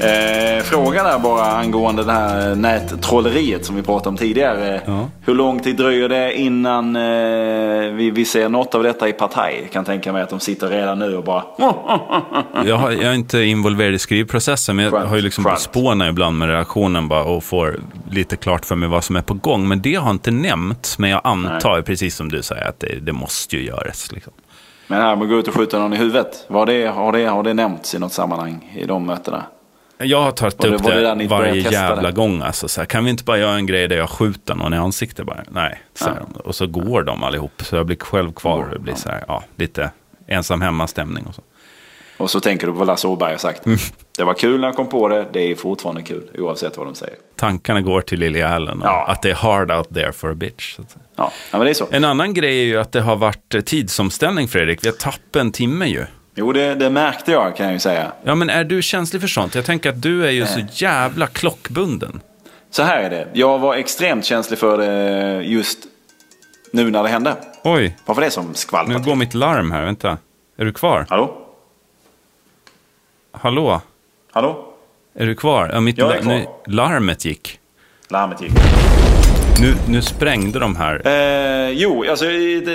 Eh, 0.00 0.62
frågan 0.62 1.04
där 1.04 1.18
bara 1.18 1.44
angående 1.44 2.04
det 2.04 2.12
här 2.12 2.54
nättrolleriet 2.54 3.66
som 3.66 3.76
vi 3.76 3.82
pratade 3.82 4.08
om 4.08 4.16
tidigare. 4.16 4.80
Ja. 4.86 5.08
Hur 5.20 5.34
lång 5.34 5.60
tid 5.60 5.76
dröjer 5.76 6.08
det 6.08 6.34
innan 6.34 6.96
eh, 6.96 7.92
vi, 7.92 8.10
vi 8.14 8.24
ser 8.24 8.48
något 8.48 8.74
av 8.74 8.82
detta 8.82 9.08
i 9.08 9.12
Partaj? 9.12 9.68
Kan 9.72 9.84
tänka 9.84 10.12
mig 10.12 10.22
att 10.22 10.30
de 10.30 10.40
sitter 10.40 10.68
redan 10.68 10.98
nu 10.98 11.16
och 11.16 11.24
bara... 11.24 11.44
Jag, 12.64 12.76
har, 12.76 12.90
jag 12.90 13.04
är 13.04 13.12
inte 13.12 13.38
involverad 13.38 13.94
i 13.94 13.98
skrivprocessen, 13.98 14.76
men 14.76 14.84
jag 14.84 14.92
Skönt, 14.92 15.08
har 15.08 15.16
ju 15.16 15.22
liksom 15.22 15.56
spånar 15.58 16.08
ibland 16.08 16.38
med 16.38 16.48
reaktionen 16.48 17.08
bara 17.08 17.24
och 17.24 17.44
får 17.44 17.80
lite 18.10 18.36
klart 18.36 18.64
för 18.64 18.76
mig 18.76 18.88
vad 18.88 19.04
som 19.04 19.16
är 19.16 19.22
på 19.22 19.34
gång. 19.34 19.68
Men 19.68 19.82
det 19.82 19.94
har 19.94 20.10
inte 20.10 20.30
nämnts, 20.30 20.98
men 20.98 21.10
jag 21.10 21.20
antar, 21.24 21.82
precis 21.82 22.16
som 22.16 22.28
du 22.28 22.42
säger, 22.42 22.68
att 22.68 22.80
det, 22.80 23.00
det 23.00 23.12
måste 23.12 23.56
ju 23.56 23.64
göras. 23.64 24.12
Liksom. 24.12 24.32
Men 24.86 25.02
här 25.02 25.16
med 25.16 25.22
att 25.22 25.30
gå 25.30 25.36
ut 25.38 25.48
och 25.48 25.54
skjuta 25.54 25.78
någon 25.78 25.92
i 25.92 25.96
huvudet. 25.96 26.44
Var 26.48 26.66
det, 26.66 26.86
har, 26.86 27.12
det, 27.12 27.24
har 27.24 27.42
det 27.42 27.54
nämnts 27.54 27.94
i 27.94 27.98
något 27.98 28.12
sammanhang 28.12 28.76
i 28.76 28.86
de 28.86 29.06
mötena? 29.06 29.44
Jag 30.02 30.22
har 30.22 30.30
tagit 30.30 30.64
upp 30.64 30.82
det 30.82 31.14
det, 31.14 31.26
varje 31.26 31.70
jävla 31.70 32.10
gång. 32.10 32.42
Alltså, 32.42 32.68
så 32.68 32.80
här, 32.80 32.86
kan 32.86 33.04
vi 33.04 33.10
inte 33.10 33.24
bara 33.24 33.38
göra 33.38 33.54
en 33.54 33.66
grej 33.66 33.88
där 33.88 33.96
jag 33.96 34.10
skjuter 34.10 34.54
någon 34.54 34.74
i 34.74 34.76
ansiktet 34.76 35.26
bara? 35.26 35.44
Nej. 35.50 35.80
Så 35.94 36.04
här, 36.04 36.22
Och 36.44 36.54
så 36.54 36.66
går 36.66 37.02
de 37.02 37.22
allihop. 37.22 37.62
Så 37.62 37.76
jag 37.76 37.86
blir 37.86 37.96
själv 37.96 38.32
kvar. 38.32 38.68
Det 38.72 38.78
blir 38.78 38.94
så 38.94 39.08
här, 39.08 39.24
ja, 39.28 39.44
lite 39.56 39.90
ensam 40.26 40.60
hemma-stämning 40.60 41.26
och 41.26 41.34
så. 41.34 41.42
Och 42.16 42.30
så 42.30 42.40
tänker 42.40 42.66
du 42.66 42.72
på 42.72 42.78
vad 42.78 42.86
Lasse 42.86 43.08
Åberg 43.08 43.30
har 43.30 43.38
sagt. 43.38 43.66
Mm. 43.66 43.78
Det 44.18 44.24
var 44.24 44.34
kul 44.34 44.60
när 44.60 44.68
jag 44.68 44.76
kom 44.76 44.88
på 44.88 45.08
det, 45.08 45.26
det 45.32 45.40
är 45.40 45.54
fortfarande 45.54 46.02
kul 46.02 46.30
oavsett 46.38 46.76
vad 46.76 46.86
de 46.86 46.94
säger. 46.94 47.14
Tankarna 47.36 47.80
går 47.80 48.00
till 48.00 48.20
Lily 48.20 48.42
Allen 48.42 48.82
och 48.82 48.86
Ja. 48.88 49.06
att 49.08 49.22
det 49.22 49.30
är 49.30 49.34
hard 49.34 49.70
out 49.70 49.94
there 49.94 50.12
for 50.12 50.30
a 50.30 50.34
bitch. 50.34 50.78
Ja, 50.78 50.84
ja 51.16 51.58
men 51.58 51.60
det 51.60 51.70
är 51.70 51.74
så. 51.74 51.88
En 51.90 52.04
annan 52.04 52.34
grej 52.34 52.60
är 52.60 52.64
ju 52.64 52.80
att 52.80 52.92
det 52.92 53.00
har 53.00 53.16
varit 53.16 53.66
tidsomställning, 53.66 54.48
Fredrik. 54.48 54.84
Vi 54.84 54.88
har 54.88 54.96
tappat 54.96 55.36
en 55.36 55.52
timme 55.52 55.86
ju. 55.86 56.04
Jo, 56.40 56.52
det, 56.52 56.74
det 56.74 56.90
märkte 56.90 57.32
jag 57.32 57.56
kan 57.56 57.66
jag 57.66 57.72
ju 57.72 57.78
säga. 57.78 58.12
Ja, 58.22 58.34
men 58.34 58.50
är 58.50 58.64
du 58.64 58.82
känslig 58.82 59.22
för 59.22 59.28
sånt? 59.28 59.54
Jag 59.54 59.64
tänker 59.64 59.90
att 59.90 60.02
du 60.02 60.26
är 60.26 60.30
ju 60.30 60.46
så 60.46 60.60
jävla 60.72 61.26
klockbunden. 61.26 62.20
Så 62.70 62.82
här 62.82 63.02
är 63.02 63.10
det. 63.10 63.28
Jag 63.32 63.58
var 63.58 63.76
extremt 63.76 64.24
känslig 64.24 64.58
för 64.58 64.78
det 64.78 65.42
just 65.42 65.78
nu 66.72 66.90
när 66.90 67.02
det 67.02 67.08
hände. 67.08 67.36
Oj, 67.64 67.96
Varför 68.06 68.22
det 68.22 68.30
som 68.30 68.54
skvalpar 68.54 68.92
nu 68.92 69.04
går 69.04 69.14
mitt 69.14 69.34
larm 69.34 69.70
här. 69.72 69.84
Vänta. 69.84 70.18
Är 70.56 70.64
du 70.64 70.72
kvar? 70.72 71.06
Hallå? 71.08 71.36
Hallå? 73.32 73.80
Hallå? 74.32 74.74
Är 75.14 75.26
du 75.26 75.34
kvar? 75.34 75.70
Ja, 75.72 75.80
mitt 75.80 75.98
Jag 75.98 76.16
är 76.16 76.22
kvar. 76.22 76.32
Nu, 76.32 76.46
larmet 76.66 77.24
gick. 77.24 77.58
Larmet 78.08 78.42
gick. 78.42 78.52
Nu, 79.60 79.74
nu 79.88 80.02
sprängde 80.02 80.58
de 80.58 80.76
här. 80.76 81.02
Eh, 81.06 81.70
jo, 81.70 82.04
alltså, 82.10 82.24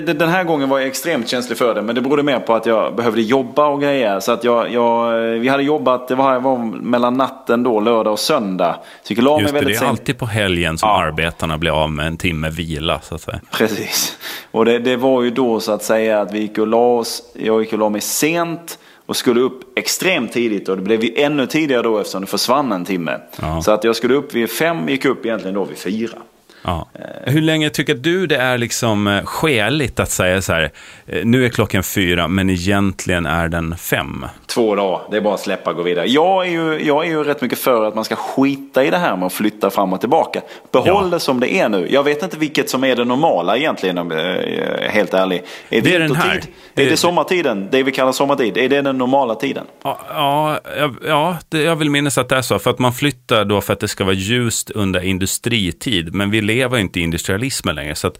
den 0.01 0.29
här 0.29 0.43
gången 0.43 0.69
var 0.69 0.79
jag 0.79 0.87
extremt 0.87 1.27
känslig 1.29 1.57
för 1.57 1.75
det. 1.75 1.81
Men 1.81 1.95
det 1.95 2.01
berodde 2.01 2.23
mer 2.23 2.39
på 2.39 2.55
att 2.55 2.65
jag 2.65 2.95
behövde 2.95 3.21
jobba 3.21 3.67
och 3.67 3.81
grejer. 3.81 4.19
Så 4.19 4.31
att 4.31 4.43
jag, 4.43 4.71
jag, 4.73 5.11
vi 5.21 5.47
hade 5.47 5.63
jobbat, 5.63 6.07
det 6.07 6.15
var, 6.15 6.39
var 6.39 6.57
mellan 6.81 7.13
natten 7.13 7.63
då, 7.63 7.79
lördag 7.79 8.13
och 8.13 8.19
söndag. 8.19 8.75
Så 9.03 9.13
jag 9.13 9.23
la 9.23 9.33
mig 9.33 9.41
Just 9.41 9.53
det, 9.53 9.65
det 9.65 9.75
är 9.75 9.83
alltid 9.83 10.17
på 10.17 10.25
helgen 10.25 10.77
som 10.77 10.89
Ja. 10.89 11.03
arbetarna 11.03 11.57
blir 11.57 11.83
av 11.83 11.91
med 11.91 12.07
en 12.07 12.17
timme 12.17 12.49
vila, 12.49 13.01
så 13.01 13.15
att 13.15 13.21
säga. 13.21 13.39
Precis. 13.51 14.17
Och 14.51 14.65
det, 14.65 14.79
det 14.79 14.95
var 14.97 15.23
ju 15.23 15.29
då 15.31 15.59
så 15.59 15.71
att 15.71 15.83
säga 15.83 16.21
att 16.21 16.33
vi 16.33 16.39
gick 16.39 16.57
och 16.57 16.67
la 16.67 16.97
oss. 16.97 17.23
Jag 17.33 17.61
gick 17.61 17.73
och 17.73 17.79
la 17.79 17.89
mig 17.89 18.01
sent 18.01 18.79
och 19.05 19.15
skulle 19.15 19.39
upp 19.41 19.77
extremt 19.77 20.33
tidigt. 20.33 20.69
Och 20.69 20.75
det 20.75 20.83
blev 20.83 21.03
ju 21.03 21.13
ännu 21.15 21.47
tidigare 21.47 21.81
då 21.81 21.97
eftersom 21.97 22.21
det 22.21 22.27
försvann 22.27 22.71
en 22.71 22.85
timme. 22.85 23.17
Ja. 23.41 23.61
Så 23.61 23.71
att 23.71 23.83
jag 23.83 23.95
skulle 23.95 24.13
upp 24.13 24.33
vid 24.35 24.49
fem, 24.49 24.89
gick 24.89 25.05
upp 25.05 25.25
egentligen 25.25 25.55
då 25.55 25.63
vid 25.63 25.77
fyra. 25.77 26.17
Ja. 26.65 26.87
Hur 27.23 27.41
länge 27.41 27.69
tycker 27.69 27.95
du 27.95 28.27
det 28.27 28.35
är 28.37 28.57
liksom 28.57 29.07
eh, 29.07 29.25
skäligt 29.25 29.99
att 29.99 30.11
säga 30.11 30.41
så 30.41 30.53
här, 30.53 30.71
eh, 31.07 31.25
nu 31.25 31.45
är 31.45 31.49
klockan 31.49 31.83
fyra, 31.83 32.27
men 32.27 32.49
egentligen 32.49 33.25
är 33.25 33.47
den 33.47 33.77
fem? 33.77 34.25
Två 34.47 34.75
dagar, 34.75 35.01
det 35.11 35.17
är 35.17 35.21
bara 35.21 35.33
att 35.33 35.39
släppa 35.39 35.69
och 35.69 35.75
gå 35.75 35.81
vidare. 35.83 36.05
Jag 36.09 36.45
är, 36.47 36.51
ju, 36.51 36.85
jag 36.87 37.05
är 37.05 37.09
ju 37.09 37.23
rätt 37.23 37.41
mycket 37.41 37.59
för 37.59 37.85
att 37.87 37.95
man 37.95 38.03
ska 38.05 38.15
skita 38.15 38.83
i 38.85 38.89
det 38.89 38.97
här 38.97 39.15
med 39.15 39.25
att 39.25 39.33
flytta 39.33 39.69
fram 39.69 39.93
och 39.93 39.99
tillbaka. 39.99 40.41
Behåll 40.71 40.87
Ja. 41.03 41.09
det 41.11 41.19
som 41.19 41.39
det 41.39 41.53
är 41.59 41.69
nu. 41.69 41.87
Jag 41.91 42.03
vet 42.03 42.23
inte 42.23 42.37
vilket 42.37 42.69
som 42.69 42.83
är 42.83 42.95
det 42.95 43.05
normala 43.05 43.57
egentligen, 43.57 43.97
om 43.97 44.11
jag 44.11 44.21
är 44.21 44.89
helt 44.89 45.13
ärlig. 45.13 45.43
Är 45.69 45.81
Det 45.81 45.95
är 45.95 45.99
den 45.99 46.15
här. 46.15 46.35
Är 46.35 46.41
Det- 46.73 46.85
det 46.89 46.97
sommartiden? 46.97 47.67
Det 47.71 47.83
vi 47.83 47.91
kallar 47.91 48.11
sommartid? 48.11 48.57
Är 48.57 48.69
det 48.69 48.81
den 48.81 48.97
normala 48.97 49.35
tiden? 49.35 49.65
Ja, 49.83 49.99
ja, 50.09 50.59
jag- 50.77 50.95
ja 51.07 51.37
det, 51.49 51.61
jag 51.61 51.75
vill 51.75 51.89
minnas 51.89 52.17
att 52.17 52.29
det 52.29 52.35
är 52.37 52.41
så. 52.41 52.59
För 52.59 52.69
att 52.69 52.79
man 52.79 52.93
flyttar 52.93 53.24
då 53.27 53.61
för 53.61 53.73
att 53.73 53.79
det 53.79 53.87
ska 53.87 54.03
vara 54.03 54.15
ljust 54.15 54.69
under 54.69 55.01
industritid. 55.01 56.13
Men 56.13 56.31
vi 56.31 56.41
lever 56.41 56.77
inte 56.77 56.99
i 56.99 57.03
industrialismen 57.03 57.75
längre. 57.75 57.95
Så 57.95 58.11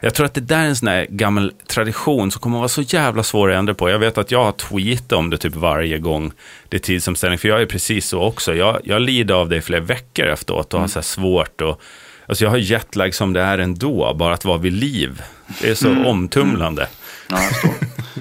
jag 0.00 0.14
tror 0.14 0.26
att 0.26 0.34
det 0.34 0.40
där 0.40 0.58
är 0.58 0.66
en 0.66 0.76
sån 0.76 0.88
här 0.88 1.06
gammal 1.10 1.52
tradition 1.66 2.30
som 2.30 2.40
kommer 2.40 2.56
att 2.56 2.60
vara 2.60 2.68
så 2.68 2.82
jävla 2.82 3.22
svår 3.22 3.50
att 3.50 3.58
ändra 3.58 3.74
på. 3.74 3.90
Jag 3.90 3.98
vet 3.98 4.18
att 4.18 4.30
jag 4.30 4.44
har 4.44 4.52
tweetat 4.52 5.12
om 5.12 5.30
det 5.30 5.38
typ 5.38 5.54
varje 5.54 5.98
gång 5.98 6.32
det 6.68 6.76
är 6.76 6.80
tidsomställning. 6.80 7.38
För 7.38 7.48
jag 7.48 7.62
är 7.62 7.66
precis 7.66 8.06
så 8.06 8.20
också. 8.20 8.54
Jag, 8.54 8.80
jag 8.84 9.02
lider 9.02 9.34
av 9.34 9.48
det 9.48 9.56
i 9.56 9.60
flera 9.60 9.80
veckor 9.80 10.26
efteråt 10.26 10.74
och 10.74 10.80
har 10.80 10.88
så 10.88 10.98
här 10.98 11.04
svårt 11.04 11.60
att 11.60 11.80
Alltså 12.26 12.44
jag 12.44 12.50
har 12.50 12.58
jetlag 12.58 13.14
som 13.14 13.32
det 13.32 13.40
är 13.40 13.58
ändå, 13.58 14.14
bara 14.14 14.34
att 14.34 14.44
vara 14.44 14.58
vid 14.58 14.72
liv. 14.72 15.22
Det 15.60 15.70
är 15.70 15.74
så 15.74 15.90
omtumlande 16.04 16.88
Ja, 17.28 17.42
jag 17.42 17.50
förstår. 17.50 17.74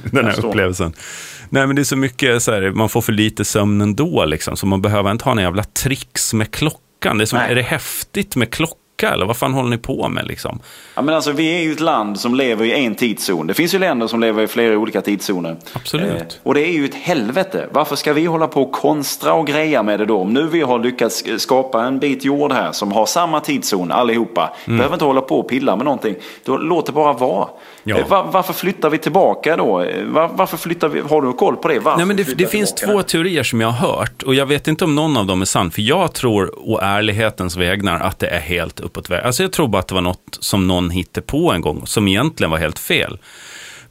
den 0.11 0.25
här 0.25 0.45
upplevelsen. 0.45 0.93
Nej, 1.53 1.67
men 1.67 1.75
det 1.75 1.81
är 1.81 1.83
så 1.83 1.95
mycket 1.95 2.43
så 2.43 2.51
här, 2.51 2.71
man 2.71 2.89
får 2.89 3.01
för 3.01 3.13
lite 3.13 3.45
sömn 3.45 3.81
ändå, 3.81 4.25
liksom, 4.25 4.57
så 4.57 4.65
man 4.65 4.81
behöver 4.81 5.11
inte 5.11 5.25
ha 5.25 5.31
en 5.31 5.37
jävla 5.37 5.63
tricks 5.63 6.33
med 6.33 6.51
klockan. 6.51 7.17
Det 7.17 7.23
är, 7.23 7.25
som, 7.25 7.39
Nej. 7.39 7.51
är 7.51 7.55
det 7.55 7.61
häftigt 7.61 8.35
med 8.35 8.49
klocka, 8.49 9.09
eller 9.13 9.25
vad 9.25 9.37
fan 9.37 9.53
håller 9.53 9.69
ni 9.69 9.77
på 9.77 10.09
med? 10.09 10.27
Liksom? 10.27 10.59
Ja, 10.95 11.01
men 11.01 11.15
alltså, 11.15 11.31
vi 11.31 11.55
är 11.55 11.59
ju 11.59 11.71
ett 11.71 11.79
land 11.79 12.19
som 12.19 12.35
lever 12.35 12.65
i 12.65 12.85
en 12.85 12.95
tidszon. 12.95 13.47
Det 13.47 13.53
finns 13.53 13.73
ju 13.73 13.79
länder 13.79 14.07
som 14.07 14.19
lever 14.19 14.43
i 14.43 14.47
flera 14.47 14.77
olika 14.77 15.01
tidszoner. 15.01 15.55
Absolut. 15.73 16.11
Eh, 16.11 16.27
och 16.43 16.53
det 16.53 16.61
är 16.61 16.71
ju 16.71 16.85
ett 16.85 16.95
helvete. 16.95 17.67
Varför 17.71 17.95
ska 17.95 18.13
vi 18.13 18.25
hålla 18.25 18.47
på 18.47 18.61
och 18.61 18.71
konstra 18.71 19.33
och 19.33 19.47
greja 19.47 19.83
med 19.83 19.99
det 19.99 20.05
då? 20.05 20.17
Om 20.17 20.33
nu 20.33 20.47
vi 20.47 20.61
har 20.61 20.79
lyckats 20.79 21.23
skapa 21.37 21.83
en 21.83 21.99
bit 21.99 22.25
jord 22.25 22.51
här 22.51 22.71
som 22.71 22.91
har 22.91 23.05
samma 23.05 23.39
tidszon 23.39 23.91
allihopa. 23.91 24.53
Mm. 24.65 24.77
Behöver 24.77 24.95
inte 24.95 25.05
hålla 25.05 25.21
på 25.21 25.39
och 25.39 25.49
pilla 25.49 25.75
med 25.75 25.85
någonting. 25.85 26.15
Då 26.45 26.57
låt 26.57 26.85
det 26.85 26.91
bara 26.91 27.13
vara. 27.13 27.47
Ja. 27.83 27.97
Eh, 27.97 28.07
var, 28.07 28.23
varför 28.23 28.53
flyttar 28.53 28.89
vi 28.89 28.97
tillbaka 28.97 29.57
då? 29.57 29.81
Eh, 29.81 30.05
Var, 30.05 30.27
varför 30.33 30.57
flyttar 30.57 30.87
vi? 30.89 30.99
Har 30.99 31.21
du 31.21 31.33
koll 31.33 31.55
på 31.55 31.67
det? 31.67 31.79
Varför 31.79 31.97
Nej, 31.97 32.05
men 32.05 32.15
det, 32.17 32.37
det 32.37 32.47
finns 32.47 32.73
två 32.75 32.97
nu? 32.97 33.03
teorier 33.03 33.43
som 33.43 33.61
jag 33.61 33.67
har 33.67 33.87
hört 33.89 34.23
och 34.23 34.35
jag 34.35 34.45
vet 34.45 34.67
inte 34.67 34.85
om 34.85 34.95
någon 34.95 35.17
av 35.17 35.25
dem 35.25 35.41
är 35.41 35.45
sann. 35.45 35.71
För 35.71 35.81
jag 35.81 36.13
tror, 36.13 36.51
å 36.69 36.79
ärlighetens 36.79 37.55
vägnar, 37.55 37.99
att 37.99 38.19
det 38.19 38.27
är 38.27 38.39
helt 38.39 38.79
uppåt 38.79 39.09
väg. 39.09 39.23
Alltså 39.23 39.43
jag 39.43 39.51
tror 39.51 39.67
bara 39.67 39.79
att 39.79 39.87
det 39.87 39.95
var 39.95 40.01
något 40.01 40.37
som 40.39 40.67
någon 40.67 40.89
hittade 40.89 41.27
på 41.27 41.51
en 41.51 41.61
gång, 41.61 41.81
som 41.85 42.07
egentligen 42.07 42.51
var 42.51 42.57
helt 42.57 42.79
fel. 42.79 43.17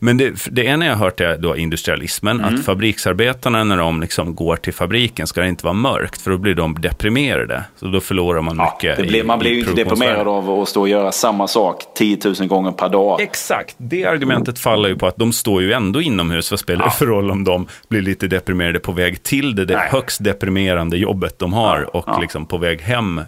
Men 0.04 0.16
det, 0.16 0.46
det 0.50 0.64
ena 0.64 0.86
jag 0.86 0.92
har 0.96 1.04
hört 1.04 1.20
är 1.20 1.38
då 1.38 1.56
industrialismen, 1.56 2.40
Mm. 2.40 2.54
att 2.54 2.64
fabriksarbetarna 2.64 3.64
när 3.64 3.76
de 3.76 4.00
liksom 4.00 4.34
går 4.34 4.56
till 4.56 4.74
fabriken 4.74 5.26
ska 5.26 5.40
det 5.40 5.48
inte 5.48 5.64
vara 5.64 5.74
mörkt, 5.74 6.22
för 6.22 6.30
då 6.30 6.38
blir 6.38 6.54
de 6.54 6.74
deprimerade. 6.80 7.64
Så 7.76 7.86
då 7.86 8.00
förlorar 8.00 8.40
man 8.42 8.56
Ja, 8.56 8.78
mycket 8.82 9.08
blir, 9.08 9.20
i- 9.20 9.22
man 9.24 9.38
blir 9.38 9.50
ju 9.50 9.58
inte 9.58 9.72
deprimerad 9.72 10.28
av 10.28 10.50
att 10.60 10.68
stå 10.68 10.80
och 10.80 10.88
göra 10.88 11.12
samma 11.12 11.48
sak 11.48 11.82
10 11.96 12.18
000 12.24 12.34
gånger 12.48 12.72
per 12.72 12.88
dag. 12.88 13.20
Exakt, 13.20 13.74
det 13.78 14.04
argumentet 14.04 14.58
faller 14.58 14.88
ju 14.88 14.96
på 14.98 15.06
att 15.06 15.16
de 15.16 15.32
står 15.32 15.62
ju 15.62 15.72
ändå 15.72 16.00
inomhus. 16.02 16.50
Vad 16.50 16.60
spelar 16.60 16.84
det 16.84 16.90
för 16.90 17.06
roll 17.06 17.30
om 17.30 17.44
de 17.44 17.66
blir 17.88 18.00
lite 18.02 18.26
deprimerade 18.26 18.78
på 18.78 18.92
väg 18.92 19.22
till 19.22 19.54
det, 19.56 19.64
det 19.64 19.78
högst 19.78 20.24
deprimerande 20.24 20.96
jobbet 20.96 21.38
de 21.38 21.52
har 21.52 21.80
Ja, 21.92 21.98
och 21.98 22.04
ja. 22.06 22.18
liksom 22.20 22.46
på 22.46 22.58
väg 22.58 22.80
hem 22.80 23.20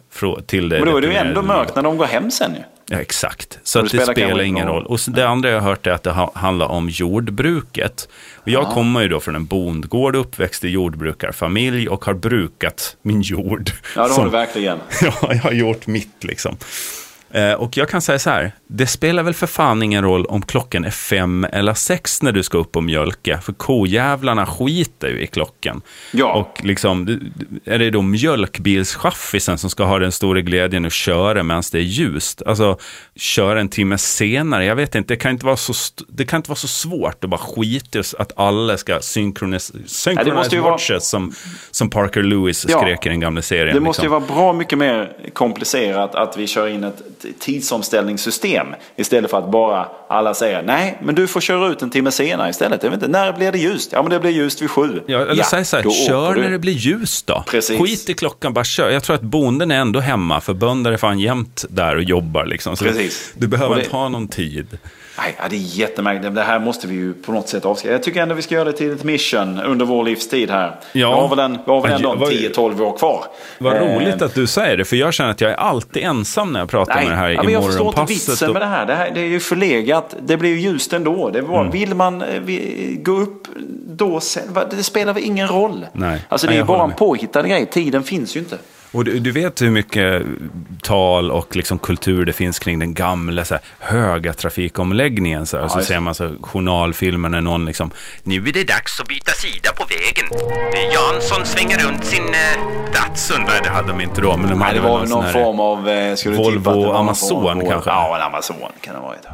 till 0.47 0.69
det 0.69 0.79
Men 0.81 0.89
då 0.91 0.97
är 0.97 1.01
det 1.01 1.07
ju 1.09 1.15
ändå 1.15 1.43
mörkt 1.43 1.77
när 1.77 1.83
de 1.83 1.97
går 1.97 2.07
hem 2.07 2.31
sen 2.31 2.51
ju. 2.55 2.61
Ja, 2.87 3.01
exakt. 3.01 3.59
Så 3.63 3.83
det 3.83 3.89
spelar 3.89 4.13
spelar, 4.13 4.43
ingen 4.43 4.67
roll. 4.67 4.87
Och 4.87 5.01
det 5.09 5.29
andra 5.29 5.51
jag 5.51 5.61
har 5.61 5.69
hört 5.69 5.87
är 5.87 5.91
att 5.91 6.03
det 6.03 6.11
ha, 6.11 6.33
handlar 6.35 6.67
om 6.67 6.89
jordbruket. 6.89 8.09
Och 8.37 8.49
jag 8.49 8.67
kommer 8.67 9.01
ju 9.01 9.09
då 9.09 9.21
från 9.21 9.37
en 9.37 9.47
bondgård, 9.47 10.17
uppväxt 10.17 10.65
i 10.65 10.69
jordbrukarfamilj 10.69 11.89
och 11.89 12.05
har 12.05 12.15
brukat 12.15 12.97
min 13.03 13.23
jord. 13.23 13.71
Ja, 13.97 14.03
det 14.03 14.09
har 14.09 14.09
Som- 14.15 14.25
du 14.25 14.31
verkligen. 14.31 14.79
Ja, 15.03 15.15
jag 15.23 15.39
har 15.39 15.53
gjort 15.53 15.87
mitt 15.87 16.25
liksom. 16.25 16.57
Eh, 17.35 17.53
och 17.53 17.77
jag 17.77 17.89
kan 17.89 18.01
säga 18.03 18.19
så 18.19 18.31
här, 18.31 18.53
det 18.67 18.87
spelar 18.87 19.23
väl 19.23 19.35
för 19.35 19.47
fan 19.47 19.83
ingen 19.83 20.05
roll 20.05 20.27
om 20.27 20.43
klockan 20.43 20.85
är 20.85 20.91
fem 20.91 21.47
eller 21.53 21.75
sex 21.75 22.23
när 22.23 22.33
du 22.33 22.43
ska 22.43 22.59
upp 22.59 22.77
och 22.77 22.85
mjölka, 22.85 23.41
för 23.41 23.53
kojävlarna 23.53 24.47
skiter 24.47 25.09
ju 25.09 25.21
i 25.23 25.27
klockan. 25.27 25.83
Ja. 26.13 26.33
Och 26.35 26.65
liksom, 26.65 27.21
är 27.65 27.79
det 27.79 27.91
då 27.91 28.03
mjölkbilschaffisen 28.03 29.59
som 29.59 29.71
ska 29.71 29.85
ha 29.85 29.99
den 29.99 30.13
stora 30.13 30.41
glädjen 30.41 30.85
att 30.85 30.93
köra 30.93 31.43
medan 31.43 31.63
det 31.73 31.79
är 31.79 31.83
ljust? 31.83 32.43
Alltså, 32.47 32.79
köra 33.17 33.61
en 33.61 33.69
timme 33.69 33.99
senare, 33.99 34.65
jag 34.65 34.77
vet 34.77 34.95
inte, 34.95 35.15
det 35.15 35.19
kan 35.19 35.31
inte 35.31 35.47
vara 35.47 35.57
så, 35.57 35.73
det 36.09 36.25
kan 36.25 36.37
inte 36.37 36.51
vara 36.51 36.57
så 36.57 36.69
svårt 36.69 37.25
att 37.25 37.31
bara 37.31 37.41
skita 37.41 38.03
att 38.19 38.33
alla 38.37 38.77
ska 38.77 38.99
synkronis- 38.99 39.71
Ja, 39.75 39.81
det 39.83 39.89
synchronize 39.89 40.35
måste 40.35 40.55
ju 40.57 40.61
vara- 40.63 40.73
watches, 40.73 41.09
som, 41.09 41.33
som 41.71 41.91
Parker 41.91 42.23
Lewis 42.23 42.67
Ja. 42.69 42.81
skrek 42.81 43.07
i 43.07 43.09
den 43.09 43.21
gamla 43.21 43.43
serien. 43.43 43.75
Det 43.75 43.81
måste 43.81 44.03
ju 44.03 44.09
liksom. 44.11 44.27
vara 44.29 44.41
bra 44.41 44.53
mycket 44.53 44.79
mer 44.79 45.13
komplicerat 45.33 46.15
att 46.15 46.37
vi 46.37 46.47
kör 46.47 46.69
in 46.69 46.85
ett 46.85 47.03
tidsomställningssystem. 47.41 48.67
Istället 48.97 49.31
för 49.31 49.39
att 49.39 49.51
bara 49.51 49.87
alla 50.09 50.35
säger 50.35 50.63
nej, 50.63 50.99
men 51.03 51.15
du 51.15 51.27
får 51.27 51.41
köra 51.41 51.69
ut 51.69 51.83
en 51.83 51.91
timme 51.91 52.11
senare 52.11 52.51
istället. 52.51 52.85
Inte, 52.85 53.09
när 53.09 53.33
blir 53.33 53.53
det 53.53 53.59
ljust? 53.59 53.93
Ja, 53.93 54.03
men 54.03 54.11
det 54.11 54.21
blir 54.21 54.31
ljust 54.31 54.63
vid 54.63 54.71
sju. 54.71 55.01
Ja, 55.07 55.19
eller 55.21 55.35
ja, 55.35 55.45
säg 55.45 55.65
så 55.65 55.77
här, 55.77 56.07
kör 56.07 56.35
när 56.35 56.51
det 56.51 56.59
blir 56.59 56.73
ljust 56.73 57.27
då. 57.27 57.45
Precis. 57.47 57.81
Skit 57.81 58.11
i 58.11 58.15
klockan, 58.15 58.53
bara 58.53 58.65
kör. 58.65 58.91
Jag 58.91 59.03
tror 59.03 59.17
att 59.17 59.23
bonden 59.23 59.71
är 59.71 59.77
ändå 59.81 60.01
hemma, 60.01 60.41
för 60.41 60.55
bönder 60.55 60.93
är 60.93 60.97
fan 60.97 61.19
jämt 61.19 61.65
där 61.69 61.97
och 61.97 62.03
jobbar 62.03 62.47
liksom. 62.47 62.77
Så 62.77 62.85
Precis. 62.85 63.33
Du 63.37 63.47
behöver 63.49 63.75
det- 63.75 63.83
inte 63.85 63.97
ha 63.97 64.09
någon 64.09 64.29
tid. 64.29 64.79
Nej, 65.19 65.37
det 65.51 65.57
är 65.57 65.61
jättemärkligt. 65.61 66.35
Det 66.35 66.43
här 66.43 66.59
måste 66.59 66.87
vi 66.87 66.95
ju 66.95 67.15
på 67.15 67.33
något 67.33 67.49
sätt 67.49 67.65
avskaffa. 67.65 67.93
Jag 67.93 68.03
tycker 68.03 68.23
ändå 68.23 68.35
vi 68.35 68.43
ska 68.43 68.55
göra 68.55 68.65
det 68.65 68.73
till 68.73 68.93
ett 68.93 69.05
mission 69.05 69.61
under 69.61 69.85
vår 69.87 70.05
livstid 70.05 70.51
här. 70.51 70.67
Ja. 70.71 70.77
Vi 70.93 71.03
har 71.21 71.29
väl, 71.29 71.39
en, 71.39 71.53
vi 71.67 71.73
har 71.73 71.81
väl 71.83 71.91
Ja, 71.91 71.97
ändå 71.97 72.13
en 72.13 72.19
vad- 72.19 72.31
10-12 72.33 72.81
år 72.83 72.97
kvar. 72.99 73.25
Vad 73.59 73.73
Eh, 73.77 73.81
roligt 73.97 74.23
att 74.23 74.35
du 74.35 74.47
säger 74.47 74.77
det, 74.77 74.85
för 74.85 74.97
jag 74.97 75.15
känner 75.15 75.31
att 75.31 75.41
jag 75.41 75.51
är 75.51 75.57
alltid 75.57 76.03
ensam 76.05 76.53
när 76.53 76.61
jag 76.61 76.69
pratar 76.69 76.95
med 76.95 77.07
det 77.11 77.15
här 77.17 77.31
i 77.31 77.37
men 77.37 77.53
jag 77.53 77.65
förstår 77.65 77.87
inte 77.87 78.01
morgonpasset. 78.01 78.29
vitsen 78.29 78.49
och- 78.49 78.53
med 78.55 78.63
det 78.63 78.67
här. 78.67 78.87
det 78.87 78.95
här. 78.95 79.11
Det 79.15 79.21
är 79.21 79.25
ju 79.27 79.41
förlegat. 79.41 80.15
Det 80.21 80.37
blir 80.37 80.51
ju 80.51 80.61
ljust 80.61 80.93
ändå. 80.93 81.31
Det 81.31 81.39
Mm. 81.39 81.51
var, 81.51 81.65
Vill 81.65 81.95
man 81.95 82.23
eh, 82.23 82.41
vi, 82.41 82.99
gå 83.05 83.13
upp 83.13 83.43
då 83.87 84.21
sen, 84.21 84.43
det 84.71 84.83
spelar 84.83 85.13
väl 85.13 85.23
ingen 85.25 85.49
roll? 85.49 85.87
Nej. 85.93 86.21
Alltså 86.29 86.47
det 86.47 86.51
Nej, 86.51 86.59
är 86.59 86.63
ju 86.63 86.67
bara 86.67 86.85
en 86.85 86.93
påhittad 86.93 87.43
grej. 87.43 87.67
Tiden 87.67 88.03
finns 88.03 88.37
ju 88.37 88.41
inte. 88.41 88.57
Och 88.95 89.05
du, 89.05 89.19
du 89.19 89.31
vet 89.31 89.63
hur 89.63 89.71
mycket 89.71 90.23
tal 90.83 91.31
och 91.31 91.57
liksom 91.57 91.79
kultur 91.79 92.25
det 92.25 92.33
finns 92.33 92.59
kring 92.59 92.79
den 92.79 92.95
gamla 92.95 93.45
så 93.45 93.55
här, 93.55 93.63
höga 93.79 94.33
trafikomläggningen. 94.35 95.47
Så, 95.47 95.59
här. 95.59 95.69
så 95.69 95.79
just 95.79 95.89
ser 95.89 96.01
man 96.01 96.15
så 96.15 96.31
journalfilmer 96.41 97.29
när 97.29 97.41
någon 97.41 97.65
liksom, 97.65 97.91
nu 98.23 98.37
är 98.37 98.53
det 98.53 98.65
dags 98.65 99.01
att 99.01 99.09
byta 99.09 99.33
sida 99.33 99.71
på 99.77 99.85
vägen. 99.85 100.49
Jansson 100.93 101.47
svänger 101.47 101.79
runt 101.79 102.05
sin 102.05 102.25
eh, 102.25 102.93
Datsun. 102.93 103.41
Nej, 103.47 103.61
det 103.63 103.69
hade 103.69 103.89
de 103.89 104.01
inte 104.01 104.21
då, 104.21 104.37
men 104.37 104.51
de 104.51 104.59
Nej, 104.59 104.75
det 104.75 104.81
var 104.81 104.89
någon 104.89 105.01
väl 105.01 105.09
någon 105.09 105.33
form 105.33 105.61
av... 105.61 105.89
Eh, 105.89 106.15
skulle 106.15 106.37
du 106.37 106.59
Volvo 106.59 106.93
Amazon 106.93 107.43
form 107.43 107.61
av- 107.61 107.71
kanske? 107.71 107.91
Ja, 107.91 108.17
en 108.17 108.23
Amazon 108.23 108.57
kan 108.81 108.95
det 108.95 109.01
ha 109.01 109.07
varit. 109.09 109.27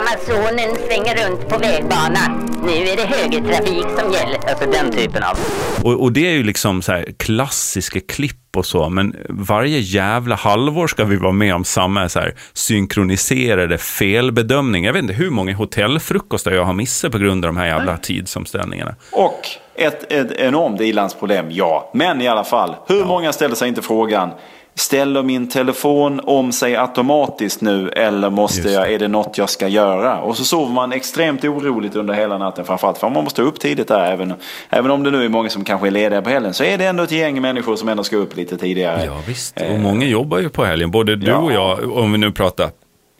Amazonen 0.00 0.76
svänger 0.86 1.28
runt 1.28 1.48
på 1.48 1.58
vägbana. 1.58 2.40
Nu 2.64 2.72
är 2.72 2.96
det 2.96 3.06
högertrafik 3.06 3.86
som 3.98 4.12
gäller. 4.12 4.38
Alltså 4.48 4.70
den 4.70 4.92
typen 4.92 5.22
av. 5.22 5.38
Och, 5.82 6.02
och 6.02 6.12
det 6.12 6.26
är 6.26 6.32
ju 6.32 6.42
liksom 6.42 6.82
så 6.82 6.92
här 6.92 7.06
klassiska 7.18 8.00
klipp 8.00 8.56
och 8.56 8.66
så, 8.66 8.83
men 8.88 9.16
varje 9.28 9.78
jävla 9.78 10.34
halvår 10.34 10.86
ska 10.86 11.04
vi 11.04 11.16
vara 11.16 11.32
med 11.32 11.54
om 11.54 11.64
samma 11.64 12.08
så 12.08 12.20
här 12.20 12.34
synkroniserade 12.52 13.78
felbedömning. 13.78 14.84
Jag 14.84 14.92
vet 14.92 15.02
inte 15.02 15.14
hur 15.14 15.30
många 15.30 15.54
hotellfrukostar 15.54 16.52
jag 16.52 16.64
har 16.64 16.72
missat 16.72 17.12
på 17.12 17.18
grund 17.18 17.44
av 17.44 17.48
de 17.54 17.56
här 17.56 17.66
jävla 17.66 17.96
tidsomställningarna. 17.96 18.94
Och 19.12 19.48
ett, 19.74 20.12
ett 20.12 20.32
enormt 20.32 20.80
ilandsproblem, 20.80 21.46
ja. 21.50 21.90
Men 21.94 22.20
i 22.20 22.28
alla 22.28 22.44
fall, 22.44 22.76
hur 22.86 23.04
många 23.04 23.32
ställer 23.32 23.54
sig 23.54 23.68
inte 23.68 23.82
frågan 23.82 24.30
Ställer 24.76 25.22
min 25.22 25.48
telefon 25.48 26.20
om 26.24 26.52
sig 26.52 26.76
automatiskt 26.76 27.60
nu 27.60 27.88
eller 27.88 28.30
måste 28.30 28.68
jag, 28.68 28.92
är 28.92 28.98
det 28.98 29.08
något 29.08 29.38
jag 29.38 29.50
ska 29.50 29.68
göra? 29.68 30.20
Och 30.20 30.36
så 30.36 30.44
sover 30.44 30.72
man 30.72 30.92
extremt 30.92 31.44
oroligt 31.44 31.96
under 31.96 32.14
hela 32.14 32.38
natten 32.38 32.64
framförallt 32.64 32.98
för 32.98 33.10
man 33.10 33.24
måste 33.24 33.42
upp 33.42 33.60
tidigt 33.60 33.88
där. 33.88 34.12
Även, 34.12 34.34
även 34.70 34.90
om 34.90 35.02
det 35.02 35.10
nu 35.10 35.24
är 35.24 35.28
många 35.28 35.50
som 35.50 35.64
kanske 35.64 35.86
är 35.86 35.90
lediga 35.90 36.22
på 36.22 36.30
helgen 36.30 36.54
så 36.54 36.64
är 36.64 36.78
det 36.78 36.84
ändå 36.84 37.02
ett 37.02 37.12
gäng 37.12 37.40
människor 37.40 37.76
som 37.76 37.88
ändå 37.88 38.04
ska 38.04 38.16
upp 38.16 38.36
lite 38.36 38.56
tidigare. 38.56 39.04
Ja, 39.04 39.22
visst. 39.26 39.60
Och 39.60 39.80
många 39.80 40.06
jobbar 40.06 40.38
ju 40.38 40.48
på 40.48 40.64
helgen. 40.64 40.90
Både 40.90 41.16
du 41.16 41.26
ja. 41.26 41.36
och 41.36 41.52
jag, 41.52 41.96
om 41.96 42.12
vi 42.12 42.18
nu 42.18 42.32
pratar 42.32 42.70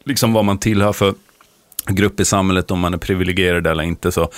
liksom 0.05 0.33
vad 0.33 0.45
man 0.45 0.59
tillhör 0.59 0.93
för 0.93 1.15
grupp 1.87 2.21
i 2.21 2.25
samhället, 2.25 2.71
om 2.71 2.81
man 2.81 2.95
är 2.95 2.99
privilegierad 2.99 3.67
eller 3.67 3.83
inte, 3.83 4.13
så 4.13 4.29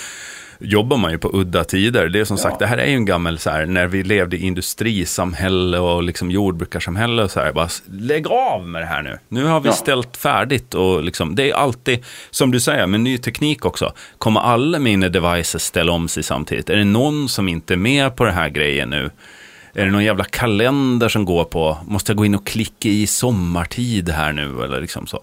jobbar 0.60 0.96
man 0.96 1.12
ju 1.12 1.18
på 1.18 1.30
udda 1.32 1.64
tider. 1.64 2.08
Det 2.08 2.20
är 2.20 2.24
som 2.24 2.38
sagt, 2.38 2.58
det 2.58 2.66
här 2.66 2.78
är 2.78 2.86
ju 2.86 2.94
en 2.94 3.04
gammal, 3.04 3.38
så 3.38 3.50
här, 3.50 3.66
när 3.66 3.86
vi 3.86 4.02
levde 4.02 4.36
i 4.36 4.46
industrisamhälle 4.46 5.78
och 5.78 6.02
liksom 6.02 6.30
jordbrukarsamhälle 6.30 7.22
och 7.22 7.30
så 7.30 7.40
här, 7.40 7.52
bara 7.52 7.68
lägg 7.90 8.26
av 8.26 8.66
med 8.68 8.82
det 8.82 8.86
här 8.86 9.02
nu. 9.02 9.18
Nu 9.28 9.44
har 9.44 9.60
vi 9.60 9.68
Ja. 9.68 9.72
ställt 9.74 10.16
färdigt 10.16 10.74
och 10.74 11.02
liksom, 11.04 11.34
det 11.34 11.50
är 11.50 11.54
alltid, 11.54 12.04
som 12.30 12.50
du 12.50 12.60
säger, 12.60 12.86
med 12.86 13.00
ny 13.00 13.18
teknik 13.18 13.64
också, 13.64 13.92
kommer 14.18 14.40
alla 14.40 14.78
mina 14.78 15.08
devices 15.08 15.62
ställa 15.64 15.92
om 15.92 16.08
sig 16.08 16.22
samtidigt? 16.22 16.70
Är 16.70 16.76
det 16.76 16.84
någon 16.84 17.28
som 17.28 17.48
inte 17.48 17.74
är 17.74 17.78
med 17.78 18.16
på 18.16 18.24
den 18.24 18.34
här 18.34 18.48
grejen 18.48 18.90
nu? 18.90 19.10
Är 19.74 19.84
det 19.84 19.90
någon 19.90 20.04
jävla 20.04 20.24
kalender 20.24 21.08
som 21.08 21.24
går 21.24 21.44
på, 21.44 21.78
måste 21.86 22.12
jag 22.12 22.16
gå 22.16 22.24
in 22.24 22.34
och 22.34 22.46
klicka 22.46 22.88
i 22.88 23.06
sommartid 23.06 24.08
här 24.08 24.32
nu 24.32 24.62
eller 24.64 24.80
liksom 24.80 25.06
så? 25.06 25.20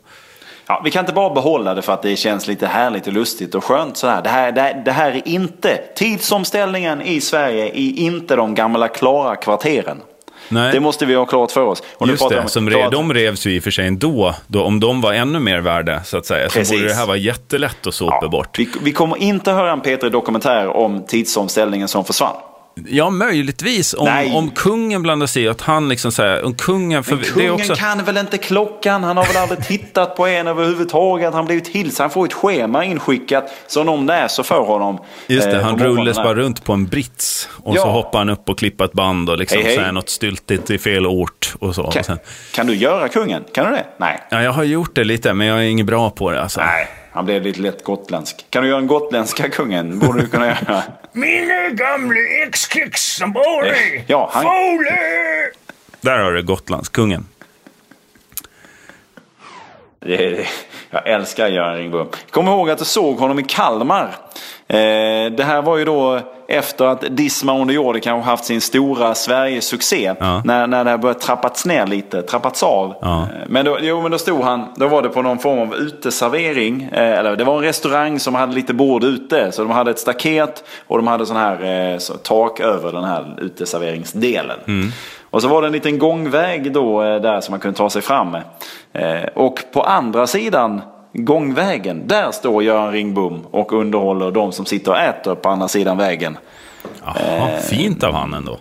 Ja, 0.68 0.82
vi 0.84 0.92
kan 0.92 1.00
inte 1.00 1.14
bara 1.14 1.34
behålla 1.34 1.74
det 1.74 1.82
för 1.82 1.94
att 1.94 2.02
det 2.02 2.16
känns 2.16 2.48
lite 2.48 2.68
härligt 2.68 3.08
och 3.08 3.14
lustigt 3.14 3.56
och 3.56 3.64
skönt 3.64 3.98
sådär. 3.98 4.22
Det 4.24 4.30
här, 4.30 4.52
det, 4.52 4.62
här- 4.62 4.82
det 4.86 4.92
här 4.92 5.12
är 5.12 5.28
inte, 5.28 5.78
tidsomställningen 5.96 7.02
i 7.02 7.22
Sverige 7.22 7.66
är 7.66 8.00
inte 8.00 8.36
de 8.36 8.56
gamla 8.56 8.88
klara 8.88 9.36
kvarteren. 9.36 10.02
Nej. 10.50 10.72
Det 10.72 10.80
måste 10.80 11.06
vi 11.06 11.16
ha 11.16 11.26
klart 11.26 11.52
för 11.52 11.62
oss. 11.62 11.84
Och 11.98 12.08
Just 12.08 12.30
det, 12.30 12.40
om- 12.40 12.48
som 12.50 12.68
klart- 12.70 12.84
re, 12.94 12.98
de 12.98 13.14
revs 13.14 13.46
ju 13.48 13.56
i 13.56 13.60
och 13.60 13.64
för 13.64 13.72
sig 13.72 13.88
ändå, 13.88 14.36
då, 14.48 14.64
om 14.64 14.80
de 14.80 15.02
var 15.02 15.14
ännu 15.14 15.40
mer 15.40 15.60
värda 15.60 16.04
så 16.04 16.18
att 16.18 16.26
säga, 16.26 16.50
så 16.50 16.60
Precis. 16.60 16.78
borde 16.80 16.88
det 16.90 16.96
här 16.96 17.06
vara 17.06 17.18
jättelätt 17.18 17.88
att 17.88 17.94
sopa 17.94 18.20
Ja, 18.22 18.28
bort. 18.30 18.60
Vi, 18.60 18.70
vi 18.84 18.92
kommer 18.92 19.18
inte 19.18 19.52
höra 19.52 19.72
en 19.72 19.82
Peter 19.82 20.10
dokumentär 20.10 20.68
om 20.68 21.04
tidsomställningen 21.08 21.88
som 21.88 22.06
försvann. 22.06 22.36
Ja, 22.76 23.10
möjligtvis 23.10 23.94
om, 23.94 24.06
Nej. 24.06 24.34
om 24.36 24.52
kungen 24.52 25.02
blandar 25.02 25.28
sig 25.28 25.44
i, 25.44 25.48
att 25.48 25.62
han 25.62 25.90
liksom 25.90 26.12
säger, 26.12 26.46
om 26.46 26.54
kungen, 26.56 27.04
för 27.04 27.16
Men 27.16 27.24
kungen 27.26 27.52
också... 27.52 27.76
kan 27.76 28.04
väl 28.04 28.18
inte 28.18 28.38
klockan? 28.38 29.04
Han 29.04 29.18
har 29.18 29.26
väl 29.26 29.38
aldrig 29.38 29.66
tittat 29.66 30.16
på 30.16 30.28
en 30.28 30.48
överhuvudtaget? 30.48 31.34
Han 31.34 31.46
blivit 31.46 31.66
till 31.66 31.92
Han 32.00 32.10
får 32.10 32.26
ett 32.26 32.34
schema 32.34 32.86
inskickat 32.86 33.50
som 33.68 33.86
någon 33.86 34.06
läser 34.06 34.44
för 34.44 34.60
honom. 34.62 35.00
Just 35.28 35.50
det, 35.52 35.58
eh, 35.58 35.64
han 35.64 35.80
rullas 35.80 36.18
här. 36.18 36.24
bara 36.24 36.34
runt 36.36 36.64
på 36.64 36.74
en 36.74 36.86
brits 36.86 37.50
och 37.64 37.76
Ja. 37.78 37.82
så 37.82 37.90
hoppar 37.90 38.20
han 38.20 38.30
upp 38.30 38.50
och 38.50 38.58
klipper 38.60 38.86
ett 38.86 38.94
band 38.94 39.30
och 39.30 39.38
liksom 39.38 39.58
Hej, 39.58 39.68
hej. 39.68 39.76
säger 39.76 39.92
något 39.92 40.10
styltigt 40.10 40.70
i 40.70 40.78
fel 40.78 41.06
ort 41.08 41.56
och 41.60 41.76
så. 41.76 41.84
Och 41.84 41.94
Kan, 41.94 42.04
sen, 42.04 42.20
kan 42.56 42.68
du 42.68 42.76
göra 42.76 43.08
kungen? 43.10 43.44
Kan 43.54 43.66
du 43.66 43.72
det? 43.72 43.86
Nej. 43.98 44.20
ja, 44.30 44.42
jag 44.44 44.52
har 44.52 44.64
gjort 44.64 44.96
det 44.96 45.04
lite, 45.04 45.34
men 45.34 45.48
jag 45.48 45.58
är 45.60 45.64
inget 45.64 45.86
bra 45.86 46.10
på 46.10 46.32
det 46.32 46.42
alltså. 46.42 46.60
Nej, 46.60 46.88
han 47.14 47.26
blev 47.26 47.42
lite 47.44 47.60
lätt 47.62 47.84
gotländsk. 47.84 48.46
Kan 48.50 48.64
du 48.64 48.70
göra 48.70 48.80
en 48.80 48.88
gotländska 48.88 49.50
kungen? 49.50 50.00
Borde 50.00 50.22
du 50.22 50.28
kunna 50.28 50.46
göra. 50.48 50.84
Min 51.12 51.50
gamle 51.76 52.20
ex-kex 52.48 53.02
som 53.16 53.32
bor 53.34 53.68
i 53.68 54.04
Ja, 54.08 54.30
han- 54.34 54.44
Fole! 54.44 54.98
Där 56.02 56.18
har 56.20 56.32
du 56.32 56.44
Gotlandskungen. 56.44 57.26
Det, 60.06 60.48
jag 60.90 61.08
älskar 61.08 61.48
Göran 61.48 61.76
Ringbom. 61.76 62.08
Kom 62.30 62.48
ihåg 62.48 62.70
att 62.70 62.80
jag 62.80 62.88
såg 62.88 63.18
honom 63.18 63.40
i 63.40 63.44
Kalmar. 63.44 64.16
Eh, 64.68 65.32
det 65.32 65.44
här 65.44 65.62
var 65.62 65.78
ju 65.78 65.86
då 65.86 66.20
efter 66.48 66.86
att 66.86 67.04
Disma 67.10 67.60
under 67.60 67.74
jorden 67.74 68.02
kanske 68.02 68.30
haft 68.30 68.46
sin 68.46 68.62
stora 68.62 69.16
Sverige-succé. 69.16 70.14
Ja. 70.20 70.42
När, 70.46 70.68
när 70.68 70.84
det 70.84 70.90
här 70.90 70.98
börjat 70.98 71.22
trappats 71.22 71.66
ner 71.66 71.88
lite, 71.88 72.22
trappats 72.22 72.64
av. 72.64 72.96
Ja. 73.02 73.22
Eh, 73.22 73.28
Men, 73.48 73.66
då, 73.66 73.78
jo, 73.82 74.02
men 74.02 74.12
då 74.12 74.18
stod 74.18 74.42
han, 74.42 74.66
då 74.76 74.88
var 74.88 75.02
det 75.02 75.10
på 75.10 75.22
någon 75.22 75.40
form 75.40 75.60
av 75.60 75.76
uteservering. 75.76 76.90
Eh, 76.92 77.20
eller 77.20 77.36
det 77.36 77.44
var 77.44 77.58
en 77.58 77.64
restaurang 77.64 78.20
som 78.20 78.36
hade 78.36 78.54
lite 78.54 78.74
bord 78.74 79.04
ute. 79.04 79.52
Så 79.52 79.62
de 79.62 79.72
hade 79.72 79.92
ett 79.92 80.00
staket 80.00 80.64
och 80.88 80.98
de 80.98 81.08
hade 81.08 81.26
sån 81.26 81.38
här 81.38 81.92
eh, 81.94 81.98
så, 81.98 82.14
tak 82.14 82.60
över 82.60 82.92
den 82.92 83.04
här 83.04 83.36
uteserveringsdelen. 83.42 84.60
Och 85.34 85.42
så 85.42 85.48
var 85.48 85.62
det 85.62 85.68
en 85.68 85.74
liten 85.74 86.00
gångväg 86.00 86.74
då 86.74 87.04
eh, 87.04 87.22
där 87.22 87.42
som 87.42 87.52
man 87.52 87.60
kunde 87.60 87.78
ta 87.78 87.90
sig 87.90 88.02
fram. 88.02 88.36
Eh, 88.94 89.24
och 89.34 89.60
på 89.74 89.82
andra 89.82 90.28
sidan 90.28 90.82
gångvägen, 91.14 92.08
där 92.08 92.32
står 92.32 92.64
Göran 92.64 92.92
Ringbom 92.92 93.46
och 93.52 93.74
underhåller 93.74 94.32
de 94.32 94.52
som 94.52 94.66
sitter 94.66 94.92
och 94.92 94.98
äter 94.98 95.36
på 95.36 95.50
andra 95.50 95.68
sidan 95.68 95.98
vägen. 95.98 96.38
Jaha, 97.06 97.50
Eh, 97.50 97.60
fint 97.60 98.04
av 98.04 98.14
han 98.14 98.34
ändå. 98.34 98.58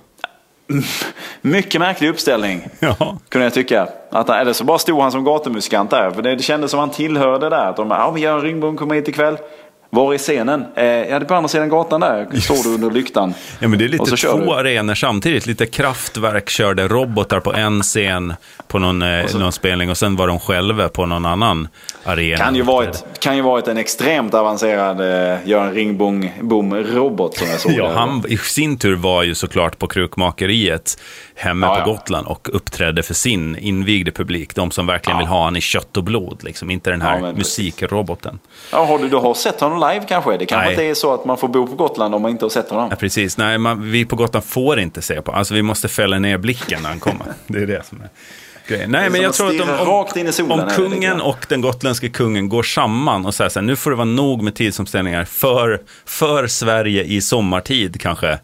Mycket 1.41 1.81
märklig 1.81 2.09
uppställning. 2.09 2.69
Ja. 2.81 3.17
Kunde 3.29 3.47
jag 3.47 3.55
tycka. 3.55 3.89
Att, 4.11 4.31
eller 4.31 4.53
så 4.53 4.65
bara 4.65 4.79
stod 4.79 5.01
han 5.01 5.13
som 5.13 5.25
gatumusikant 5.25 5.91
där. 5.91 6.11
För 6.11 6.23
det, 6.23 6.37
det 6.37 6.43
kändes 6.43 6.71
som 6.71 6.81
han 6.81 6.91
tillhörde 6.91 7.49
där. 7.49 7.67
Att 7.67 7.77
de 7.77 7.91
ja 7.91 8.11
men 8.13 8.23
Göran 8.23 8.41
Ringbom 8.41 8.77
kommer 8.77 8.95
hit 8.95 9.09
ikväll. 9.09 9.37
Var 9.95 10.15
är 10.15 10.19
scenen? 10.19 10.65
Eh, 10.75 10.85
ja, 10.85 11.19
det 11.19 11.25
är 11.25 11.25
på 11.25 11.35
andra 11.35 11.49
sidan 11.49 11.69
gatan 11.69 12.01
där. 12.01 12.41
Står 12.41 12.63
du 12.65 12.75
under 12.75 12.91
lyktan. 12.91 13.35
Ja, 13.59 13.69
men 13.69 13.79
det 13.79 13.85
är 13.85 13.89
lite 13.89 14.17
så 14.17 14.39
två 14.39 14.55
arenor 14.55 14.95
samtidigt. 14.95 15.47
Lite 15.47 15.67
kraftverk 15.67 16.49
körde 16.49 16.89
robotar 16.89 17.41
på 17.41 17.55
en 17.55 17.83
scen 17.83 18.35
på 18.69 18.79
någon, 18.79 19.03
eh, 19.03 19.35
någon 19.35 19.53
spelning 19.53 19.91
och 19.91 19.99
sen 19.99 20.17
var 20.17 20.29
de 20.29 20.41
själva 20.41 20.89
på 20.89 21.07
någon 21.07 21.27
annan 21.27 21.69
arena. 22.05 22.45
Kan 22.45 22.55
ju 22.55 22.63
varit, 22.63 23.05
kan 23.19 23.37
ju 23.37 23.43
varit 23.43 23.69
en 23.69 23.77
extremt 23.77 24.35
avancerad 24.35 25.01
eh, 25.01 25.39
Göran 25.49 25.75
Ringbom-robot 25.75 27.37
som 27.37 27.49
jag 27.51 27.61
såg. 27.61 27.73
Ja, 27.73 27.93
han 27.95 28.25
i 28.29 28.37
sin 28.37 28.79
tur 28.79 28.97
var 28.97 29.23
ju 29.23 29.35
såklart 29.35 29.79
på 29.79 29.87
krukmakeriet 29.87 30.99
hemma 31.35 31.67
Ja, 31.67 31.75
på 31.75 31.81
ja. 31.81 31.85
Gotland 31.85 32.27
och 32.27 32.49
uppträdde 32.53 33.03
för 33.03 33.15
sin 33.15 33.59
invigde 33.59 34.11
publik. 34.11 34.55
De 34.55 34.71
som 34.71 34.87
verkligen 34.87 35.19
vill 35.19 35.27
ha 35.27 35.45
han 35.45 35.57
i 35.57 35.61
kött 35.61 35.97
och 35.97 36.05
blod, 36.05 36.45
liksom. 36.45 36.71
inte 36.71 36.91
den 36.91 37.03
här 37.03 37.33
musikroboten. 37.33 38.39
Ja, 38.73 38.85
har 38.85 38.99
du, 38.99 39.09
du 39.09 39.17
har 39.17 39.35
sett 39.35 39.61
honom 39.61 39.82
live 39.89 40.05
kanske? 40.09 40.37
Det 40.37 40.47
kanske 40.47 40.65
Nej. 40.65 40.73
inte 40.73 40.85
är 40.85 40.95
så 40.95 41.15
att 41.15 41.25
man 41.25 41.39
får 41.39 41.49
bo 41.49 41.67
på 41.67 41.75
Gotland 41.75 42.15
om 42.15 42.23
man 42.23 42.31
inte 42.31 42.45
har 42.45 42.51
sett 42.51 42.71
honom. 42.71 42.89
Ja, 42.91 42.97
precis. 42.97 43.37
Nej, 43.37 43.59
man, 43.59 43.91
vi 43.91 44.05
på 44.05 44.17
Gotland 44.17 44.45
får 44.45 44.81
inte 44.81 45.03
se 45.03 45.23
på. 45.23 45.33
Alltså 45.33 45.55
vi 45.55 45.63
måste 45.63 45.89
fälla 45.89 46.19
ner 46.19 46.39
blicken 46.39 46.83
när 46.83 46.89
han 46.89 47.01
kommer. 47.01 47.27
Det 47.47 47.59
är 47.59 47.67
det 47.67 47.87
som 47.87 48.01
är 48.01 48.09
grejen. 48.67 48.91
Nej, 48.91 49.11
men 49.11 49.21
jag 49.21 49.35
tror 49.35 49.49
att 49.49 49.61
om, 49.61 50.51
om, 50.51 50.61
om 50.61 50.71
kungen 50.71 51.21
och 51.21 51.47
den 51.49 51.61
gotländske 51.61 52.09
kungen 52.09 52.49
går 52.49 52.63
samman 52.63 53.27
och 53.27 53.35
säger 53.35 53.49
så 53.49 53.61
här, 53.61 53.67
nu 53.67 53.77
får 53.77 53.91
det 53.91 53.97
vara 53.97 54.05
nog 54.05 54.43
med 54.43 54.55
tidsomställningar 54.55 55.25
för, 55.25 55.81
för 56.05 56.47
Sverige 56.47 57.05
i 57.05 57.21
sommartid 57.21 58.01
kanske. 58.01 58.39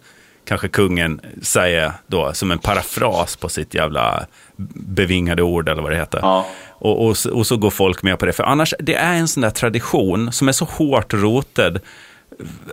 Kanske 0.45 0.69
kungen 0.69 1.21
säger 1.43 1.93
då 2.07 2.33
som 2.33 2.51
en 2.51 2.59
parafras 2.59 3.37
på 3.37 3.49
sitt 3.49 3.75
jävla 3.75 4.27
bevingade 4.75 5.43
ord 5.43 5.69
eller 5.69 5.83
vad 5.83 5.93
det 5.93 5.97
heter. 5.97 6.19
Ja. 6.23 6.47
Och, 6.69 7.07
och, 7.07 7.17
så- 7.17 7.35
och 7.37 7.47
så 7.47 7.57
går 7.57 7.71
folk 7.71 8.03
med 8.03 8.19
på 8.19 8.27
det. 8.27 8.33
För 8.33 8.45
annars, 8.45 8.75
det 8.79 8.95
är 8.95 9.15
en 9.15 9.29
sån 9.29 9.41
där 9.41 9.51
tradition 9.51 10.33
som 10.33 10.49
är 10.49 10.53
så 10.53 10.65
hårt 10.65 11.15
rotad. 11.15 11.81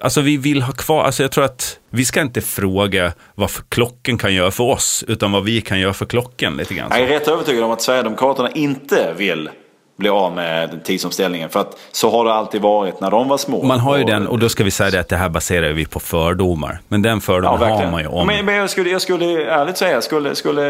Alltså 0.02 0.22
vi 0.22 0.38
vill 0.38 0.62
ha 0.62 0.74
kvar, 0.74 1.04
alltså 1.04 1.24
jag 1.24 1.32
tror 1.32 1.44
att 1.46 1.80
vi 1.90 2.06
ska 2.06 2.22
inte 2.22 2.42
fråga 2.42 3.12
vad 3.36 3.52
för 3.52 3.64
klockan 3.70 4.18
kan 4.18 4.34
göra 4.34 4.52
för 4.52 4.64
oss, 4.64 5.04
utan 5.08 5.32
vad 5.32 5.44
vi 5.44 5.62
kan 5.62 5.80
göra 5.80 5.94
för 5.94 6.06
klockan 6.06 6.58
lite 6.58 6.74
grann. 6.74 6.88
Jag 6.92 7.00
är 7.02 7.08
rätt 7.08 7.28
övertygad 7.28 7.64
om 7.64 7.72
att 7.72 7.82
Sverigedemokraterna 7.82 8.52
inte 8.52 9.14
vill 9.18 9.50
bli 9.98 10.10
av 10.10 10.32
med 10.36 10.84
tidsomställningen. 10.86 11.50
För 11.50 11.60
att 11.60 11.78
så 11.92 12.10
har 12.12 12.26
det 12.26 12.34
alltid 12.34 12.62
varit 12.62 13.02
när 13.02 13.12
de 13.12 13.28
var 13.28 13.38
små. 13.38 13.64
Man 13.64 13.80
har 13.80 13.98
ju 13.98 14.04
den, 14.04 14.28
och 14.28 14.40
då 14.40 14.50
ska 14.50 14.64
vi 14.64 14.72
säga 14.72 14.90
det 14.92 15.00
att 15.00 15.10
det 15.10 15.16
här 15.16 15.30
baserar 15.30 15.70
vi 15.74 15.86
på 15.86 16.00
fördomar. 16.00 16.80
Men 16.88 17.02
den 17.02 17.14
Ja, 17.16 17.20
fördomen 17.20 17.60
har 17.60 17.68
verkligen. 17.68 17.92
man 17.92 18.02
ju 18.02 18.08
om. 18.08 18.28
Men, 18.28 18.46
men 18.46 18.56
jag, 18.56 18.70
skulle, 18.70 18.90
jag 18.90 19.02
skulle 19.02 19.46
ärligt 19.46 19.78
säga, 19.78 20.02
skulle, 20.02 20.36
skulle, 20.36 20.62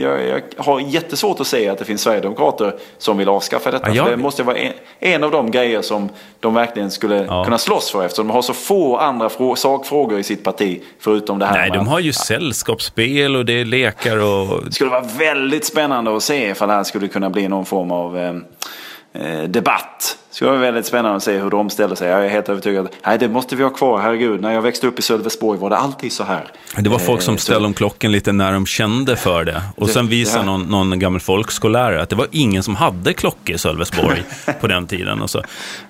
jag, 0.00 0.26
jag 0.28 0.40
har 0.64 0.80
jättesvårt 0.80 1.40
att 1.40 1.46
säga 1.46 1.72
att 1.72 1.78
det 1.78 1.84
finns 1.84 2.00
Sverigedemokrater 2.02 2.74
som 2.98 3.18
vill 3.18 3.28
avskaffa 3.28 3.70
detta. 3.70 3.88
Ja, 3.88 3.94
jag- 3.94 4.04
För 4.04 4.10
det 4.16 4.22
måste 4.22 4.42
vara 4.42 4.56
en, 4.56 4.72
en 5.00 5.24
av 5.24 5.30
de 5.30 5.50
grejer 5.50 5.82
som 5.82 6.08
de 6.40 6.54
verkligen 6.54 6.90
skulle 6.90 7.24
Ja. 7.24 7.44
kunna 7.44 7.58
slåss 7.58 7.90
för 7.90 8.04
eftersom 8.04 8.26
de 8.28 8.32
har 8.34 8.42
så 8.42 8.52
få 8.52 8.96
andra 8.96 9.28
frå, 9.28 9.56
sakfrågor 9.56 10.18
i 10.18 10.22
sitt 10.22 10.44
parti 10.44 10.82
förutom 11.00 11.38
det 11.38 11.46
här. 11.46 11.52
Nej, 11.58 11.70
med- 11.70 11.78
de 11.78 11.88
har 11.88 12.00
ju 12.00 12.12
sällskapsspel 12.12 13.36
och 13.36 13.44
det 13.44 13.60
är 13.60 13.64
lekar 13.64 14.16
och... 14.16 14.64
Det 14.64 14.72
skulle 14.72 14.90
vara 14.90 15.04
väldigt 15.18 15.64
spännande 15.64 16.16
att 16.16 16.22
se 16.22 16.48
ifall 16.50 16.68
det 16.68 16.74
här 16.74 16.84
skulle 16.84 17.08
kunna 17.08 17.30
bli 17.30 17.48
någon 17.48 17.64
form 17.66 17.90
av 17.90 18.18
eh, 18.18 18.32
Eh, 19.18 19.48
debatt. 19.48 20.18
Det 20.36 20.38
skulle 20.38 20.50
vara 20.50 20.60
väldigt 20.60 20.86
spännande 20.86 21.16
att 21.16 21.22
se 21.22 21.38
hur 21.38 21.50
de 21.50 21.70
ställer 21.70 21.94
sig. 21.94 22.08
Jag 22.08 22.24
är 22.24 22.28
helt 22.28 22.48
övertygad. 22.48 22.88
Nej, 23.06 23.18
det 23.18 23.28
måste 23.28 23.56
vi 23.56 23.62
ha 23.62 23.70
kvar. 23.70 24.00
Herregud, 24.00 24.40
när 24.40 24.52
jag 24.52 24.62
växte 24.62 24.86
upp 24.86 24.98
i 24.98 25.02
Sölvesborg 25.02 25.58
var 25.58 25.70
det 25.70 25.76
alltid 25.76 26.12
så 26.12 26.24
här. 26.24 26.44
Det 26.76 26.88
var 26.88 26.98
folk 26.98 27.22
som 27.22 27.34
Eh, 27.34 27.38
ställde 27.38 27.66
om 27.66 27.74
klockan 27.74 28.12
lite 28.12 28.32
när 28.32 28.52
de 28.52 28.66
kände 28.66 29.16
för 29.16 29.44
det. 29.44 29.62
Och 29.76 29.86
Det- 29.86 29.92
sen 29.92 30.04
det 30.04 30.10
visade 30.10 30.44
någon, 30.44 30.62
någon 30.62 30.98
gammal 30.98 31.20
folkskollärare 31.20 32.02
att 32.02 32.08
det 32.10 32.16
var 32.16 32.26
ingen 32.30 32.62
som 32.62 32.76
hade 32.76 33.12
klockor 33.12 33.54
i 33.54 33.58
Sölvesborg 33.58 34.22
på 34.60 34.66
den 34.66 34.86
tiden. 34.86 35.22
Och 35.22 35.30
så, 35.30 35.38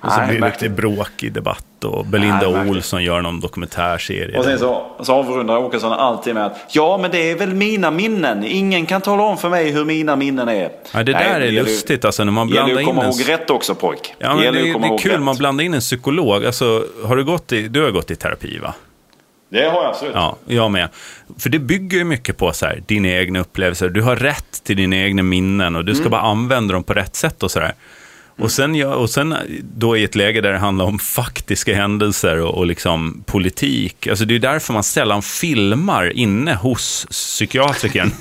och 0.01 0.12
så 0.12 0.16
Nej, 0.18 0.28
blir 0.28 0.40
det 0.40 0.47
lite 0.49 0.68
bråk 0.68 1.22
i 1.22 1.28
debatt 1.28 1.64
och 1.84 2.07
Belinda 2.07 2.49
Nej. 2.51 2.70
Olsson 2.70 3.05
gör 3.05 3.20
någon 3.20 3.40
dokumentärserie. 3.40 4.38
Och 4.38 4.44
sen 4.44 4.59
så, 4.59 4.86
så 5.03 5.14
avrundar 5.14 5.57
Åkesson 5.57 5.92
alltid 5.92 6.34
med 6.34 6.47
att 6.47 6.57
ja, 6.72 6.99
men 7.03 7.11
det 7.11 7.30
är 7.30 7.36
väl 7.36 7.55
mina 7.55 7.90
minnen. 7.90 8.44
Ingen 8.44 8.86
kan 8.86 9.01
tala 9.01 9.22
om 9.22 9.38
för 9.38 9.49
mig 9.49 9.70
hur 9.70 9.84
mina 9.84 10.16
minnen 10.16 10.49
är. 10.49 10.70
Ja, 10.92 11.03
det 11.03 11.12
där 11.12 11.20
är 11.20 11.40
gäller 11.40 11.47
ju- 11.47 11.62
lustigt 11.62 12.05
alltså 12.05 12.24
när 12.24 12.32
man 12.32 12.49
Det 12.49 12.55
gäller 12.55 12.64
blandar 12.66 12.82
ju 12.82 12.88
att 12.88 12.94
in 12.97 13.01
komma 13.03 13.05
ihåg 13.22 13.28
rätt 13.40 13.51
också 13.51 13.74
pojk. 13.74 14.14
Ja, 14.18 14.36
det, 14.39 14.45
gäller 14.45 14.61
är- 14.61 14.66
att 14.66 14.72
komma 14.72 14.87
det 14.89 14.95
är 14.95 14.99
kul, 14.99 15.12
rätt. 15.12 15.22
man 15.22 15.37
blandar 15.37 15.64
in 15.64 15.74
en 15.74 15.80
psykolog. 15.80 16.45
Alltså, 16.47 16.84
har 17.05 17.16
du 17.16 17.24
gått 17.24 17.53
i, 17.53 17.68
du 17.68 17.82
har 17.82 17.91
gått 17.91 18.11
i 18.11 18.16
terapi 18.16 18.59
va? 18.59 18.74
Det 19.49 19.59
har 19.68 19.82
jag 19.82 19.87
absolut. 19.87 20.14
Ja, 20.14 20.37
jag 20.47 20.70
med. 20.70 20.89
För 21.39 21.51
det 21.51 21.59
bygger 21.59 21.99
ju 21.99 22.05
mycket 22.05 22.37
på 22.37 22.53
så 22.53 22.66
här, 22.66 22.82
dina 22.87 23.09
egna 23.09 23.41
upplevelser. 23.41 23.89
Du 23.89 24.03
har 24.03 24.16
rätt 24.16 24.64
till 24.64 24.76
dina 24.76 24.97
egna 24.97 25.22
minnen 25.22 25.76
och 25.76 25.84
du 25.84 25.95
ska 25.95 26.03
Mm. 26.03 26.11
bara 26.11 26.20
använda 26.20 26.74
dem 26.74 26.84
på 26.84 26.95
rätt 26.95 27.16
sätt 27.16 27.43
och 27.43 27.51
sådär. 27.51 27.74
Och 28.39 28.53
sen, 28.53 28.74
ja, 28.74 28.95
och 28.95 29.11
sen 29.11 29.34
då 29.62 29.97
i 29.97 30.05
ett 30.05 30.14
läge 30.14 30.41
där 30.41 30.53
det 30.53 30.59
handlar 30.59 30.84
om 30.84 30.99
faktiska 30.99 31.74
händelser 31.74 32.41
och, 32.41 32.55
och 32.55 32.66
liksom 32.66 33.22
politik. 33.26 34.07
Alltså 34.07 34.24
det 34.24 34.34
är 34.34 34.39
därför 34.39 34.72
man 34.72 34.82
sällan 34.82 35.22
filmar 35.22 36.16
inne 36.16 36.55
hos 36.55 37.07
psykiatrikern. 37.11 38.11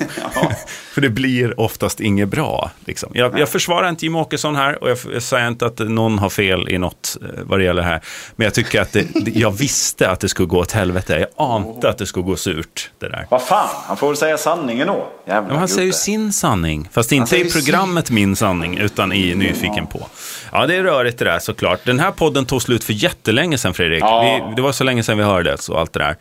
För 0.94 1.00
det 1.00 1.10
blir 1.10 1.60
oftast 1.60 2.00
inget 2.00 2.28
bra. 2.28 2.70
Liksom. 2.84 3.10
Jag, 3.14 3.38
jag 3.38 3.48
försvarar 3.48 3.88
inte 3.88 4.04
Jimmie 4.04 4.20
Åkesson 4.20 4.56
här 4.56 4.82
och 4.82 4.90
jag, 4.90 4.98
jag 5.12 5.22
säger 5.22 5.48
inte 5.48 5.66
att 5.66 5.78
någon 5.78 6.18
har 6.18 6.30
fel 6.30 6.68
i 6.68 6.78
något 6.78 7.16
eh, 7.22 7.28
vad 7.42 7.58
det 7.58 7.64
gäller 7.64 7.82
här. 7.82 8.00
Men 8.36 8.44
jag 8.44 8.54
tycker 8.54 8.80
att 8.80 8.92
det, 8.92 9.06
jag 9.34 9.50
visste 9.50 10.10
att 10.10 10.20
det 10.20 10.28
skulle 10.28 10.46
gå 10.46 10.58
åt 10.58 10.72
helvete. 10.72 11.18
Jag 11.18 11.46
ante 11.48 11.88
att 11.88 11.98
det 11.98 12.06
skulle 12.06 12.26
gå 12.26 12.36
surt 12.36 12.90
det 12.98 13.08
där. 13.08 13.26
Vad 13.30 13.42
fan, 13.42 13.68
han 13.86 13.96
får 13.96 14.08
väl 14.08 14.16
säga 14.16 14.38
sanningen 14.38 14.86
då. 14.86 15.08
Jävla 15.26 15.54
Ja, 15.54 15.58
han 15.58 15.68
säger 15.68 15.86
ju 15.86 15.92
sin 15.92 16.32
sanning, 16.32 16.88
fast 16.92 17.12
inte 17.12 17.36
i 17.36 17.50
programmet 17.50 18.10
Min 18.10 18.36
sanning, 18.36 18.78
utan 18.78 19.12
i 19.12 19.34
Nyfiken 19.34 19.86
på. 19.86 20.05
Ja, 20.52 20.66
det 20.66 20.74
är 20.74 20.82
rörigt 20.82 21.18
det 21.18 21.24
där 21.24 21.38
såklart. 21.38 21.80
Den 21.84 22.00
här 22.00 22.10
podden 22.10 22.46
tog 22.46 22.62
slut 22.62 22.84
för 22.84 22.92
jättelänge 22.92 23.58
sedan, 23.58 23.74
Fredrik. 23.74 24.02
Ja. 24.02 24.46
Vi, 24.48 24.54
det 24.56 24.62
var 24.62 24.72
så 24.72 24.84
länge 24.84 25.02
sedan 25.02 25.18
vi 25.18 25.24
hördes 25.24 25.68
och 25.68 25.80
allt 25.80 25.92
det 25.92 25.98
där. 25.98 26.16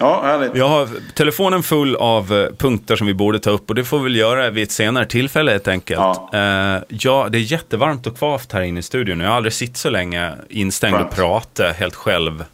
Ja, 0.00 0.22
härligt. 0.24 0.56
Jag 0.56 0.68
har 0.68 0.88
telefonen 1.14 1.62
full 1.62 1.96
av 1.96 2.32
eh, 2.32 2.56
punkter 2.58 2.96
som 2.96 3.06
vi 3.06 3.14
borde 3.14 3.38
ta 3.38 3.50
upp 3.50 3.68
och 3.68 3.74
det 3.74 3.84
får 3.84 3.98
vi 3.98 4.04
väl 4.04 4.16
göra 4.16 4.50
vid 4.50 4.62
ett 4.62 4.72
senare 4.72 5.06
tillfälle 5.06 5.50
helt 5.52 5.68
enkelt. 5.68 6.00
Ja. 6.00 6.28
Ja, 6.32 6.80
ja 6.88 7.28
det 7.30 7.38
är 7.38 7.52
jättevarmt 7.52 8.06
och 8.06 8.18
kvavt 8.18 8.52
här 8.52 8.62
inne 8.62 8.80
i 8.80 8.82
studion. 8.82 9.20
Jag 9.20 9.28
har 9.28 9.36
aldrig 9.36 9.52
suttit 9.52 9.76
så 9.76 9.90
länge 9.90 10.32
instängd 10.48 10.94
och 10.94 11.00
Skönt. 11.00 11.14
pratat 11.14 11.76
helt 11.76 11.94
själv. 11.94 12.44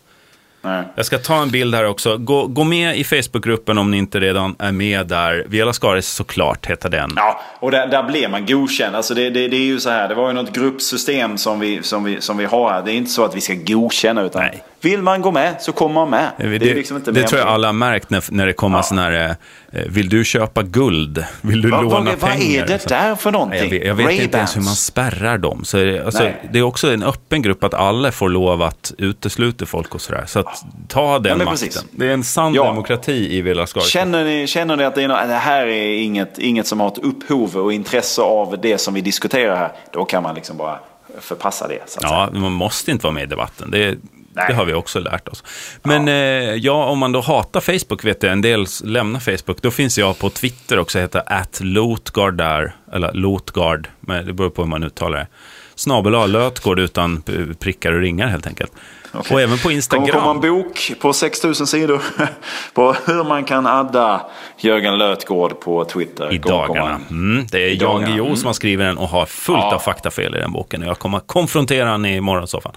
Nej. 0.64 0.84
Jag 0.94 1.06
ska 1.06 1.18
ta 1.18 1.42
en 1.42 1.50
bild 1.50 1.74
här 1.74 1.84
också. 1.84 2.16
Gå, 2.18 2.46
gå 2.46 2.64
med 2.64 2.98
i 2.98 3.04
Facebookgruppen 3.04 3.78
om 3.78 3.90
ni 3.90 3.96
inte 3.98 4.20
redan 4.20 4.56
är 4.58 4.72
med 4.72 5.06
där. 5.06 5.44
Viola 5.48 5.72
Skaris 5.72 6.06
såklart 6.08 6.66
heter 6.66 6.88
den. 6.90 7.12
Ja, 7.16 7.40
och 7.60 7.70
där, 7.70 7.86
där 7.86 8.02
blev 8.02 8.30
man 8.30 8.46
godkänd. 8.46 8.96
Alltså 8.96 9.14
det, 9.14 9.30
det, 9.30 9.48
det 9.48 9.56
är 9.56 9.60
ju 9.66 9.80
så 9.80 9.90
här, 9.90 10.08
det 10.08 10.14
var 10.14 10.28
ju 10.28 10.34
något 10.34 10.54
gruppsystem 10.54 11.38
som 11.38 11.60
vi, 11.60 11.82
som, 11.82 12.04
vi, 12.04 12.20
som 12.20 12.36
vi 12.36 12.44
har 12.44 12.70
här. 12.70 12.82
Det 12.82 12.92
är 12.92 12.94
inte 12.94 13.10
så 13.10 13.24
att 13.24 13.36
vi 13.36 13.40
ska 13.40 13.54
godkänna 13.54 14.22
utan 14.22 14.42
Nej. 14.42 14.62
vill 14.80 15.02
man 15.02 15.22
gå 15.22 15.30
med 15.30 15.54
så 15.60 15.72
kommer 15.72 15.94
man 15.94 16.10
med. 16.10 16.30
Det, 16.38 16.58
Det, 16.58 16.74
liksom 16.74 16.96
inte 16.96 17.12
det 17.12 17.22
tror 17.22 17.40
jag 17.40 17.48
alla 17.48 17.68
har 17.68 17.72
märkt 17.72 18.10
när, 18.10 18.24
när 18.30 18.46
det 18.46 18.52
kommer 18.52 18.78
Ja. 18.78 18.82
sådana 18.82 19.02
här, 19.10 19.36
eh, 19.72 19.80
vill 19.88 20.08
du 20.08 20.24
köpa 20.24 20.62
guld? 20.62 21.24
Vill 21.40 21.62
du 21.62 21.70
Vad- 21.70 21.82
låna 21.84 21.94
vad- 22.10 22.18
vad 22.18 22.30
är 22.30 22.36
pengar? 22.36 22.66
det 22.66 22.72
Liksom. 22.72 22.88
där 22.88 23.14
för 23.14 23.30
någonting? 23.32 23.60
Jag 23.62 23.70
vet, 23.70 23.86
jag 23.86 23.94
vet 23.94 24.20
inte 24.22 24.38
ens 24.38 24.56
hur 24.56 24.62
man 24.62 24.74
spärrar 24.74 25.38
dem. 25.38 25.64
Så 25.64 25.76
det, 25.76 26.04
alltså, 26.06 26.28
det 26.52 26.58
är 26.58 26.62
också 26.62 26.92
en 26.92 27.02
öppen 27.02 27.42
grupp 27.42 27.64
att 27.64 27.74
alla 27.74 28.12
får 28.12 28.28
lov 28.28 28.62
att 28.62 28.92
utesluta 28.98 29.66
folk 29.66 29.94
och 29.94 30.00
sådär. 30.00 30.24
Så 30.26 30.38
att, 30.38 30.53
ta 30.88 31.18
den 31.18 31.38
men 31.38 31.44
makten. 31.44 31.68
precis. 31.68 31.84
Det 31.90 32.06
är 32.08 32.12
en 32.12 32.24
sann 32.24 32.54
Ja. 32.54 32.64
demokrati 32.64 33.36
i 33.36 33.40
Villa 33.42 33.66
Skaris. 33.66 33.88
Känner 33.88 34.24
ni, 34.24 34.46
känner 34.46 34.76
ni 34.76 34.84
att 34.84 34.94
det, 34.94 35.02
är 35.02 35.08
något, 35.08 35.28
det 35.28 35.34
här 35.34 35.66
är 35.66 35.98
inget, 36.02 36.38
inget 36.38 36.66
som 36.66 36.80
har 36.80 36.88
ett 36.88 36.98
upphov 36.98 37.56
och 37.56 37.72
intresse 37.72 38.22
av 38.22 38.58
det 38.62 38.78
som 38.78 38.94
vi 38.94 39.00
diskuterar 39.00 39.56
här, 39.56 39.72
då 39.92 40.04
kan 40.04 40.22
man 40.22 40.34
liksom 40.34 40.56
bara 40.56 40.78
förpassa 41.20 41.68
det. 41.68 41.78
Så 41.86 41.98
att 41.98 42.08
säga. 42.08 42.28
Ja, 42.32 42.38
man 42.40 42.52
måste 42.52 42.90
inte 42.90 43.02
vara 43.02 43.14
med 43.14 43.22
i 43.22 43.26
debatten. 43.26 43.70
Det, 43.70 43.98
Nej. 44.36 44.44
det 44.48 44.54
har 44.54 44.64
vi 44.64 44.74
också 44.74 44.98
lärt 45.00 45.28
oss. 45.28 45.44
Men 45.82 46.06
ja. 46.06 46.14
Eh, 46.14 46.54
ja, 46.54 46.84
om 46.84 46.98
man 46.98 47.12
då 47.12 47.20
hatar 47.20 47.60
Facebook, 47.60 48.04
vet 48.04 48.22
jag, 48.22 48.32
en 48.32 48.42
del 48.42 48.66
lämnar 48.84 49.20
Facebook, 49.20 49.62
då 49.62 49.70
finns 49.70 49.98
jag 49.98 50.18
på 50.18 50.30
Twitter 50.30 50.78
också, 50.78 50.98
heter 50.98 51.22
atLotgard 51.26 52.34
där, 52.34 52.76
eller 52.92 53.12
Lotgard, 53.12 53.88
men 54.00 54.26
det 54.26 54.32
beror 54.32 54.50
på 54.50 54.62
hur 54.62 54.68
man 54.68 54.84
uttalar 54.84 55.18
det. 55.18 55.26
Snabel 55.74 56.14
A, 56.14 56.26
Lötgård 56.26 56.78
utan 56.78 57.22
prickar 57.60 57.92
och 57.92 58.00
ringar 58.00 58.26
helt 58.28 58.46
enkelt. 58.46 58.72
Okej. 59.16 59.34
Och 59.34 59.40
även 59.42 59.58
på 59.58 59.62
kommer 59.62 59.80
komma 59.88 60.00
en 60.00 60.36
Instagram. 60.36 60.40
bok 60.40 60.92
på 61.00 61.12
6000 61.12 61.66
sidor 61.66 62.02
på 62.74 62.92
hur 63.06 63.24
man 63.24 63.44
kan 63.44 63.66
adda 63.66 64.20
Jörgen 64.58 64.98
Lötgård 64.98 65.60
på 65.60 65.84
Twitter. 65.84 66.32
I 66.34 66.38
Kommer 66.38 66.56
dagarna. 66.66 66.90
en- 66.94 67.04
Mm, 67.34 67.46
det 67.50 67.58
är 67.70 67.82
Jan. 67.82 68.04
Guillou 68.04 68.36
som 68.36 68.46
har 68.46 68.52
skrivit 68.54 68.86
den 68.86 68.98
och 68.98 69.08
har 69.08 69.26
fullt 69.26 69.58
Ja. 69.58 69.74
av 69.74 69.78
faktafel 69.78 70.34
i 70.34 70.38
den 70.38 70.52
boken. 70.52 70.82
Jag 70.82 70.98
kommer 70.98 71.18
att 71.18 71.26
konfrontera 71.26 71.88
honom 71.90 72.06
i 72.06 72.20
morgonsoffan. 72.20 72.72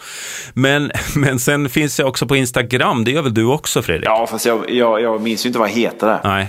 Men, 0.54 0.92
men 1.16 1.40
sen 1.40 1.70
finns 1.70 2.00
jag 2.00 2.08
också 2.08 2.26
på 2.28 2.36
Instagram. 2.36 3.04
Det 3.04 3.12
gör 3.12 3.22
väl 3.22 3.34
du 3.34 3.46
också, 3.46 3.82
Fredrik? 3.82 4.06
Ja, 4.10 4.28
fast 4.28 4.46
jag, 4.46 4.70
jag, 4.72 5.02
jag 5.02 5.22
minns 5.22 5.46
ju 5.46 5.48
inte 5.48 5.60
vad 5.60 5.68
det 5.70 5.74
heter 5.74 6.08
där. 6.08 6.20
Nej. 6.24 6.48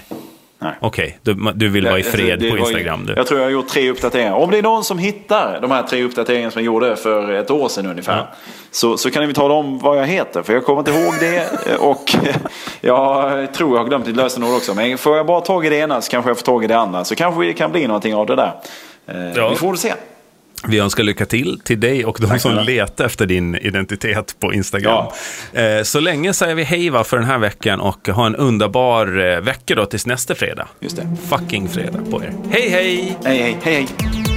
Okej, 0.81 1.19
du, 1.23 1.35
du 1.55 1.69
vill 1.69 1.85
vara 1.87 1.99
i 1.99 2.03
Det- 2.03 2.11
fred 2.11 2.39
det 2.39 2.51
på 2.51 2.57
var 2.57 2.57
ju- 2.57 2.73
Instagram 2.73 3.07
du. 3.07 3.15
Jag 3.17 3.27
tror 3.27 3.41
jag 3.41 3.47
har 3.47 3.51
gjort 3.53 3.69
tre 3.69 3.91
uppdateringar. 3.91 4.33
Om 4.33 4.51
det 4.51 4.59
är 4.59 4.63
någon 4.63 4.85
som 4.85 4.99
hittar 4.99 5.59
de 5.61 5.71
här 5.71 5.83
tre 5.83 6.03
uppdateringarna 6.03 6.51
som 6.51 6.61
jag 6.63 6.67
gjorde 6.67 6.97
för 6.97 7.33
ett 7.33 7.51
år 7.51 7.69
sedan 7.69 7.87
ungefär. 7.87 8.17
Ja. 8.17 8.29
Så, 8.71 8.97
så 8.97 9.11
kan 9.11 9.27
ni 9.29 9.35
tala 9.35 9.55
om 9.55 9.79
vad 9.79 9.99
jag 9.99 10.07
heter. 10.07 10.43
För 10.43 10.53
jag 10.53 10.65
kommer 10.65 10.79
inte 10.79 10.91
ihåg 10.91 11.15
det. 11.21 11.49
Och 11.81 12.15
jag 12.81 13.55
tror 13.55 13.71
jag 13.77 13.83
har 13.83 13.89
glömt 13.89 14.05
ditt 14.05 14.17
lösenord 14.17 14.55
också. 14.57 14.75
Men 14.75 14.99
får 14.99 15.17
jag 15.17 15.27
bara 15.27 15.41
tag 15.41 15.67
i 15.67 15.69
det 15.69 15.77
ena 15.77 16.01
så 16.01 16.11
kanske 16.11 16.31
jag 16.31 16.39
får 16.39 16.45
tag 16.45 16.65
i 16.65 16.67
det 16.67 16.79
andra. 16.79 17.05
Så 17.05 17.15
kanske 17.15 17.45
det 17.45 17.53
kan 17.53 17.73
bli 17.73 17.87
någonting 17.87 18.15
av 18.15 18.27
det 18.27 18.37
där. 18.37 18.53
Eh, 19.07 19.33
Ja. 19.37 19.49
Vi 19.49 19.57
får 19.57 19.75
se. 19.75 19.93
Vi 20.69 20.79
önskar 20.79 21.03
lycka 21.05 21.27
till 21.27 21.61
till 21.65 21.81
dig 21.81 22.05
och 22.05 22.19
de 22.21 22.27
Tack 22.27 22.41
som 22.41 22.55
letar 22.57 23.05
efter 23.05 23.27
din 23.27 23.55
identitet 23.55 24.37
på 24.41 24.55
Instagram. 24.55 25.07
Eh, 25.53 25.83
Så 25.83 26.01
länge 26.01 26.33
säger 26.33 26.55
vi 26.55 26.63
hej 26.65 26.91
va 26.91 27.05
för 27.05 27.17
den 27.17 27.27
här 27.27 27.39
veckan 27.39 27.81
och 27.81 28.09
ha 28.09 28.27
en 28.27 28.37
underbar 28.37 29.19
eh, 29.35 29.41
vecka 29.41 29.75
då 29.75 29.87
tills 29.87 30.07
nästa 30.07 30.35
fredag. 30.35 30.69
Just 30.81 30.97
det. 30.97 31.17
Fucking 31.29 31.69
fredag 31.69 31.99
på 32.11 32.23
er. 32.25 32.33
Hej 32.51 32.69
hej! 32.71 33.17
Hej, 33.25 33.39
hej, 33.43 33.57
hej, 33.63 33.89
hej. 34.03 34.28